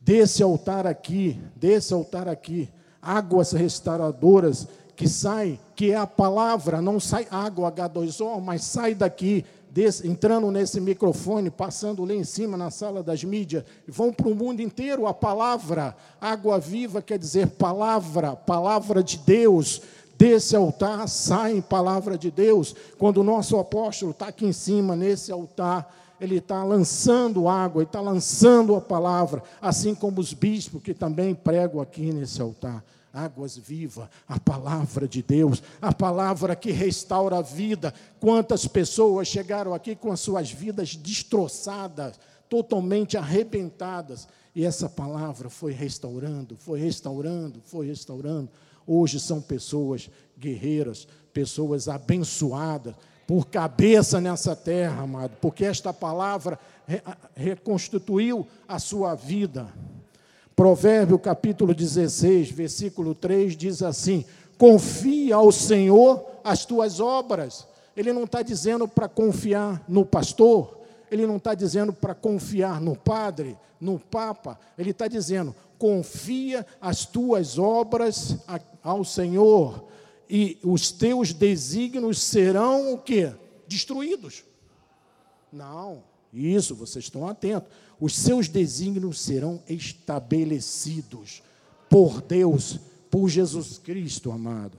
Desse 0.00 0.42
altar 0.42 0.86
aqui, 0.86 1.40
desse 1.56 1.92
altar 1.92 2.28
aqui, 2.28 2.68
águas 3.02 3.52
restauradoras 3.52 4.68
que 4.94 5.08
saem, 5.08 5.60
que 5.74 5.90
é 5.90 5.96
a 5.96 6.06
palavra, 6.06 6.80
não 6.80 6.98
sai 6.98 7.26
água 7.30 7.70
H2O, 7.70 8.40
mas 8.40 8.64
sai 8.64 8.94
daqui, 8.94 9.44
desse, 9.76 10.08
entrando 10.08 10.50
nesse 10.50 10.80
microfone, 10.80 11.50
passando 11.50 12.02
lá 12.02 12.14
em 12.14 12.24
cima 12.24 12.56
na 12.56 12.70
sala 12.70 13.02
das 13.02 13.22
mídias, 13.22 13.62
vão 13.86 14.10
para 14.10 14.26
o 14.26 14.34
mundo 14.34 14.62
inteiro. 14.62 15.06
A 15.06 15.12
palavra, 15.12 15.94
água 16.18 16.58
viva 16.58 17.02
quer 17.02 17.18
dizer 17.18 17.48
palavra, 17.48 18.34
palavra 18.34 19.02
de 19.02 19.18
Deus. 19.18 19.82
Desse 20.16 20.56
altar 20.56 21.06
sai 21.10 21.60
palavra 21.60 22.16
de 22.16 22.30
Deus. 22.30 22.74
Quando 22.96 23.18
o 23.18 23.22
nosso 23.22 23.58
apóstolo 23.58 24.12
está 24.12 24.28
aqui 24.28 24.46
em 24.46 24.52
cima, 24.52 24.96
nesse 24.96 25.30
altar, 25.30 25.94
ele 26.20 26.36
está 26.36 26.64
lançando 26.64 27.48
água, 27.48 27.82
ele 27.82 27.88
está 27.88 28.00
lançando 28.00 28.74
a 28.74 28.80
palavra, 28.80 29.42
assim 29.60 29.94
como 29.94 30.20
os 30.20 30.32
bispos 30.32 30.82
que 30.82 30.94
também 30.94 31.34
pregam 31.34 31.80
aqui 31.80 32.12
nesse 32.12 32.40
altar 32.40 32.82
águas 33.16 33.56
vivas, 33.56 34.08
a 34.28 34.38
palavra 34.38 35.08
de 35.08 35.22
Deus, 35.22 35.62
a 35.80 35.92
palavra 35.92 36.54
que 36.54 36.70
restaura 36.70 37.38
a 37.38 37.42
vida. 37.42 37.94
Quantas 38.20 38.66
pessoas 38.66 39.26
chegaram 39.26 39.72
aqui 39.72 39.96
com 39.96 40.12
as 40.12 40.20
suas 40.20 40.50
vidas 40.50 40.94
destroçadas, 40.94 42.20
totalmente 42.46 43.16
arrebentadas, 43.16 44.28
e 44.54 44.64
essa 44.64 44.88
palavra 44.88 45.48
foi 45.48 45.72
restaurando, 45.72 46.56
foi 46.58 46.78
restaurando, 46.78 47.60
foi 47.64 47.86
restaurando. 47.86 48.50
Hoje 48.86 49.18
são 49.18 49.40
pessoas 49.40 50.10
guerreiras, 50.38 51.08
pessoas 51.32 51.88
abençoadas, 51.88 52.94
por 53.26 53.46
cabeça 53.46 54.20
nessa 54.20 54.54
terra, 54.54 55.02
amado, 55.02 55.32
porque 55.40 55.64
esta 55.64 55.92
palavra 55.92 56.58
reconstituiu 57.34 58.46
a 58.68 58.78
sua 58.78 59.14
vida. 59.14 59.66
Provérbio 60.54 61.18
capítulo 61.18 61.74
16, 61.74 62.50
versículo 62.50 63.14
3 63.14 63.56
diz 63.56 63.82
assim: 63.82 64.24
Confia 64.56 65.36
ao 65.36 65.50
Senhor 65.52 66.24
as 66.42 66.64
tuas 66.64 67.00
obras. 67.00 67.66
Ele 67.96 68.12
não 68.12 68.24
está 68.24 68.42
dizendo 68.42 68.86
para 68.86 69.08
confiar 69.08 69.82
no 69.88 70.04
pastor, 70.04 70.78
ele 71.10 71.26
não 71.26 71.36
está 71.36 71.54
dizendo 71.54 71.92
para 71.92 72.14
confiar 72.14 72.80
no 72.80 72.94
padre, 72.94 73.56
no 73.80 73.98
papa, 73.98 74.58
ele 74.78 74.90
está 74.90 75.08
dizendo: 75.08 75.54
confia 75.78 76.64
as 76.80 77.04
tuas 77.04 77.58
obras 77.58 78.36
ao 78.82 79.04
Senhor, 79.04 79.84
e 80.28 80.58
os 80.62 80.90
teus 80.90 81.32
desígnios 81.32 82.22
serão 82.22 82.94
o 82.94 82.98
quê? 82.98 83.32
Destruídos. 83.66 84.44
Não, 85.52 86.02
isso, 86.32 86.74
vocês 86.74 87.04
estão 87.04 87.28
atentos 87.28 87.70
os 88.00 88.14
seus 88.14 88.48
desígnios 88.48 89.20
serão 89.20 89.62
estabelecidos 89.68 91.42
por 91.88 92.20
Deus, 92.20 92.78
por 93.10 93.28
Jesus 93.28 93.78
Cristo, 93.78 94.30
amado. 94.30 94.78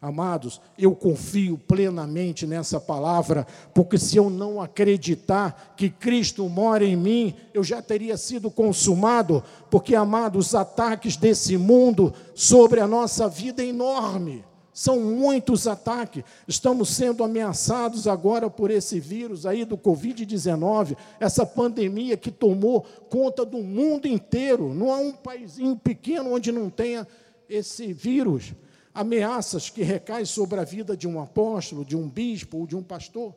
Amados, 0.00 0.60
eu 0.78 0.94
confio 0.94 1.56
plenamente 1.56 2.46
nessa 2.46 2.78
palavra, 2.78 3.46
porque 3.72 3.98
se 3.98 4.18
eu 4.18 4.28
não 4.28 4.60
acreditar 4.60 5.74
que 5.76 5.88
Cristo 5.88 6.46
mora 6.46 6.84
em 6.84 6.94
mim, 6.94 7.34
eu 7.54 7.64
já 7.64 7.80
teria 7.80 8.16
sido 8.18 8.50
consumado, 8.50 9.42
porque, 9.70 9.94
amados, 9.94 10.48
os 10.48 10.54
ataques 10.54 11.16
desse 11.16 11.56
mundo 11.56 12.12
sobre 12.34 12.80
a 12.80 12.86
nossa 12.86 13.28
vida 13.28 13.62
é 13.62 13.68
enorme. 13.68 14.44
São 14.74 14.98
muitos 14.98 15.68
ataques. 15.68 16.24
Estamos 16.48 16.88
sendo 16.88 17.22
ameaçados 17.22 18.08
agora 18.08 18.50
por 18.50 18.72
esse 18.72 18.98
vírus 18.98 19.46
aí 19.46 19.64
do 19.64 19.78
Covid-19, 19.78 20.96
essa 21.20 21.46
pandemia 21.46 22.16
que 22.16 22.32
tomou 22.32 22.82
conta 23.08 23.44
do 23.44 23.58
mundo 23.58 24.08
inteiro. 24.08 24.74
Não 24.74 24.92
há 24.92 24.98
um 24.98 25.12
país 25.12 25.58
pequeno 25.84 26.34
onde 26.34 26.50
não 26.50 26.68
tenha 26.68 27.06
esse 27.48 27.92
vírus. 27.92 28.52
Ameaças 28.92 29.70
que 29.70 29.84
recaem 29.84 30.24
sobre 30.24 30.58
a 30.58 30.64
vida 30.64 30.96
de 30.96 31.06
um 31.06 31.20
apóstolo, 31.22 31.84
de 31.84 31.96
um 31.96 32.08
bispo 32.08 32.58
ou 32.58 32.66
de 32.66 32.74
um 32.74 32.82
pastor. 32.82 33.32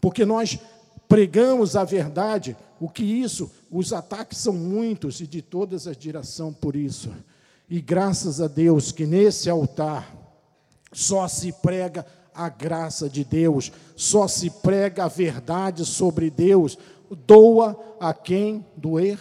Porque 0.00 0.24
nós 0.24 0.56
pregamos 1.08 1.74
a 1.74 1.82
verdade, 1.82 2.56
o 2.78 2.88
que 2.88 3.02
isso, 3.02 3.50
os 3.68 3.92
ataques 3.92 4.38
são 4.38 4.52
muitos 4.52 5.20
e 5.20 5.26
de 5.26 5.42
todas 5.42 5.88
as 5.88 5.96
direções 5.96 6.54
por 6.54 6.76
isso. 6.76 7.10
E 7.68 7.80
graças 7.80 8.40
a 8.40 8.46
Deus 8.46 8.92
que 8.92 9.06
nesse 9.06 9.48
altar 9.48 10.14
só 10.92 11.26
se 11.26 11.52
prega 11.52 12.06
a 12.34 12.48
graça 12.48 13.08
de 13.08 13.24
Deus, 13.24 13.72
só 13.96 14.28
se 14.28 14.50
prega 14.50 15.04
a 15.04 15.08
verdade 15.08 15.84
sobre 15.84 16.30
Deus. 16.30 16.76
Doa 17.26 17.78
a 18.00 18.12
quem 18.12 18.66
doer, 18.76 19.18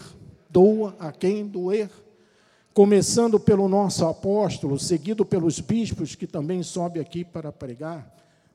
doa 0.50 0.96
a 1.00 1.12
quem 1.12 1.46
doer. 1.46 1.90
Começando 2.74 3.40
pelo 3.40 3.70
nosso 3.70 4.06
apóstolo, 4.06 4.80
seguido 4.80 5.24
pelos 5.24 5.60
bispos 5.60 6.16
que 6.16 6.26
também 6.26 6.64
sobe 6.64 7.00
aqui 7.00 7.24
para 7.24 7.52
pregar, 7.52 8.12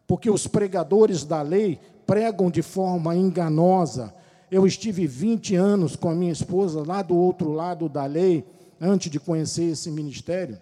porque 0.09 0.29
os 0.29 0.47
pregadores 0.47 1.25
da 1.25 1.41
lei 1.41 1.79
pregam 2.05 2.51
de 2.51 2.63
forma 2.63 3.15
enganosa. 3.15 4.13
Eu 4.51 4.67
estive 4.67 5.07
20 5.07 5.55
anos 5.55 5.95
com 5.95 6.11
a 6.11 6.15
minha 6.15 6.33
esposa 6.33 6.83
lá 6.85 7.01
do 7.01 7.17
outro 7.17 7.53
lado 7.53 7.89
da 7.89 8.07
lei 8.07 8.45
antes 8.81 9.11
de 9.11 9.19
conhecer 9.19 9.65
esse 9.65 9.91
ministério, 9.91 10.59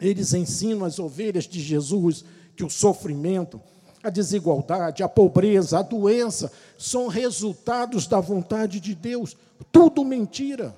eles 0.00 0.32
ensinam 0.32 0.84
as 0.84 0.98
ovelhas 0.98 1.44
de 1.44 1.60
Jesus 1.60 2.24
que 2.56 2.64
o 2.64 2.70
sofrimento, 2.70 3.60
a 4.02 4.10
desigualdade, 4.10 5.02
a 5.02 5.08
pobreza, 5.08 5.78
a 5.78 5.82
doença 5.82 6.50
são 6.76 7.08
resultados 7.08 8.06
da 8.06 8.20
vontade 8.20 8.80
de 8.80 8.94
Deus. 8.94 9.36
Tudo 9.72 10.04
mentira. 10.04 10.74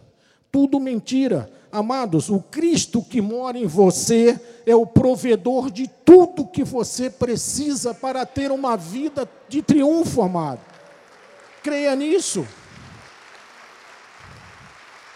Tudo 0.51 0.81
mentira. 0.81 1.51
Amados, 1.71 2.29
o 2.29 2.41
Cristo 2.41 3.03
que 3.03 3.21
mora 3.21 3.57
em 3.57 3.67
você 3.67 4.39
é 4.67 4.75
o 4.75 4.87
provedor 4.87 5.71
de 5.71 5.89
tudo 6.05 6.47
que 6.47 6.65
você 6.65 7.09
precisa 7.09 7.95
para 7.95 8.27
ter 8.27 8.51
uma 8.51 8.77
vida 8.77 9.29
de 9.49 9.63
triunfo, 9.63 10.23
amado. 10.23 10.61
Creia 11.63 11.95
nisso. 11.95 12.45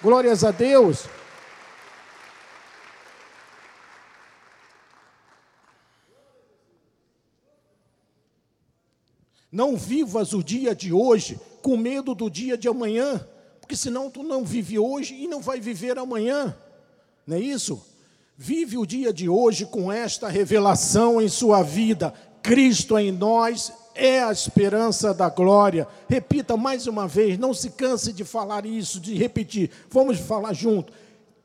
Glórias 0.00 0.44
a 0.44 0.50
Deus. 0.50 1.08
Não 9.54 9.76
vivas 9.76 10.32
o 10.32 10.42
dia 10.42 10.74
de 10.74 10.92
hoje 10.92 11.38
com 11.62 11.76
medo 11.76 12.12
do 12.12 12.28
dia 12.28 12.58
de 12.58 12.66
amanhã, 12.66 13.24
porque 13.60 13.76
senão 13.76 14.10
tu 14.10 14.24
não 14.24 14.44
vive 14.44 14.80
hoje 14.80 15.14
e 15.14 15.28
não 15.28 15.40
vai 15.40 15.60
viver 15.60 15.96
amanhã. 15.96 16.56
Não 17.24 17.36
é 17.36 17.40
isso? 17.40 17.80
Vive 18.36 18.76
o 18.76 18.84
dia 18.84 19.12
de 19.12 19.28
hoje 19.28 19.64
com 19.64 19.92
esta 19.92 20.28
revelação 20.28 21.22
em 21.22 21.28
sua 21.28 21.62
vida. 21.62 22.12
Cristo 22.42 22.98
em 22.98 23.12
nós 23.12 23.72
é 23.94 24.24
a 24.24 24.32
esperança 24.32 25.14
da 25.14 25.28
glória. 25.28 25.86
Repita 26.08 26.56
mais 26.56 26.88
uma 26.88 27.06
vez, 27.06 27.38
não 27.38 27.54
se 27.54 27.70
canse 27.70 28.12
de 28.12 28.24
falar 28.24 28.66
isso, 28.66 28.98
de 28.98 29.14
repetir. 29.14 29.70
Vamos 29.88 30.18
falar 30.18 30.52
junto. 30.52 30.92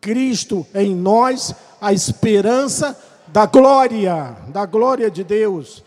Cristo 0.01 0.65
em 0.73 0.95
nós, 0.95 1.53
a 1.79 1.93
esperança 1.93 2.97
da 3.27 3.45
glória, 3.45 4.35
da 4.47 4.65
glória 4.65 5.11
de 5.11 5.23
Deus. 5.23 5.83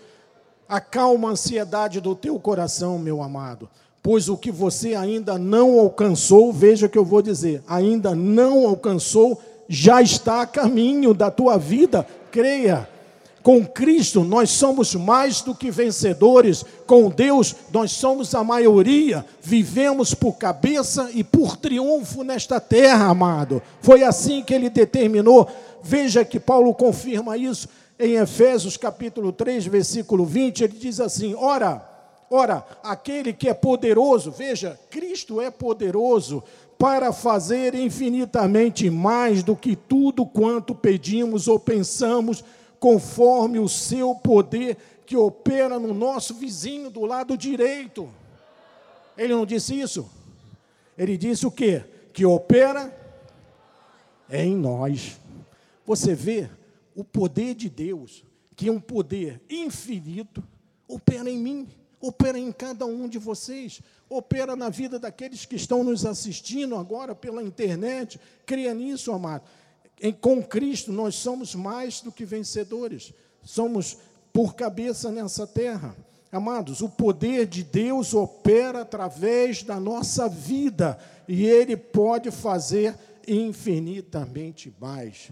Acalma 0.73 1.29
a 1.29 1.33
ansiedade 1.33 2.01
do 2.01 2.15
teu 2.15 2.41
coração, 2.41 2.99
meu 2.99 3.23
amado, 3.23 3.69
pois 4.03 4.31
o 4.31 4.39
que 4.39 4.51
você 4.51 4.95
ainda 4.95 5.37
não 5.37 5.79
alcançou, 5.79 6.51
veja 6.51 6.87
o 6.87 6.89
que 6.89 6.97
eu 6.97 7.05
vou 7.05 7.21
dizer, 7.21 7.63
ainda 7.69 8.15
não 8.15 8.67
alcançou, 8.67 9.39
já 9.69 10.01
está 10.01 10.41
a 10.41 10.47
caminho 10.47 11.13
da 11.13 11.31
tua 11.31 11.59
vida, 11.59 12.07
creia. 12.31 12.89
Com 13.43 13.67
Cristo 13.67 14.25
nós 14.25 14.49
somos 14.49 14.95
mais 14.95 15.43
do 15.43 15.55
que 15.55 15.71
vencedores, 15.71 16.65
com 16.87 17.11
Deus 17.11 17.55
nós 17.71 17.93
somos 17.93 18.35
a 18.35 18.43
maioria, 18.43 19.27
vivemos 19.43 20.15
por 20.15 20.39
cabeça 20.39 21.11
e 21.13 21.23
por 21.23 21.59
triunfo 21.59 22.25
nesta 22.25 22.59
terra, 22.59 23.09
amado. 23.09 23.61
Foi 23.83 24.03
assim 24.03 24.43
que 24.43 24.55
ele 24.55 24.71
determinou. 24.71 25.47
Veja 25.83 26.25
que 26.25 26.41
Paulo 26.41 26.73
confirma 26.73 27.37
isso 27.37 27.69
em 27.99 28.15
Efésios 28.15 28.77
capítulo 28.77 29.33
3, 29.33 29.67
versículo 29.67 30.25
20, 30.25 30.65
ele 30.65 30.77
diz 30.77 31.01
assim: 31.01 31.35
Ora, 31.35 31.89
ora, 32.31 32.67
aquele 32.83 33.33
que 33.33 33.49
é 33.49 33.55
poderoso, 33.55 34.31
veja, 34.31 34.79
Cristo 34.91 35.41
é 35.41 35.51
poderoso 35.51 36.43
para 36.79 37.13
fazer 37.13 37.75
infinitamente 37.75 38.91
mais 38.91 39.43
do 39.43 39.55
que 39.55 39.77
tudo 39.77 40.27
quanto 40.27 40.75
pedimos 40.75 41.47
ou 41.47 41.59
pensamos 41.59 42.43
conforme 42.81 43.61
o 43.61 43.69
seu 43.69 44.17
poder 44.17 44.77
que 45.07 45.17
opera 45.17 45.79
no 45.79 45.95
nosso 45.95 46.35
vizinho 46.35 46.91
do 46.91 47.05
lado 47.05 47.37
direito. 47.37 48.09
Ele 49.17 49.35
não 49.35 49.47
disse 49.47 49.79
isso? 49.79 50.11
Ele 50.99 51.17
disse 51.17 51.47
o 51.47 51.51
quê? 51.51 51.85
Que 52.13 52.27
opera 52.27 52.93
em 54.29 54.57
nós. 54.57 55.21
Você 55.87 56.15
vê 56.15 56.49
o 56.95 57.05
poder 57.05 57.55
de 57.55 57.69
Deus, 57.69 58.25
que 58.57 58.69
é 58.69 58.73
um 58.73 58.81
poder 58.81 59.41
infinito, 59.49 60.43
opera 60.87 61.31
em 61.31 61.39
mim, 61.39 61.69
opera 62.01 62.39
em 62.39 62.53
cada 62.53 62.85
um 62.85 63.09
de 63.09 63.19
vocês, 63.19 63.81
opera 64.09 64.55
na 64.55 64.69
vida 64.69 64.99
daqueles 64.99 65.45
que 65.45 65.57
estão 65.57 65.83
nos 65.83 66.05
assistindo 66.05 66.77
agora 66.77 67.15
pela 67.15 67.43
internet. 67.43 68.21
Creia 68.45 68.75
nisso, 68.75 69.13
amado 69.13 69.45
em, 70.03 70.13
com 70.13 70.43
Cristo 70.43 70.93
nós 70.93 71.15
somos 71.15 71.55
mais 71.55 72.01
do 72.01 72.11
que 72.11 72.25
vencedores, 72.25 73.15
somos 73.45 73.97
por 74.33 74.55
cabeça 74.55 75.11
nessa 75.11 75.47
terra. 75.47 75.97
Amados, 76.33 76.81
o 76.81 76.89
poder 76.89 77.47
de 77.47 77.63
Deus 77.63 78.13
opera 78.13 78.81
através 78.81 79.63
da 79.63 79.79
nossa 79.79 80.29
vida 80.29 80.99
e 81.29 81.45
Ele 81.45 81.77
pode 81.77 82.31
fazer 82.31 82.99
infinitamente 83.29 84.75
mais. 84.81 85.31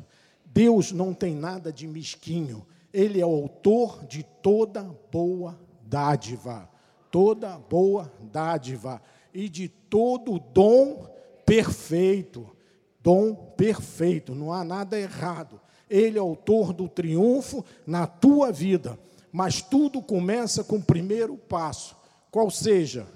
Deus 0.51 0.93
não 0.93 1.15
tem 1.15 1.35
nada 1.35 1.73
de 1.73 1.87
mesquinho, 1.87 2.67
Ele 2.93 3.21
é 3.21 3.27
o 3.27 3.31
autor 3.31 4.05
de 4.07 4.23
toda 4.43 4.83
boa 5.11 5.59
dádiva, 5.83 6.69
toda 7.11 7.59
boa 7.59 8.13
dádiva 8.21 9.01
e 9.33 9.49
de 9.49 9.69
todo 9.69 10.39
dom 10.39 11.09
perfeito 11.47 12.57
dom 13.03 13.35
perfeito, 13.35 14.35
não 14.35 14.53
há 14.53 14.63
nada 14.63 14.99
errado. 14.99 15.61
Ele 15.89 16.19
é 16.19 16.21
autor 16.21 16.73
do 16.73 16.89
triunfo 16.89 17.65
na 17.87 18.07
tua 18.07 18.53
vida, 18.53 18.99
mas 19.33 19.61
tudo 19.61 20.01
começa 20.01 20.63
com 20.63 20.77
o 20.77 20.83
primeiro 20.83 21.37
passo, 21.37 21.97
qual 22.31 22.51
seja 22.51 23.07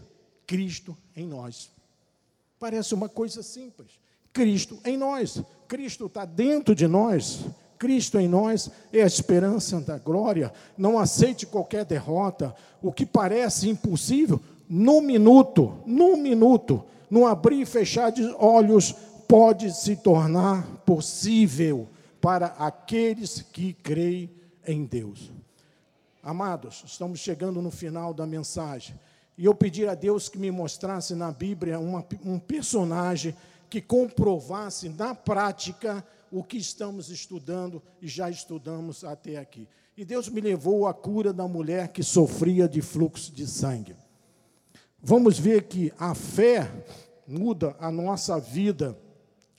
Cristo 0.46 0.96
em 1.14 1.26
nós. 1.26 1.70
Parece 2.58 2.94
uma 2.94 3.08
coisa 3.08 3.42
simples. 3.42 4.00
Cristo 4.32 4.80
em 4.84 4.96
nós. 4.96 5.40
Cristo 5.74 6.06
está 6.06 6.24
dentro 6.24 6.72
de 6.72 6.86
nós. 6.86 7.46
Cristo 7.76 8.20
em 8.20 8.28
nós 8.28 8.70
é 8.92 9.02
a 9.02 9.06
esperança 9.06 9.80
da 9.80 9.98
glória. 9.98 10.52
Não 10.78 11.00
aceite 11.00 11.46
qualquer 11.46 11.84
derrota. 11.84 12.54
O 12.80 12.92
que 12.92 13.04
parece 13.04 13.68
impossível, 13.68 14.40
no 14.68 15.00
minuto, 15.00 15.76
no 15.84 16.16
minuto, 16.16 16.84
no 17.10 17.26
abrir 17.26 17.62
e 17.62 17.66
fechar 17.66 18.12
de 18.12 18.22
olhos, 18.38 18.94
pode 19.26 19.74
se 19.74 19.96
tornar 19.96 20.64
possível 20.86 21.88
para 22.20 22.54
aqueles 22.56 23.42
que 23.42 23.72
creem 23.72 24.30
em 24.64 24.84
Deus. 24.84 25.32
Amados, 26.22 26.84
estamos 26.86 27.18
chegando 27.18 27.60
no 27.60 27.72
final 27.72 28.14
da 28.14 28.24
mensagem. 28.24 28.94
E 29.36 29.44
eu 29.46 29.54
pedi 29.56 29.88
a 29.88 29.96
Deus 29.96 30.28
que 30.28 30.38
me 30.38 30.52
mostrasse 30.52 31.16
na 31.16 31.32
Bíblia 31.32 31.80
uma, 31.80 32.06
um 32.24 32.38
personagem 32.38 33.34
que 33.74 33.80
comprovasse 33.80 34.88
na 34.88 35.16
prática 35.16 36.06
o 36.30 36.44
que 36.44 36.56
estamos 36.56 37.10
estudando 37.10 37.82
e 38.00 38.06
já 38.06 38.30
estudamos 38.30 39.02
até 39.02 39.36
aqui. 39.36 39.66
E 39.96 40.04
Deus 40.04 40.28
me 40.28 40.40
levou 40.40 40.86
à 40.86 40.94
cura 40.94 41.32
da 41.32 41.48
mulher 41.48 41.88
que 41.88 42.00
sofria 42.00 42.68
de 42.68 42.80
fluxo 42.80 43.32
de 43.32 43.48
sangue. 43.48 43.96
Vamos 45.02 45.40
ver 45.40 45.64
que 45.64 45.92
a 45.98 46.14
fé 46.14 46.70
muda 47.26 47.74
a 47.80 47.90
nossa 47.90 48.38
vida 48.38 48.96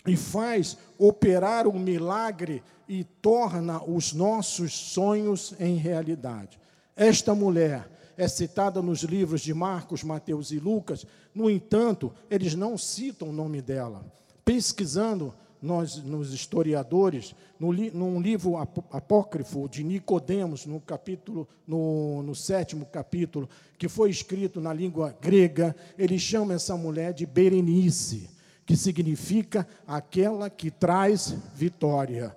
e 0.08 0.15
faz 0.15 0.78
operar 0.97 1.67
o 1.67 1.78
milagre 1.78 2.63
e 2.88 3.04
torna 3.04 3.84
os 3.84 4.13
nossos 4.13 4.73
sonhos 4.73 5.54
em 5.60 5.75
realidade. 5.75 6.58
Esta 6.95 7.36
mulher 7.36 7.86
é 8.17 8.28
citada 8.28 8.82
nos 8.82 9.01
livros 9.04 9.41
de 9.41 9.54
Marcos, 9.54 10.04
Mateus 10.04 10.51
e 10.51 10.60
Lucas, 10.60 11.06
no 11.34 11.49
entanto, 11.49 12.13
eles 12.30 12.56
não 12.56 12.78
citam 12.78 13.30
o 13.30 13.34
nome 13.34 13.62
dela. 13.62 14.06
Pesquisando 14.43 15.34
nós, 15.62 15.97
nos 15.97 16.34
historiadores, 16.34 17.34
no, 17.60 17.73
num 17.73 18.21
livro 18.21 18.58
apócrifo 18.58 19.67
de 19.67 19.84
Nicodemos, 19.84 20.65
no 20.65 20.80
capítulo, 20.80 21.47
no, 21.67 22.21
no 22.21 22.36
sétimo 22.36 22.86
capítulo, 22.86 23.49
que 23.78 23.89
foi 23.89 24.10
escrito 24.10 24.62
na 24.62 24.73
língua 24.73 25.15
grega, 25.19 25.75
ele 25.97 26.19
chama 26.19 26.54
essa 26.54 26.78
mulher 26.78 27.13
de 27.13 27.25
Berenice 27.25 28.36
que 28.65 28.75
significa 28.75 29.67
aquela 29.86 30.49
que 30.49 30.71
traz 30.71 31.36
vitória. 31.54 32.36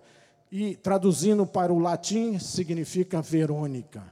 E 0.52 0.76
traduzindo 0.76 1.46
para 1.46 1.72
o 1.72 1.78
latim, 1.78 2.38
significa 2.38 3.22
Verônica. 3.22 4.02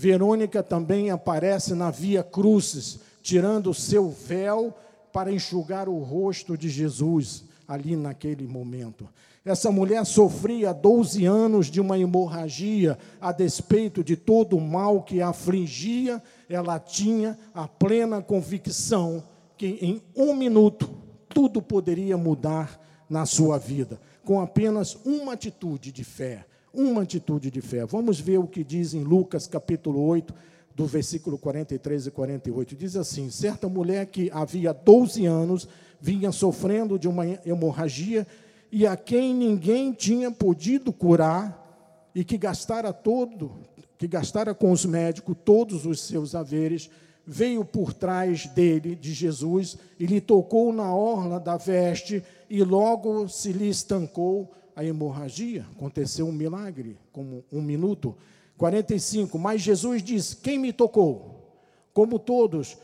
Verônica 0.00 0.62
também 0.62 1.10
aparece 1.10 1.74
na 1.74 1.90
Via 1.90 2.22
Crucis, 2.22 3.00
tirando 3.20 3.68
o 3.68 3.74
seu 3.74 4.08
véu 4.08 4.74
para 5.12 5.30
enxugar 5.30 5.90
o 5.90 5.98
rosto 5.98 6.56
de 6.56 6.70
Jesus 6.70 7.44
ali 7.68 7.96
naquele 7.96 8.46
momento. 8.46 9.06
Essa 9.44 9.70
mulher 9.70 10.06
sofria 10.06 10.72
12 10.72 11.26
anos 11.26 11.66
de 11.66 11.82
uma 11.82 11.98
hemorragia, 11.98 12.96
a 13.20 13.30
despeito 13.30 14.02
de 14.02 14.16
todo 14.16 14.56
o 14.56 14.60
mal 14.60 15.02
que 15.02 15.20
a 15.20 15.28
afligia, 15.28 16.22
ela 16.48 16.78
tinha 16.78 17.38
a 17.52 17.68
plena 17.68 18.22
convicção 18.22 19.22
que 19.58 19.78
em 19.82 20.02
um 20.16 20.34
minuto 20.34 20.88
tudo 21.28 21.60
poderia 21.60 22.16
mudar 22.16 22.80
na 23.06 23.26
sua 23.26 23.58
vida, 23.58 24.00
com 24.24 24.40
apenas 24.40 24.96
uma 25.04 25.34
atitude 25.34 25.92
de 25.92 26.04
fé. 26.04 26.46
Uma 26.72 27.02
atitude 27.02 27.50
de 27.50 27.60
fé. 27.60 27.84
Vamos 27.84 28.20
ver 28.20 28.38
o 28.38 28.46
que 28.46 28.62
diz 28.62 28.94
em 28.94 29.02
Lucas 29.02 29.46
capítulo 29.48 30.00
8, 30.02 30.32
do 30.74 30.86
versículo 30.86 31.36
43 31.36 32.06
e 32.06 32.10
48. 32.12 32.76
Diz 32.76 32.96
assim: 32.96 33.28
Certa 33.28 33.68
mulher 33.68 34.06
que 34.06 34.30
havia 34.32 34.72
12 34.72 35.26
anos 35.26 35.68
vinha 36.00 36.30
sofrendo 36.30 36.96
de 36.96 37.08
uma 37.08 37.26
hemorragia 37.44 38.26
e 38.70 38.86
a 38.86 38.96
quem 38.96 39.34
ninguém 39.34 39.92
tinha 39.92 40.30
podido 40.30 40.92
curar 40.92 42.08
e 42.14 42.22
que 42.22 42.38
gastara 42.38 42.92
todo, 42.92 43.50
que 43.98 44.06
gastara 44.06 44.54
com 44.54 44.70
os 44.70 44.84
médicos 44.84 45.36
todos 45.44 45.84
os 45.84 46.00
seus 46.00 46.36
haveres, 46.36 46.88
veio 47.26 47.64
por 47.64 47.92
trás 47.92 48.46
dele, 48.46 48.94
de 48.94 49.12
Jesus, 49.12 49.76
e 49.98 50.06
lhe 50.06 50.20
tocou 50.20 50.72
na 50.72 50.94
orla 50.94 51.38
da 51.38 51.56
veste, 51.56 52.22
e 52.48 52.62
logo 52.62 53.28
se 53.28 53.52
lhe 53.52 53.68
estancou 53.68 54.50
a 54.74 54.84
hemorragia. 54.84 55.66
Aconteceu 55.76 56.26
um 56.26 56.32
milagre, 56.32 56.98
como 57.12 57.44
um 57.52 57.60
minuto. 57.60 58.16
45. 58.56 59.38
Mas 59.38 59.62
Jesus 59.62 60.02
disse: 60.02 60.36
Quem 60.36 60.58
me 60.58 60.72
tocou? 60.72 61.58
Como 61.92 62.18
todos 62.18 62.76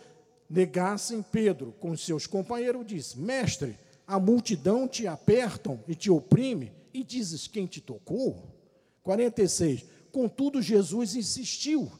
negassem, 0.48 1.22
Pedro, 1.22 1.74
com 1.80 1.96
seus 1.96 2.26
companheiros, 2.26 2.86
disse: 2.86 3.18
Mestre, 3.18 3.78
a 4.06 4.18
multidão 4.18 4.86
te 4.88 5.06
apertam 5.06 5.80
e 5.86 5.94
te 5.94 6.10
oprime, 6.10 6.72
e 6.92 7.02
dizes: 7.04 7.46
Quem 7.46 7.66
te 7.66 7.80
tocou? 7.80 8.54
46. 9.02 9.84
Contudo, 10.10 10.62
Jesus 10.62 11.14
insistiu 11.14 11.90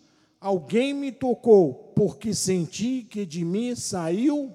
Alguém 0.41 0.93
me 0.93 1.11
tocou, 1.11 1.93
porque 1.95 2.35
senti 2.35 3.03
que 3.03 3.25
de 3.25 3.45
mim 3.45 3.75
saiu 3.75 4.55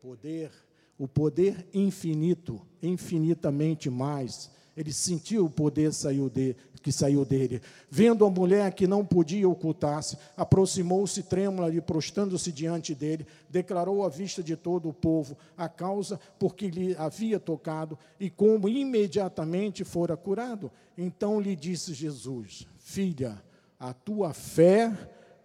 poder, 0.00 0.50
o 0.96 1.08
poder 1.08 1.66
infinito, 1.74 2.60
infinitamente 2.82 3.90
mais 3.90 4.50
Ele 4.76 4.92
sentiu 4.92 5.44
o 5.44 5.50
poder 5.50 5.92
saiu 5.92 6.28
de, 6.28 6.56
que 6.82 6.90
saiu 6.90 7.24
dele. 7.24 7.60
Vendo 7.90 8.24
a 8.24 8.30
mulher 8.30 8.72
que 8.72 8.86
não 8.86 9.04
podia 9.04 9.48
ocultar-se, 9.48 10.16
aproximou-se 10.36 11.22
trêmula 11.22 11.72
e, 11.74 11.80
prostando-se 11.80 12.50
diante 12.50 12.94
dele, 12.94 13.26
declarou 13.48 14.04
à 14.04 14.08
vista 14.08 14.42
de 14.42 14.56
todo 14.56 14.88
o 14.88 14.94
povo 14.94 15.36
a 15.56 15.68
causa 15.68 16.18
por 16.38 16.54
que 16.54 16.68
lhe 16.68 16.96
havia 16.96 17.38
tocado 17.38 17.98
e 18.18 18.30
como 18.30 18.68
imediatamente 18.68 19.84
fora 19.84 20.16
curado. 20.16 20.70
Então 20.96 21.40
lhe 21.40 21.54
disse 21.54 21.92
Jesus: 21.92 22.66
Filha, 22.78 23.42
a 23.78 23.92
tua 23.92 24.32
fé 24.32 24.92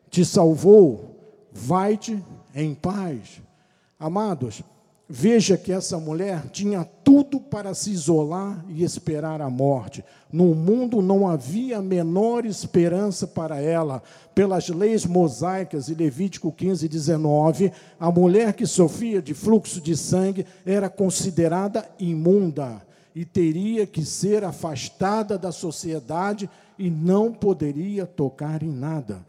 te 0.10 0.24
salvou, 0.24 1.16
vai-te 1.52 2.24
em 2.54 2.74
paz. 2.74 3.42
Amados, 3.98 4.62
Veja 5.08 5.56
que 5.56 5.72
essa 5.72 6.00
mulher 6.00 6.48
tinha 6.52 6.84
tudo 7.04 7.40
para 7.40 7.76
se 7.76 7.92
isolar 7.92 8.66
e 8.68 8.84
esperar 8.84 9.40
a 9.40 9.50
morte. 9.52 10.04
No 10.34 10.56
mundo 10.56 11.00
não 11.00 11.28
havia 11.28 11.80
menor 11.80 12.44
esperança 12.44 13.28
para 13.28 13.62
ela. 13.62 14.02
Pelas 14.34 14.68
leis 14.68 15.06
mosaicas 15.06 15.90
e 15.90 15.94
Levítico 15.94 16.52
15, 16.52 16.90
19, 16.90 17.72
a 18.00 18.10
mulher 18.10 18.54
que 18.54 18.66
sofria 18.66 19.22
de 19.22 19.36
fluxo 19.36 19.80
de 19.80 19.96
sangue 19.96 20.44
era 20.66 20.90
considerada 20.90 21.88
imunda 22.00 22.82
e 23.16 23.24
teria 23.24 23.86
que 23.86 24.04
ser 24.04 24.44
afastada 24.44 25.38
da 25.38 25.52
sociedade 25.52 26.50
e 26.80 26.90
não 26.90 27.32
poderia 27.32 28.08
tocar 28.08 28.64
em 28.64 28.72
nada. 28.72 29.24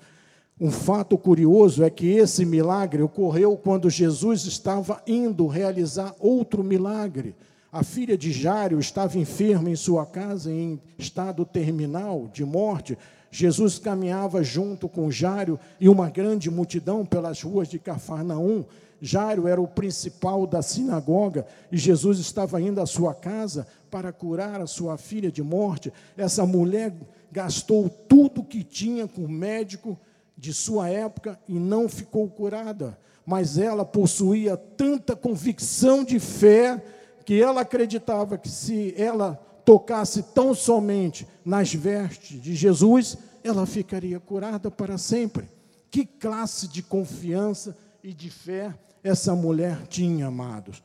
Um 0.59 0.71
fato 0.71 1.19
curioso 1.19 1.85
é 1.85 1.91
que 1.91 2.07
esse 2.13 2.43
milagre 2.47 3.03
ocorreu 3.03 3.59
quando 3.59 3.91
Jesus 3.91 4.47
estava 4.47 5.03
indo 5.07 5.47
realizar 5.47 6.15
outro 6.19 6.65
milagre. 6.65 7.35
A 7.71 7.83
filha 7.83 8.17
de 8.17 8.33
Jário 8.33 8.81
estava 8.81 9.19
enferma 9.19 9.69
em 9.69 9.77
sua 9.77 10.07
casa, 10.07 10.51
em 10.51 10.81
estado 10.97 11.45
terminal 11.45 12.27
de 12.33 12.43
morte. 12.43 12.97
Jesus 13.31 13.79
caminhava 13.79 14.43
junto 14.43 14.89
com 14.89 15.11
Jário 15.11 15.61
e 15.79 15.91
uma 15.91 16.09
grande 16.09 16.51
multidão 16.51 17.05
pelas 17.05 17.43
ruas 17.43 17.69
de 17.69 17.79
Cafarnaum. 17.79 18.65
Jário 18.99 19.47
era 19.47 19.61
o 19.61 19.69
principal 19.69 20.47
da 20.47 20.63
sinagoga 20.63 21.45
e 21.71 21.77
Jesus 21.77 22.19
estava 22.19 22.59
indo 22.63 22.81
à 22.81 22.87
sua 22.87 23.13
casa 23.13 23.67
para 23.91 24.11
curar 24.11 24.63
a 24.63 24.67
sua 24.67 24.97
filha 24.97 25.31
de 25.31 25.43
morte. 25.43 25.93
Essa 26.17 26.47
mulher 26.47 26.95
gastou 27.31 27.91
tudo 27.91 28.43
que 28.43 28.65
tinha 28.65 29.07
com 29.07 29.27
o 29.27 29.29
médico 29.29 29.99
de 30.37 30.53
sua 30.53 30.89
época 30.89 31.39
e 31.49 31.59
não 31.59 31.89
ficou 31.89 32.29
curada, 32.29 32.99
mas 33.25 33.59
ela 33.59 33.85
possuía 33.85 34.57
tanta 34.57 35.17
convicção 35.17 36.05
de 36.05 36.21
fé 36.21 36.83
que 37.25 37.41
ela 37.41 37.63
acreditava 37.63 38.39
que 38.39 38.49
se 38.49 38.95
ela 38.97 39.35
tocasse 39.65 40.23
tão 40.23 40.55
somente 40.55 41.27
nas 41.45 41.75
vestes 41.75 42.41
de 42.41 42.55
Jesus, 42.55 43.19
ela 43.43 43.67
ficaria 43.67 44.21
curada 44.21 44.71
para 44.71 44.97
sempre. 44.97 45.49
Que 45.91 46.05
classe 46.05 46.69
de 46.69 46.83
confiança 46.83 47.77
e 48.03 48.13
de 48.13 48.31
fé 48.31 48.73
essa 49.03 49.35
mulher 49.35 49.87
tinha, 49.87 50.27
amados. 50.27 50.83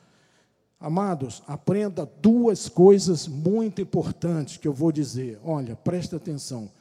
Amados, 0.80 1.44
aprenda 1.48 2.10
duas 2.22 2.68
coisas 2.70 3.28
muito 3.28 3.82
importantes 3.82 4.58
que 4.58 4.68
eu 4.68 4.74
vou 4.74 4.92
dizer. 4.92 5.40
Olha, 5.44 5.76
presta 5.76 6.18
atenção. 6.18 6.72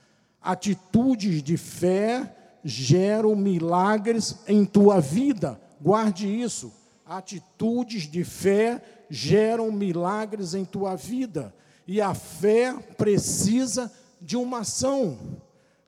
Atitudes 0.41 1.43
de 1.43 1.57
fé 1.57 2.35
geram 2.65 3.35
milagres 3.35 4.37
em 4.47 4.65
tua 4.65 5.01
vida. 5.01 5.61
Guarde 5.81 6.27
isso. 6.29 6.73
Atitudes 7.05 8.03
de 8.03 8.25
fé 8.25 8.83
geram 9.09 9.73
milagres 9.73 10.55
em 10.55 10.65
tua 10.65 10.95
vida. 10.95 11.55
E 11.87 12.01
a 12.01 12.15
fé 12.15 12.75
precisa 12.97 13.91
de 14.21 14.37
uma 14.37 14.61
ação. 14.61 15.19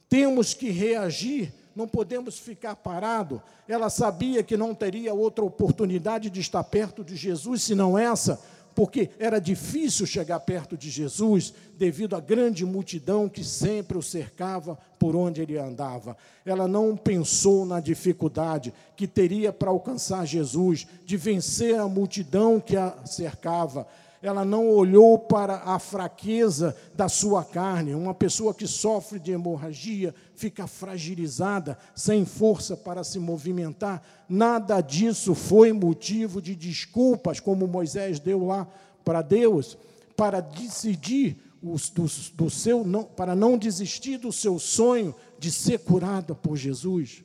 Temos 0.09 0.53
que 0.53 0.71
reagir, 0.71 1.53
não 1.77 1.87
podemos 1.87 2.39
ficar 2.39 2.77
parado. 2.77 3.41
Ela 3.69 3.89
sabia 3.89 4.43
que 4.43 4.57
não 4.57 4.75
teria 4.75 5.15
outra 5.15 5.45
oportunidade 5.45 6.29
de 6.29 6.41
estar 6.41 6.65
perto 6.65 7.05
de 7.05 7.15
Jesus 7.17 7.63
senão 7.63 7.97
essa 7.97 8.41
porque 8.75 9.11
era 9.19 9.41
difícil 9.41 10.07
chegar 10.07 10.41
perto 10.41 10.77
de 10.77 10.91
Jesus 10.91 11.53
devido 11.79 12.15
à 12.15 12.21
grande 12.21 12.65
multidão 12.65 13.29
que 13.29 13.45
sempre 13.45 13.99
o 13.99 14.03
cercava 14.03 14.79
por 14.99 15.17
onde 15.17 15.43
ele 15.43 15.59
andava. 15.59 16.17
Ela 16.45 16.69
não 16.69 16.97
pensou 16.97 17.67
na 17.67 17.81
dificuldade 17.81 18.73
que 18.97 19.07
teria 19.07 19.53
para 19.53 19.71
alcançar 19.71 20.25
Jesus, 20.25 20.87
de 21.05 21.17
vencer 21.17 21.79
a 21.79 21.89
multidão 21.89 22.61
que 22.61 22.77
a 22.77 23.05
cercava 23.05 23.87
ela 24.23 24.45
não 24.45 24.69
olhou 24.69 25.19
para 25.19 25.57
a 25.65 25.81
fraqueza 25.81 26.77
da 26.95 27.09
sua 27.09 27.45
carne. 27.45 27.93
Uma 27.95 28.15
pessoa 28.15 28.55
que 28.55 28.69
sofre 28.69 29.19
de 29.19 29.33
hemorragia 29.33 30.15
fica 30.37 30.69
fragilizada, 30.69 31.77
sem 31.95 32.25
força 32.25 32.77
para 32.77 33.03
se 33.03 33.19
movimentar. 33.19 34.01
Nada 34.29 34.81
disso 34.81 35.35
foi 35.35 35.73
motivo 35.73 36.41
de 36.41 36.55
desculpas, 36.55 37.41
como 37.41 37.67
Moisés 37.67 38.21
deu 38.21 38.47
lá 38.47 38.69
para 39.05 39.23
Deus, 39.23 39.77
para 40.17 40.41
decidir 40.41 41.37
do, 41.61 42.07
do 42.35 42.49
seu, 42.49 42.85
não, 42.85 43.03
para 43.03 43.35
não 43.35 43.59
desistir 43.59 44.19
do 44.19 44.33
seu 44.33 44.59
sonho 44.59 45.13
de 45.37 45.51
ser 45.51 45.81
curada 45.81 46.33
por 46.33 46.57
Jesus. 46.57 47.25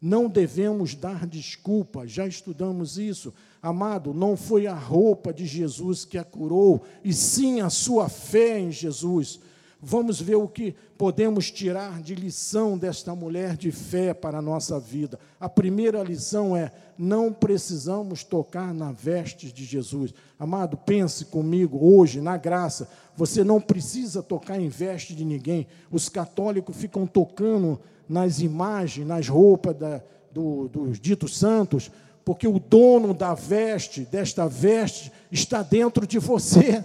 Não 0.00 0.28
devemos 0.28 0.94
dar 0.94 1.26
desculpa, 1.26 2.06
já 2.06 2.26
estudamos 2.26 2.98
isso. 2.98 3.34
Amado, 3.60 4.14
não 4.14 4.36
foi 4.36 4.66
a 4.66 4.74
roupa 4.74 5.32
de 5.32 5.44
Jesus 5.44 6.04
que 6.04 6.16
a 6.16 6.24
curou, 6.24 6.84
e 7.02 7.12
sim 7.12 7.60
a 7.60 7.68
sua 7.68 8.08
fé 8.08 8.60
em 8.60 8.70
Jesus. 8.70 9.40
Vamos 9.80 10.20
ver 10.20 10.34
o 10.34 10.48
que 10.48 10.74
podemos 10.96 11.52
tirar 11.52 12.02
de 12.02 12.12
lição 12.12 12.76
desta 12.76 13.14
mulher 13.14 13.56
de 13.56 13.70
fé 13.70 14.12
para 14.12 14.38
a 14.38 14.42
nossa 14.42 14.78
vida. 14.80 15.18
A 15.38 15.48
primeira 15.48 16.02
lição 16.02 16.56
é: 16.56 16.72
não 16.98 17.32
precisamos 17.32 18.24
tocar 18.24 18.74
na 18.74 18.90
veste 18.90 19.52
de 19.52 19.64
Jesus. 19.64 20.12
Amado, 20.36 20.76
pense 20.76 21.26
comigo 21.26 21.78
hoje, 21.80 22.20
na 22.20 22.36
graça. 22.36 22.88
Você 23.16 23.44
não 23.44 23.60
precisa 23.60 24.20
tocar 24.20 24.60
em 24.60 24.68
veste 24.68 25.14
de 25.14 25.24
ninguém. 25.24 25.68
Os 25.92 26.08
católicos 26.08 26.76
ficam 26.76 27.06
tocando 27.06 27.80
nas 28.08 28.40
imagens, 28.40 29.06
nas 29.06 29.28
roupas 29.28 29.76
da, 29.76 30.00
do, 30.32 30.68
dos 30.68 31.00
ditos 31.00 31.36
santos, 31.36 31.90
porque 32.24 32.46
o 32.46 32.58
dono 32.58 33.14
da 33.14 33.34
veste, 33.34 34.02
desta 34.02 34.46
veste, 34.46 35.12
está 35.30 35.62
dentro 35.62 36.06
de 36.06 36.18
você. 36.18 36.84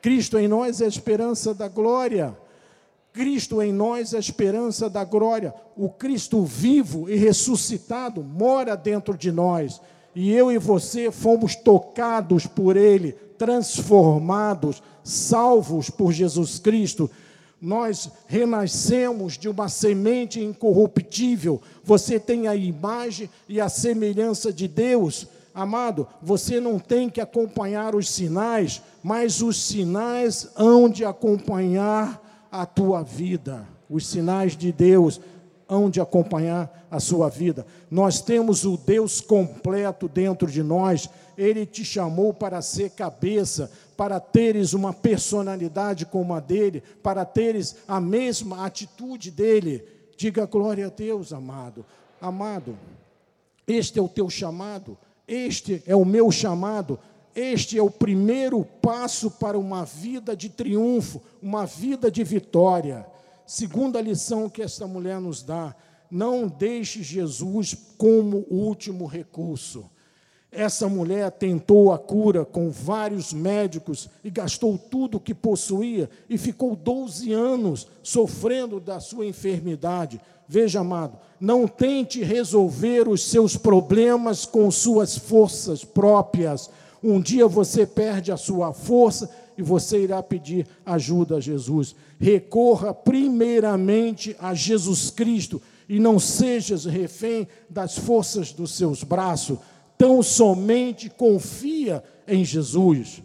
Cristo 0.00 0.38
em 0.38 0.46
nós 0.46 0.80
é 0.80 0.84
a 0.84 0.88
esperança 0.88 1.54
da 1.54 1.68
glória. 1.68 2.36
Cristo 3.12 3.62
em 3.62 3.72
nós 3.72 4.12
é 4.12 4.16
a 4.16 4.20
esperança 4.20 4.90
da 4.90 5.04
glória. 5.04 5.54
O 5.76 5.88
Cristo 5.88 6.44
vivo 6.44 7.08
e 7.08 7.16
ressuscitado 7.16 8.22
mora 8.22 8.76
dentro 8.76 9.16
de 9.16 9.32
nós. 9.32 9.80
E 10.14 10.32
eu 10.32 10.52
e 10.52 10.58
você 10.58 11.10
fomos 11.10 11.56
tocados 11.56 12.46
por 12.46 12.76
Ele, 12.76 13.12
transformados, 13.12 14.82
salvos 15.02 15.90
por 15.90 16.12
Jesus 16.12 16.58
Cristo 16.58 17.10
nós 17.60 18.10
renascemos 18.26 19.38
de 19.38 19.48
uma 19.48 19.68
semente 19.68 20.40
incorruptível. 20.42 21.60
Você 21.82 22.20
tem 22.20 22.46
a 22.46 22.54
imagem 22.54 23.30
e 23.48 23.60
a 23.60 23.68
semelhança 23.68 24.52
de 24.52 24.68
Deus. 24.68 25.26
Amado, 25.54 26.06
você 26.20 26.58
não 26.60 26.78
tem 26.78 27.08
que 27.08 27.20
acompanhar 27.20 27.94
os 27.94 28.10
sinais, 28.10 28.82
mas 29.02 29.40
os 29.40 29.62
sinais 29.62 30.48
hão 30.56 30.88
de 30.88 31.04
acompanhar 31.04 32.48
a 32.50 32.66
tua 32.66 33.02
vida. 33.02 33.66
Os 33.88 34.06
sinais 34.06 34.56
de 34.56 34.72
Deus 34.72 35.20
hão 35.68 35.88
de 35.88 36.00
acompanhar 36.00 36.86
a 36.90 37.00
sua 37.00 37.28
vida. 37.28 37.66
Nós 37.90 38.20
temos 38.20 38.64
o 38.64 38.76
Deus 38.76 39.20
completo 39.20 40.08
dentro 40.08 40.50
de 40.50 40.62
nós. 40.62 41.08
Ele 41.36 41.66
te 41.66 41.84
chamou 41.84 42.32
para 42.32 42.62
ser 42.62 42.90
cabeça, 42.90 43.70
para 43.96 44.20
teres 44.20 44.72
uma 44.72 44.92
personalidade 44.92 46.06
como 46.06 46.34
a 46.34 46.40
dele, 46.40 46.82
para 47.02 47.24
teres 47.24 47.76
a 47.86 48.00
mesma 48.00 48.64
atitude 48.64 49.30
dele. 49.30 49.84
Diga 50.16 50.46
glória 50.46 50.86
a 50.86 50.90
Deus, 50.90 51.32
amado. 51.32 51.84
Amado, 52.20 52.78
este 53.66 53.98
é 53.98 54.02
o 54.02 54.08
teu 54.08 54.30
chamado, 54.30 54.96
este 55.26 55.82
é 55.86 55.94
o 55.94 56.04
meu 56.04 56.30
chamado, 56.30 56.98
este 57.34 57.78
é 57.78 57.82
o 57.82 57.90
primeiro 57.90 58.64
passo 58.80 59.30
para 59.30 59.58
uma 59.58 59.84
vida 59.84 60.36
de 60.36 60.48
triunfo, 60.48 61.20
uma 61.42 61.66
vida 61.66 62.10
de 62.10 62.22
vitória. 62.22 63.06
Segunda 63.46 64.00
lição 64.00 64.48
que 64.48 64.62
esta 64.62 64.86
mulher 64.86 65.20
nos 65.20 65.42
dá: 65.42 65.74
não 66.10 66.46
deixe 66.46 67.02
Jesus 67.02 67.76
como 67.98 68.46
último 68.48 69.06
recurso. 69.06 69.90
Essa 70.54 70.88
mulher 70.88 71.30
tentou 71.32 71.92
a 71.92 71.98
cura 71.98 72.44
com 72.44 72.70
vários 72.70 73.32
médicos 73.32 74.08
e 74.22 74.30
gastou 74.30 74.78
tudo 74.78 75.16
o 75.16 75.20
que 75.20 75.34
possuía 75.34 76.08
e 76.30 76.38
ficou 76.38 76.76
12 76.76 77.32
anos 77.32 77.88
sofrendo 78.02 78.78
da 78.78 79.00
sua 79.00 79.26
enfermidade. 79.26 80.20
Veja, 80.48 80.80
amado, 80.80 81.18
não 81.40 81.66
tente 81.66 82.22
resolver 82.22 83.08
os 83.08 83.24
seus 83.24 83.56
problemas 83.56 84.46
com 84.46 84.70
suas 84.70 85.18
forças 85.18 85.84
próprias. 85.84 86.70
Um 87.02 87.20
dia 87.20 87.48
você 87.48 87.84
perde 87.84 88.30
a 88.30 88.36
sua 88.36 88.72
força 88.72 89.28
e 89.58 89.62
você 89.62 90.02
irá 90.02 90.22
pedir 90.22 90.66
ajuda 90.86 91.36
a 91.36 91.40
Jesus. 91.40 91.96
Recorra 92.18 92.94
primeiramente 92.94 94.36
a 94.38 94.54
Jesus 94.54 95.10
Cristo 95.10 95.60
e 95.88 95.98
não 95.98 96.18
sejas 96.18 96.84
refém 96.84 97.46
das 97.68 97.98
forças 97.98 98.52
dos 98.52 98.76
seus 98.76 99.02
braços. 99.02 99.58
Tão 99.96 100.22
somente 100.22 101.08
confia 101.08 102.02
em 102.26 102.44
Jesus. 102.44 103.22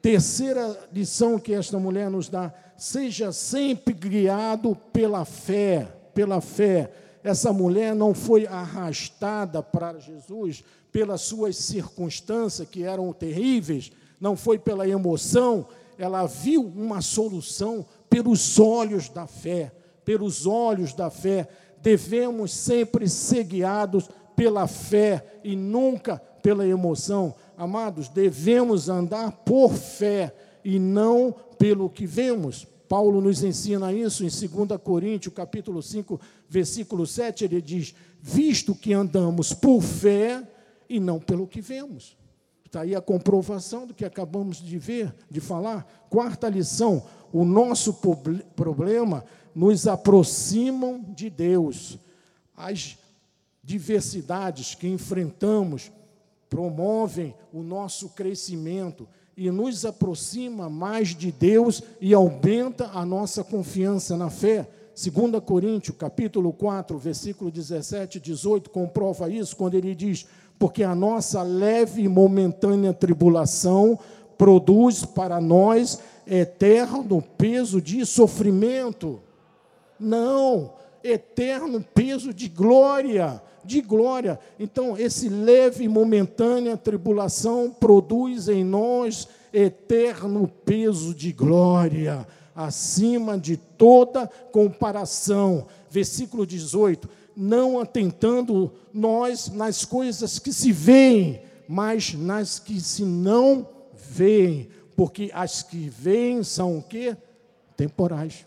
Terceira 0.00 0.88
lição 0.92 1.38
que 1.38 1.52
esta 1.52 1.78
mulher 1.78 2.10
nos 2.10 2.28
dá: 2.28 2.52
seja 2.76 3.32
sempre 3.32 3.92
guiado 3.92 4.76
pela 4.92 5.24
fé, 5.24 5.88
pela 6.14 6.40
fé. 6.40 6.90
Essa 7.24 7.52
mulher 7.52 7.94
não 7.94 8.14
foi 8.14 8.46
arrastada 8.46 9.62
para 9.62 9.98
Jesus 9.98 10.62
pelas 10.92 11.20
suas 11.20 11.56
circunstâncias 11.56 12.66
que 12.68 12.82
eram 12.82 13.12
terríveis, 13.12 13.92
não 14.18 14.34
foi 14.34 14.58
pela 14.58 14.88
emoção, 14.88 15.66
ela 15.98 16.24
viu 16.24 16.62
uma 16.62 17.02
solução 17.02 17.84
pelos 18.08 18.58
olhos 18.58 19.08
da 19.08 19.26
fé, 19.26 19.72
pelos 20.04 20.46
olhos 20.46 20.94
da 20.94 21.10
fé. 21.10 21.48
Devemos 21.82 22.52
sempre 22.52 23.08
ser 23.08 23.44
guiados 23.44 24.08
pela 24.36 24.68
fé 24.68 25.40
e 25.42 25.56
nunca 25.56 26.18
pela 26.42 26.66
emoção. 26.66 27.34
Amados, 27.56 28.08
devemos 28.08 28.88
andar 28.88 29.32
por 29.32 29.72
fé 29.72 30.32
e 30.62 30.78
não 30.78 31.34
pelo 31.58 31.88
que 31.88 32.06
vemos. 32.06 32.66
Paulo 32.88 33.20
nos 33.20 33.42
ensina 33.42 33.92
isso 33.92 34.22
em 34.22 34.28
2 34.28 34.80
Coríntios, 34.80 35.34
capítulo 35.34 35.82
5, 35.82 36.20
versículo 36.48 37.06
7, 37.06 37.44
ele 37.44 37.60
diz: 37.60 37.94
"Visto 38.20 38.74
que 38.74 38.92
andamos 38.92 39.52
por 39.52 39.80
fé 39.80 40.46
e 40.88 41.00
não 41.00 41.18
pelo 41.18 41.48
que 41.48 41.60
vemos". 41.60 42.16
Está 42.64 42.82
aí 42.82 42.94
a 42.94 43.00
comprovação 43.00 43.86
do 43.86 43.94
que 43.94 44.04
acabamos 44.04 44.58
de 44.58 44.78
ver, 44.78 45.14
de 45.30 45.40
falar. 45.40 46.06
Quarta 46.10 46.48
lição: 46.48 47.02
o 47.32 47.44
nosso 47.44 47.94
problema 48.54 49.24
nos 49.54 49.86
aproximam 49.86 51.02
de 51.14 51.30
Deus. 51.30 51.98
As 52.56 52.98
diversidades 53.66 54.76
que 54.76 54.86
enfrentamos 54.86 55.90
promovem 56.48 57.34
o 57.52 57.64
nosso 57.64 58.10
crescimento 58.10 59.08
e 59.36 59.50
nos 59.50 59.84
aproxima 59.84 60.70
mais 60.70 61.08
de 61.08 61.32
Deus 61.32 61.82
e 62.00 62.14
aumenta 62.14 62.92
a 62.94 63.04
nossa 63.04 63.42
confiança 63.42 64.16
na 64.16 64.30
fé. 64.30 64.68
2 64.94 65.42
Coríntios, 65.44 65.96
capítulo 65.96 66.52
4, 66.52 66.96
versículo 66.96 67.50
17 67.50 68.18
e 68.18 68.20
18, 68.20 68.70
comprova 68.70 69.28
isso 69.28 69.56
quando 69.56 69.74
ele 69.74 69.96
diz: 69.96 70.26
Porque 70.60 70.84
a 70.84 70.94
nossa 70.94 71.42
leve 71.42 72.02
e 72.02 72.08
momentânea 72.08 72.94
tribulação 72.94 73.98
produz 74.38 75.04
para 75.04 75.40
nós 75.40 75.98
eterno 76.24 77.20
peso 77.36 77.82
de 77.82 78.06
sofrimento. 78.06 79.20
Não, 79.98 80.72
eterno 81.02 81.84
peso 81.92 82.32
de 82.32 82.48
glória 82.48 83.42
de 83.66 83.80
glória. 83.80 84.38
Então, 84.58 84.96
esse 84.96 85.28
leve 85.28 85.84
e 85.84 85.88
momentânea 85.88 86.76
tribulação 86.76 87.70
produz 87.70 88.48
em 88.48 88.64
nós 88.64 89.28
eterno 89.52 90.46
peso 90.64 91.14
de 91.14 91.32
glória, 91.32 92.26
acima 92.54 93.38
de 93.38 93.56
toda 93.56 94.26
comparação. 94.52 95.66
Versículo 95.90 96.46
18: 96.46 97.08
Não 97.36 97.80
atentando 97.80 98.72
nós 98.92 99.48
nas 99.48 99.84
coisas 99.84 100.38
que 100.38 100.52
se 100.52 100.72
veem, 100.72 101.42
mas 101.68 102.14
nas 102.14 102.58
que 102.58 102.80
se 102.80 103.04
não 103.04 103.68
veem, 103.94 104.68
porque 104.94 105.30
as 105.34 105.62
que 105.62 105.88
veem 105.88 106.42
são 106.42 106.78
o 106.78 106.82
quê? 106.82 107.16
Temporais. 107.76 108.46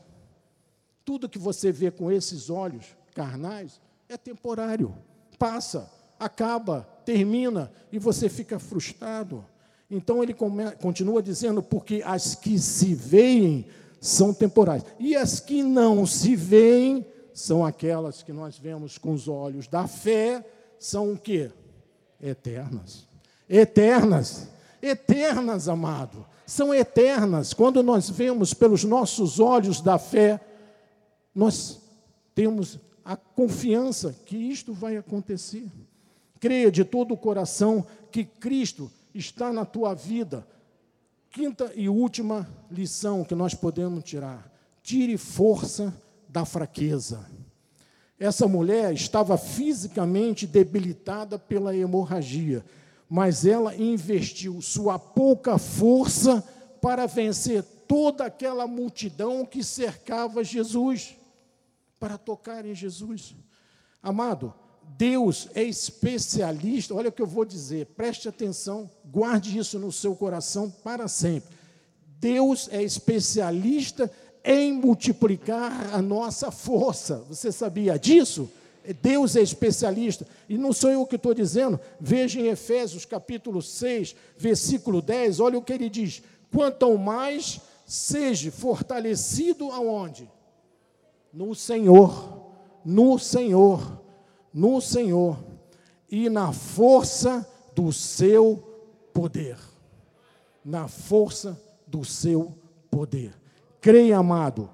Tudo 1.04 1.30
que 1.30 1.40
você 1.40 1.72
vê 1.72 1.90
com 1.90 2.12
esses 2.12 2.50
olhos 2.50 2.86
carnais 3.16 3.82
é 4.08 4.16
temporário 4.16 4.96
passa, 5.40 5.90
acaba, 6.20 6.88
termina 7.06 7.72
e 7.92 7.98
você 7.98 8.28
fica 8.28 8.60
frustrado. 8.60 9.44
Então 9.90 10.22
ele 10.22 10.34
come, 10.34 10.70
continua 10.74 11.24
dizendo: 11.24 11.64
porque 11.64 12.04
as 12.06 12.36
que 12.36 12.60
se 12.60 12.94
veem 12.94 13.66
são 14.00 14.34
temporais, 14.34 14.84
e 15.00 15.16
as 15.16 15.40
que 15.40 15.64
não 15.64 16.06
se 16.06 16.36
veem 16.36 17.06
são 17.34 17.66
aquelas 17.66 18.22
que 18.22 18.34
nós 18.34 18.58
vemos 18.58 18.98
com 18.98 19.14
os 19.14 19.28
olhos 19.28 19.68
da 19.68 19.88
fé, 19.88 20.46
são 20.78 21.14
o 21.14 21.18
que? 21.18 21.50
Eternas. 22.22 23.08
Eternas. 23.50 24.50
Eternas, 24.82 25.68
amado. 25.68 26.26
São 26.46 26.74
eternas. 26.74 27.54
Quando 27.54 27.82
nós 27.82 28.10
vemos 28.10 28.54
pelos 28.54 28.84
nossos 28.84 29.40
olhos 29.40 29.82
da 29.82 29.98
fé, 29.98 30.40
nós 31.34 31.80
temos 32.36 32.80
a 33.10 33.18
confiança 33.18 34.16
que 34.24 34.38
isto 34.38 34.72
vai 34.72 34.96
acontecer. 34.96 35.68
Creia 36.40 36.72
de 36.72 36.86
todo 36.86 37.16
o 37.16 37.18
coração 37.18 37.84
que 38.12 38.24
Cristo 38.24 38.92
está 39.16 39.52
na 39.52 39.66
tua 39.66 39.96
vida. 39.96 40.48
Quinta 41.32 41.74
e 41.76 41.90
última 41.90 42.48
lição 42.70 43.24
que 43.24 43.34
nós 43.34 43.56
podemos 43.56 44.04
tirar: 44.04 44.54
tire 44.84 45.18
força 45.18 45.92
da 46.28 46.46
fraqueza. 46.46 47.28
Essa 48.20 48.48
mulher 48.48 48.94
estava 48.94 49.40
fisicamente 49.40 50.46
debilitada 50.46 51.40
pela 51.40 51.76
hemorragia, 51.76 52.64
mas 53.10 53.44
ela 53.44 53.76
investiu 53.76 54.62
sua 54.62 55.00
pouca 55.00 55.58
força 55.58 56.48
para 56.80 57.08
vencer 57.08 57.64
toda 57.88 58.26
aquela 58.26 58.68
multidão 58.68 59.44
que 59.48 59.64
cercava 59.64 60.44
Jesus 60.44 61.16
para 62.00 62.18
tocar 62.18 62.66
em 62.66 62.74
Jesus. 62.74 63.36
Amado, 64.02 64.54
Deus 64.98 65.50
é 65.54 65.64
especialista, 65.64 66.96
olha 66.96 67.10
o 67.10 67.12
que 67.12 67.22
eu 67.22 67.28
vou 67.28 67.46
dizer, 67.46 67.88
preste 67.88 68.28
atenção, 68.28 68.90
guarde 69.06 69.58
isso 69.58 69.78
no 69.78 69.92
seu 69.92 70.16
coração 70.16 70.70
para 70.70 71.08
sempre. 71.08 71.58
Deus 72.20 72.68
é 72.72 72.82
especialista 72.82 74.12
em 74.44 74.74
multiplicar 74.74 75.94
a 75.94 76.02
nossa 76.02 76.52
força. 76.52 77.24
Você 77.30 77.52
sabia 77.52 78.00
disso? 78.00 78.50
Deus 79.02 79.36
é 79.36 79.42
especialista, 79.42 80.26
e 80.48 80.58
não 80.58 80.74
sou 80.74 80.90
eu 80.90 81.06
que 81.06 81.18
estou 81.18 81.34
dizendo, 81.34 81.80
veja 82.00 82.40
em 82.40 82.48
Efésios 82.48 83.06
capítulo 83.06 83.62
6, 83.62 84.16
versículo 84.38 85.02
10, 85.02 85.40
olha 85.40 85.58
o 85.60 85.62
que 85.62 85.74
ele 85.74 85.90
diz: 85.90 86.24
quanto 86.52 86.86
ao 86.86 86.98
mais 86.98 87.60
seja 87.86 88.52
fortalecido 88.52 89.72
aonde? 89.72 90.30
No 91.32 91.54
Senhor, 91.54 92.52
no 92.84 93.20
Senhor, 93.20 94.02
no 94.54 94.82
Senhor 94.82 95.38
e 96.10 96.30
na 96.30 96.52
força 96.52 97.48
do 97.76 97.92
seu 97.92 98.58
poder. 99.14 99.58
Na 100.64 100.88
força 100.88 101.60
do 101.88 102.04
seu 102.04 102.54
poder. 102.90 103.34
Creia, 103.80 104.18
amado, 104.18 104.70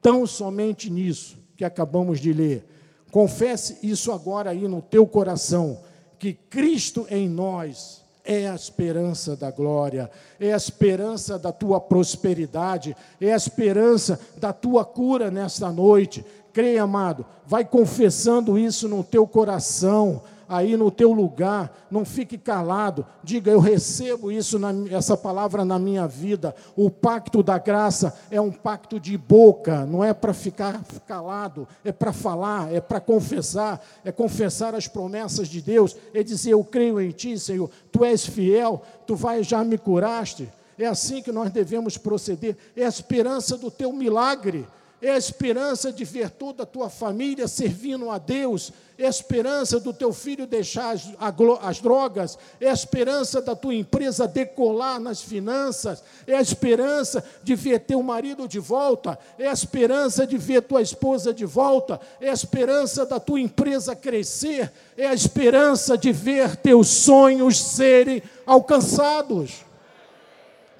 tão 0.00 0.26
somente 0.26 0.90
nisso 0.90 1.38
que 1.56 1.64
acabamos 1.64 2.20
de 2.20 2.32
ler. 2.32 2.66
Confesse 3.10 3.78
isso 3.82 4.12
agora 4.12 4.50
aí 4.50 4.68
no 4.68 4.82
teu 4.82 5.06
coração, 5.06 5.80
que 6.18 6.32
Cristo 6.32 7.06
em 7.10 7.28
nós 7.28 8.03
é 8.24 8.48
a 8.48 8.54
esperança 8.54 9.36
da 9.36 9.50
glória, 9.50 10.10
é 10.40 10.54
a 10.54 10.56
esperança 10.56 11.38
da 11.38 11.52
tua 11.52 11.78
prosperidade, 11.78 12.96
é 13.20 13.32
a 13.32 13.36
esperança 13.36 14.18
da 14.38 14.52
tua 14.52 14.84
cura 14.84 15.30
nesta 15.30 15.70
noite. 15.70 16.24
Creia, 16.52 16.84
amado, 16.84 17.26
vai 17.46 17.64
confessando 17.64 18.58
isso 18.58 18.88
no 18.88 19.04
teu 19.04 19.26
coração, 19.26 20.22
aí 20.48 20.76
no 20.76 20.90
teu 20.90 21.12
lugar, 21.12 21.86
não 21.90 22.04
fique 22.04 22.36
calado, 22.36 23.06
diga: 23.22 23.50
Eu 23.50 23.60
recebo 23.60 24.30
isso, 24.30 24.58
na, 24.58 24.72
essa 24.90 25.16
palavra 25.16 25.64
na 25.64 25.78
minha 25.78 26.06
vida. 26.06 26.54
O 26.76 26.90
pacto 26.90 27.42
da 27.42 27.58
graça 27.58 28.14
é 28.30 28.40
um 28.40 28.50
pacto 28.50 28.98
de 29.00 29.16
boca, 29.16 29.84
não 29.86 30.02
é 30.04 30.12
para 30.12 30.34
ficar 30.34 30.82
calado, 31.06 31.66
é 31.84 31.92
para 31.92 32.12
falar, 32.12 32.72
é 32.72 32.80
para 32.80 33.00
confessar, 33.00 33.84
é 34.04 34.12
confessar 34.12 34.74
as 34.74 34.88
promessas 34.88 35.48
de 35.48 35.60
Deus, 35.60 35.96
é 36.12 36.22
dizer: 36.22 36.52
Eu 36.52 36.64
creio 36.64 37.00
em 37.00 37.10
Ti, 37.10 37.38
Senhor, 37.38 37.70
Tu 37.90 38.04
és 38.04 38.26
fiel, 38.26 38.82
Tu 39.06 39.14
vai, 39.14 39.42
já 39.42 39.64
me 39.64 39.78
curaste. 39.78 40.48
É 40.76 40.86
assim 40.86 41.22
que 41.22 41.30
nós 41.30 41.50
devemos 41.50 41.96
proceder, 41.96 42.56
é 42.76 42.84
a 42.84 42.88
esperança 42.88 43.56
do 43.56 43.70
teu 43.70 43.92
milagre 43.92 44.66
é 45.04 45.10
a 45.10 45.18
esperança 45.18 45.92
de 45.92 46.02
ver 46.02 46.30
toda 46.30 46.62
a 46.62 46.66
tua 46.66 46.88
família 46.88 47.46
servindo 47.46 48.10
a 48.10 48.16
Deus, 48.16 48.72
esperança 49.08 49.80
do 49.80 49.92
teu 49.92 50.12
filho 50.12 50.46
deixar 50.46 50.90
as, 50.90 51.08
as, 51.62 51.80
drogas, 51.80 52.38
é 52.60 52.70
a 52.70 52.72
esperança 52.72 53.42
da 53.42 53.56
tua 53.56 53.74
empresa 53.74 54.28
decolar 54.28 55.00
nas 55.00 55.20
finanças, 55.20 56.02
é 56.26 56.36
a 56.36 56.40
esperança 56.40 57.24
de 57.42 57.56
ver 57.56 57.80
teu 57.80 58.00
marido 58.02 58.46
de 58.46 58.60
volta, 58.60 59.18
é 59.36 59.48
a 59.48 59.52
esperança 59.52 60.24
de 60.24 60.38
ver 60.38 60.62
tua 60.62 60.80
esposa 60.80 61.34
de 61.34 61.44
volta, 61.44 62.00
é 62.20 62.30
a 62.30 62.34
esperança 62.34 63.04
da 63.04 63.18
tua 63.18 63.40
empresa 63.40 63.96
crescer, 63.96 64.72
é 64.96 65.06
a 65.06 65.14
esperança 65.14 65.98
de 65.98 66.12
ver 66.12 66.54
teus 66.56 66.88
sonhos 66.88 67.60
serem 67.60 68.22
alcançados. 68.46 69.64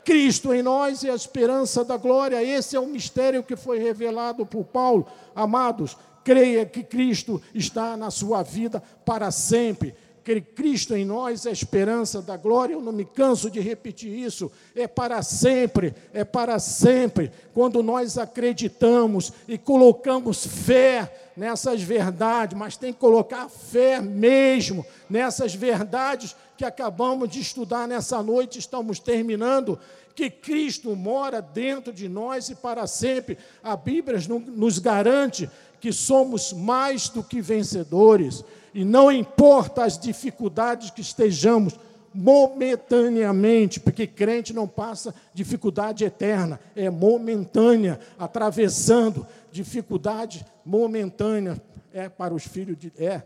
Cristo 0.04 0.52
em 0.52 0.62
nós 0.62 1.02
é 1.02 1.10
a 1.10 1.14
esperança 1.14 1.82
da 1.82 1.96
glória. 1.96 2.44
Esse 2.44 2.76
é 2.76 2.80
o 2.80 2.86
mistério 2.86 3.42
que 3.42 3.56
foi 3.56 3.78
revelado 3.78 4.44
por 4.44 4.64
Paulo. 4.64 5.06
Amados, 5.34 5.96
creia 6.24 6.64
que 6.66 6.82
Cristo 6.82 7.40
está 7.54 7.96
na 7.96 8.10
sua 8.10 8.42
vida 8.42 8.82
para 9.04 9.30
sempre 9.30 9.94
que 10.24 10.40
Cristo 10.40 10.96
em 10.96 11.04
nós 11.04 11.44
é 11.44 11.50
a 11.50 11.52
esperança 11.52 12.22
da 12.22 12.36
glória, 12.36 12.72
eu 12.72 12.80
não 12.80 12.92
me 12.92 13.04
canso 13.04 13.50
de 13.50 13.60
repetir 13.60 14.10
isso, 14.10 14.50
é 14.74 14.88
para 14.88 15.22
sempre, 15.22 15.94
é 16.14 16.24
para 16.24 16.58
sempre. 16.58 17.30
Quando 17.52 17.82
nós 17.82 18.16
acreditamos 18.16 19.32
e 19.46 19.58
colocamos 19.58 20.46
fé 20.46 21.30
nessas 21.36 21.82
verdades, 21.82 22.56
mas 22.58 22.76
tem 22.76 22.92
que 22.92 22.98
colocar 22.98 23.50
fé 23.50 24.00
mesmo 24.00 24.86
nessas 25.10 25.54
verdades 25.54 26.34
que 26.56 26.64
acabamos 26.64 27.28
de 27.28 27.40
estudar 27.40 27.86
nessa 27.86 28.22
noite, 28.22 28.58
estamos 28.58 28.98
terminando, 28.98 29.78
que 30.14 30.30
Cristo 30.30 30.94
mora 30.94 31.42
dentro 31.42 31.92
de 31.92 32.08
nós 32.08 32.48
e 32.48 32.54
para 32.54 32.86
sempre. 32.86 33.36
A 33.62 33.76
Bíblia 33.76 34.18
nos 34.28 34.78
garante 34.78 35.50
que 35.84 35.92
somos 35.92 36.50
mais 36.50 37.10
do 37.10 37.22
que 37.22 37.42
vencedores. 37.42 38.42
E 38.72 38.86
não 38.86 39.12
importa 39.12 39.84
as 39.84 39.98
dificuldades 39.98 40.88
que 40.90 41.02
estejamos 41.02 41.78
momentaneamente, 42.14 43.78
porque 43.78 44.06
crente 44.06 44.54
não 44.54 44.66
passa 44.66 45.14
dificuldade 45.34 46.02
eterna, 46.02 46.58
é 46.74 46.88
momentânea, 46.88 48.00
atravessando 48.18 49.26
dificuldade 49.52 50.46
momentânea, 50.64 51.62
é 51.92 52.08
para 52.08 52.32
os 52.32 52.46
filhos 52.46 52.78
de 52.78 52.90
é, 52.96 53.20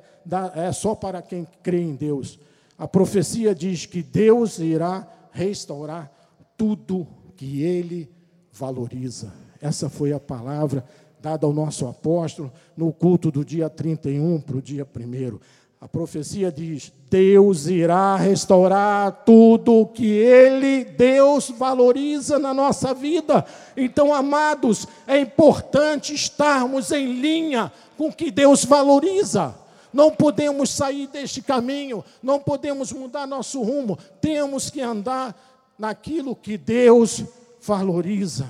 é 0.57 0.73
só 0.73 0.97
para 0.97 1.23
quem 1.23 1.47
crê 1.63 1.81
em 1.81 1.95
Deus. 1.95 2.41
A 2.77 2.89
profecia 2.89 3.55
diz 3.55 3.87
que 3.87 4.03
Deus 4.03 4.59
irá 4.59 5.07
restaurar 5.31 6.11
tudo 6.57 7.07
que 7.37 7.63
ele 7.63 8.11
valoriza. 8.53 9.33
Essa 9.63 9.89
foi 9.89 10.13
a 10.13 10.19
palavra 10.19 10.85
dada 11.21 11.47
ao 11.47 11.53
nosso 11.53 11.87
apóstolo 11.87 12.53
no 12.77 12.93
culto 12.93 13.31
do 13.31 13.45
dia 13.45 13.69
31 13.69 14.41
para 14.41 14.57
o 14.57 14.63
dia 14.63 14.87
1. 14.87 15.39
A 15.81 15.87
profecia 15.87 16.51
diz: 16.51 16.93
Deus 17.09 17.67
irá 17.67 18.17
restaurar 18.17 19.23
tudo 19.25 19.87
que 19.87 20.07
Ele, 20.07 20.85
Deus, 20.85 21.51
valoriza 21.51 22.39
na 22.39 22.53
nossa 22.53 22.93
vida. 22.93 23.45
Então, 23.77 24.13
amados, 24.13 24.87
é 25.07 25.19
importante 25.19 26.13
estarmos 26.13 26.91
em 26.91 27.21
linha 27.21 27.73
com 27.97 28.09
o 28.09 28.13
que 28.13 28.31
Deus 28.31 28.65
valoriza. 28.65 29.55
Não 29.93 30.11
podemos 30.11 30.71
sair 30.71 31.07
deste 31.07 31.41
caminho, 31.41 32.05
não 32.23 32.39
podemos 32.39 32.93
mudar 32.93 33.27
nosso 33.27 33.63
rumo, 33.63 33.97
temos 34.21 34.69
que 34.71 34.81
andar 34.81 35.35
naquilo 35.79 36.37
que 36.37 36.59
Deus 36.59 37.25
valoriza 37.63 38.49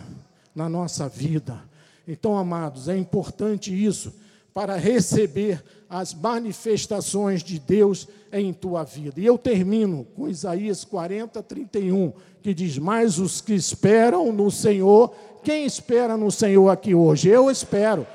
na 0.55 0.69
nossa 0.69 1.09
vida. 1.09 1.68
Então, 2.09 2.38
amados, 2.38 2.88
é 2.88 2.96
importante 2.96 3.70
isso 3.70 4.14
para 4.54 4.76
receber 4.76 5.62
as 5.90 6.14
manifestações 6.14 7.42
de 7.42 7.59
Deus 7.59 8.09
em 8.32 8.50
tua 8.52 8.82
vida. 8.82 9.20
E 9.20 9.26
eu 9.26 9.36
termino 9.36 10.06
com 10.16 10.26
Isaías 10.26 10.84
40, 10.84 11.42
31, 11.42 12.12
que 12.42 12.54
diz: 12.54 12.78
Mas 12.78 13.18
os 13.18 13.42
que 13.42 13.52
esperam 13.52 14.32
no 14.32 14.50
Senhor, 14.50 15.14
quem 15.44 15.66
espera 15.66 16.16
no 16.16 16.30
Senhor 16.30 16.70
aqui 16.70 16.94
hoje? 16.94 17.28
Eu 17.28 17.50
espero. 17.50 18.06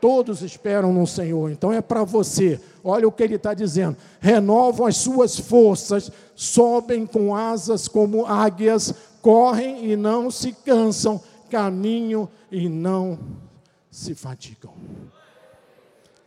Todos 0.00 0.42
esperam 0.42 0.92
no 0.92 1.06
Senhor, 1.06 1.50
então 1.52 1.72
é 1.72 1.80
para 1.80 2.02
você. 2.02 2.58
Olha 2.82 3.06
o 3.06 3.12
que 3.12 3.22
ele 3.22 3.36
está 3.36 3.52
dizendo: 3.52 3.98
renovam 4.18 4.86
as 4.86 4.96
suas 4.96 5.38
forças, 5.38 6.10
sobem 6.34 7.06
com 7.06 7.36
asas 7.36 7.86
como 7.86 8.26
águias, 8.26 8.94
correm 9.20 9.92
e 9.92 9.94
não 9.94 10.30
se 10.30 10.52
cansam, 10.52 11.20
caminham 11.50 12.28
e 12.50 12.68
não 12.68 13.18
se 13.92 14.14
fatigam. 14.14 14.72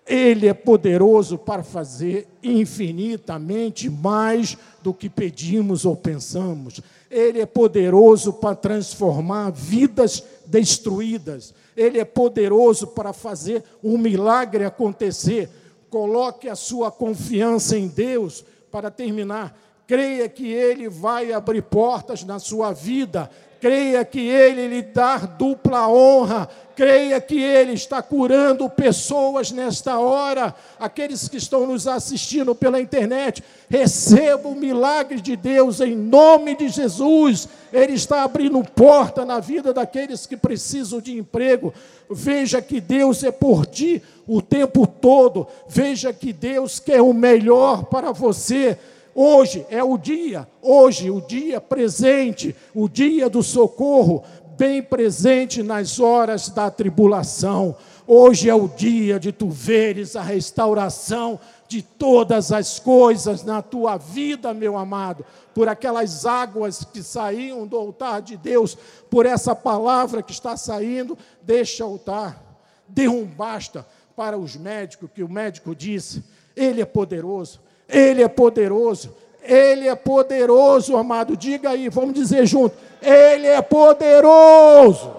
Ele 0.08 0.48
é 0.48 0.54
poderoso 0.54 1.36
para 1.36 1.64
fazer 1.64 2.28
infinitamente 2.44 3.90
mais 3.90 4.56
do 4.84 4.94
que 4.94 5.10
pedimos 5.10 5.84
ou 5.84 5.96
pensamos. 5.96 6.80
Ele 7.10 7.42
é 7.42 7.46
poderoso 7.46 8.34
para 8.34 8.56
transformar 8.56 9.52
vidas 9.52 10.24
destruídas. 10.46 11.56
Ele 11.76 11.98
é 11.98 12.06
poderoso 12.06 12.86
para 12.86 13.12
fazer 13.14 13.64
um 13.84 13.98
milagre 13.98 14.64
acontecer. 14.64 15.50
Coloque 15.90 16.48
a 16.48 16.56
sua 16.56 16.92
confiança 16.92 17.76
em 17.76 17.88
Deus 17.88 18.46
para 18.70 18.92
terminar. 18.92 19.58
Creia 19.88 20.30
que 20.30 20.48
Ele 20.48 20.88
vai 20.88 21.34
abrir 21.34 21.64
portas 21.64 22.24
na 22.24 22.38
sua 22.38 22.72
vida 22.74 23.30
creia 23.60 24.04
que 24.04 24.20
Ele 24.20 24.68
lhe 24.68 24.82
dá 24.82 25.18
dupla 25.18 25.88
honra, 25.88 26.50
creia 26.76 27.20
que 27.22 27.42
Ele 27.42 27.74
está 27.74 28.02
curando 28.02 28.70
pessoas 28.70 29.52
nesta 29.52 29.98
hora, 29.98 30.54
aqueles 30.80 31.28
que 31.28 31.38
estão 31.38 31.66
nos 31.66 31.88
assistindo 31.88 32.54
pela 32.54 32.82
internet, 32.82 33.44
receba 33.70 34.50
o 34.50 34.56
milagre 34.56 35.22
de 35.22 35.36
Deus 35.36 35.80
em 35.80 35.96
nome 35.96 36.56
de 36.56 36.68
Jesus, 36.68 37.48
Ele 37.72 37.94
está 37.94 38.24
abrindo 38.24 38.62
porta 38.64 39.26
na 39.26 39.40
vida 39.40 39.74
daqueles 39.74 40.26
que 40.26 40.36
precisam 40.36 41.00
de 41.00 41.18
emprego, 41.18 41.74
veja 42.10 42.62
que 42.62 42.82
Deus 42.82 43.24
é 43.24 43.32
por 43.32 43.66
ti 43.66 44.04
o 44.28 44.42
tempo 44.42 44.86
todo, 44.86 45.48
veja 45.68 46.12
que 46.12 46.34
Deus 46.34 46.80
quer 46.80 47.02
o 47.02 47.14
melhor 47.14 47.86
para 47.86 48.12
você, 48.12 48.78
Hoje 49.18 49.66
é 49.70 49.82
o 49.82 49.98
dia, 49.98 50.46
hoje, 50.62 51.10
o 51.10 51.22
dia 51.22 51.62
presente, 51.62 52.54
o 52.74 52.90
dia 52.90 53.30
do 53.30 53.42
socorro, 53.42 54.26
bem 54.58 54.84
presente 54.84 55.64
nas 55.64 56.02
horas 56.02 56.50
da 56.50 56.70
tribulação. 56.70 57.78
Hoje 58.06 58.50
é 58.50 58.54
o 58.54 58.68
dia 58.68 59.18
de 59.18 59.32
tu 59.32 59.50
veres 59.50 60.18
a 60.18 60.22
restauração 60.22 61.40
de 61.66 61.82
todas 61.82 62.52
as 62.52 62.78
coisas 62.78 63.42
na 63.42 63.62
tua 63.62 63.96
vida, 63.96 64.54
meu 64.54 64.78
amado, 64.78 65.26
por 65.54 65.70
aquelas 65.70 66.26
águas 66.26 66.84
que 66.84 67.02
saíam 67.02 67.66
do 67.66 67.78
altar 67.78 68.22
de 68.22 68.36
Deus, 68.36 68.78
por 69.10 69.26
essa 69.26 69.56
palavra 69.56 70.22
que 70.22 70.34
está 70.34 70.58
saindo 70.58 71.18
deste 71.42 71.82
altar. 71.82 72.44
Dê 72.86 73.08
um 73.08 73.24
basta 73.24 73.88
para 74.14 74.38
os 74.38 74.58
médicos, 74.58 75.10
que 75.16 75.24
o 75.24 75.30
médico 75.30 75.74
disse, 75.74 76.22
ele 76.54 76.82
é 76.82 76.86
poderoso 76.86 77.64
ele 77.88 78.24
é 78.24 78.28
poderoso. 78.28 79.16
Ele 79.42 79.88
é 79.88 79.96
poderoso, 79.96 80.98
amado. 80.98 81.38
Diga 81.38 81.70
aí, 81.70 81.88
vamos 81.90 82.16
dizer 82.16 82.46
junto. 82.46 82.76
Ele 83.02 83.48
é 83.48 83.62
poderoso. 83.62 85.16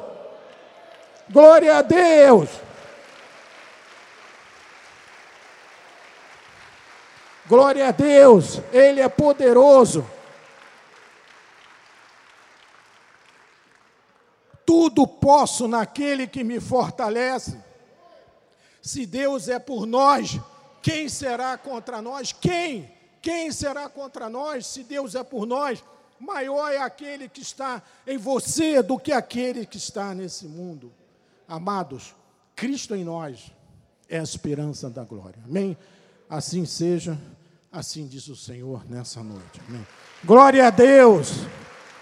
Glória 1.31 1.79
a 1.79 1.83
Deus. 1.83 2.49
Glória 7.49 7.89
a 7.89 7.91
Deus. 7.93 8.61
Ele 8.73 9.01
é 9.01 9.09
poderoso. 9.09 10.05
Tudo 14.65 15.07
posso 15.07 15.69
naquele 15.69 16.27
que 16.27 16.43
me 16.43 16.59
fortalece. 16.59 17.57
Se 18.83 19.07
Deus 19.07 19.49
é 19.49 19.61
por 19.61 19.87
nós, 19.87 20.41
quem 20.87 21.09
será 21.09 21.59
contra 21.59 22.01
nós? 22.01 22.31
Quem? 22.31 22.89
Quem 23.21 23.51
será 23.51 23.89
contra 23.89 24.29
nós? 24.29 24.69
Se 24.69 24.85
Deus 24.85 25.17
é 25.17 25.25
por 25.25 25.45
nós, 25.45 25.83
maior 26.21 26.71
é 26.73 26.79
aquele 26.79 27.29
que 27.29 27.41
está 27.41 27.83
em 28.07 28.17
você 28.17 28.81
do 28.85 28.97
que 28.97 29.11
aquele 29.11 29.67
que 29.67 29.79
está 29.79 30.15
nesse 30.15 30.47
mundo. 30.47 30.93
Amados, 31.49 32.15
Cristo 32.55 32.95
em 32.95 33.03
nós 33.03 33.51
é 34.09 34.21
a 34.21 34.23
esperança 34.23 34.89
da 34.89 35.03
glória. 35.03 35.43
Amém? 35.45 35.77
Assim 36.31 36.65
seja, 36.65 37.19
assim 37.73 38.07
diz 38.07 38.29
o 38.29 38.37
Senhor 38.37 38.89
nessa 38.89 39.25
noite. 39.25 39.61
Amém? 39.69 39.85
Glória 40.25 40.69
a 40.69 40.71
Deus, 40.71 41.33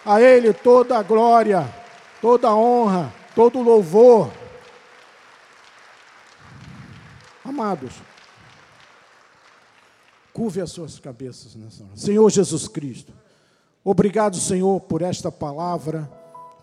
a 0.05 0.21
Ele 0.21 0.53
toda 0.53 0.99
a 0.99 1.03
glória, 1.03 1.67
toda 2.21 2.49
a 2.49 2.55
honra, 2.55 3.11
todo 3.35 3.61
o 3.61 3.63
louvor. 3.63 4.31
Amados, 7.43 7.95
Curve 10.35 10.61
as 10.61 10.73
suas 10.73 10.99
cabeças 10.99 11.55
nessa 11.55 11.85
hora. 11.85 11.97
Senhor 11.97 12.29
Jesus 12.29 12.67
Cristo, 12.67 13.13
obrigado, 13.85 14.37
Senhor, 14.37 14.81
por 14.81 15.01
esta 15.01 15.31
palavra 15.31 16.11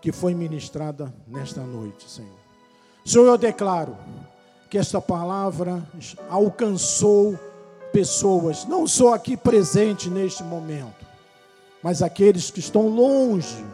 que 0.02 0.12
foi 0.12 0.34
ministrada 0.34 1.12
nesta 1.26 1.62
noite, 1.62 2.08
Senhor. 2.08 2.36
Senhor, 3.02 3.26
eu 3.26 3.38
declaro 3.38 3.96
que 4.68 4.76
esta 4.76 5.00
palavra 5.00 5.82
alcançou 6.28 7.38
pessoas, 7.94 8.66
não 8.66 8.86
só 8.86 9.14
aqui 9.14 9.38
presente 9.38 10.10
neste 10.10 10.42
momento, 10.42 11.06
mas 11.82 12.02
aqueles 12.02 12.50
que 12.50 12.60
estão 12.60 12.88
longe, 12.88 13.64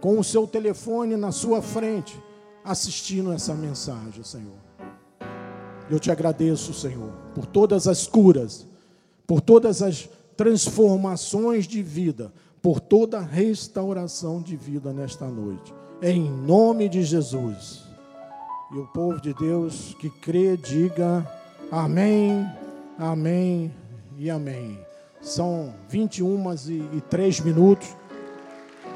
com 0.00 0.20
o 0.20 0.24
seu 0.24 0.46
telefone 0.46 1.16
na 1.16 1.32
sua 1.32 1.60
frente, 1.60 2.16
assistindo 2.64 3.32
essa 3.32 3.54
mensagem, 3.54 4.22
Senhor. 4.22 4.58
Eu 5.90 5.98
te 5.98 6.12
agradeço, 6.12 6.72
Senhor, 6.72 7.10
por 7.34 7.44
todas 7.44 7.88
as 7.88 8.06
curas 8.06 8.66
por 9.26 9.40
todas 9.40 9.82
as 9.82 10.08
transformações 10.36 11.66
de 11.66 11.82
vida, 11.82 12.32
por 12.62 12.80
toda 12.80 13.20
restauração 13.20 14.40
de 14.40 14.56
vida 14.56 14.92
nesta 14.92 15.26
noite. 15.26 15.74
Em 16.02 16.30
nome 16.30 16.88
de 16.88 17.02
Jesus. 17.02 17.84
E 18.72 18.78
o 18.78 18.86
povo 18.88 19.20
de 19.20 19.32
Deus 19.34 19.94
que 20.00 20.10
crê, 20.10 20.56
diga 20.56 21.26
amém, 21.70 22.46
amém 22.98 23.72
e 24.18 24.28
amém. 24.28 24.78
São 25.20 25.74
21 25.88 26.54
e 26.92 27.00
3 27.00 27.40
minutos. 27.40 27.88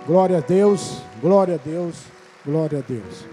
Glória 0.07 0.39
a 0.39 0.41
Deus, 0.41 1.03
glória 1.21 1.55
a 1.55 1.59
Deus, 1.59 1.97
glória 2.45 2.79
a 2.79 2.83
Deus. 2.83 3.30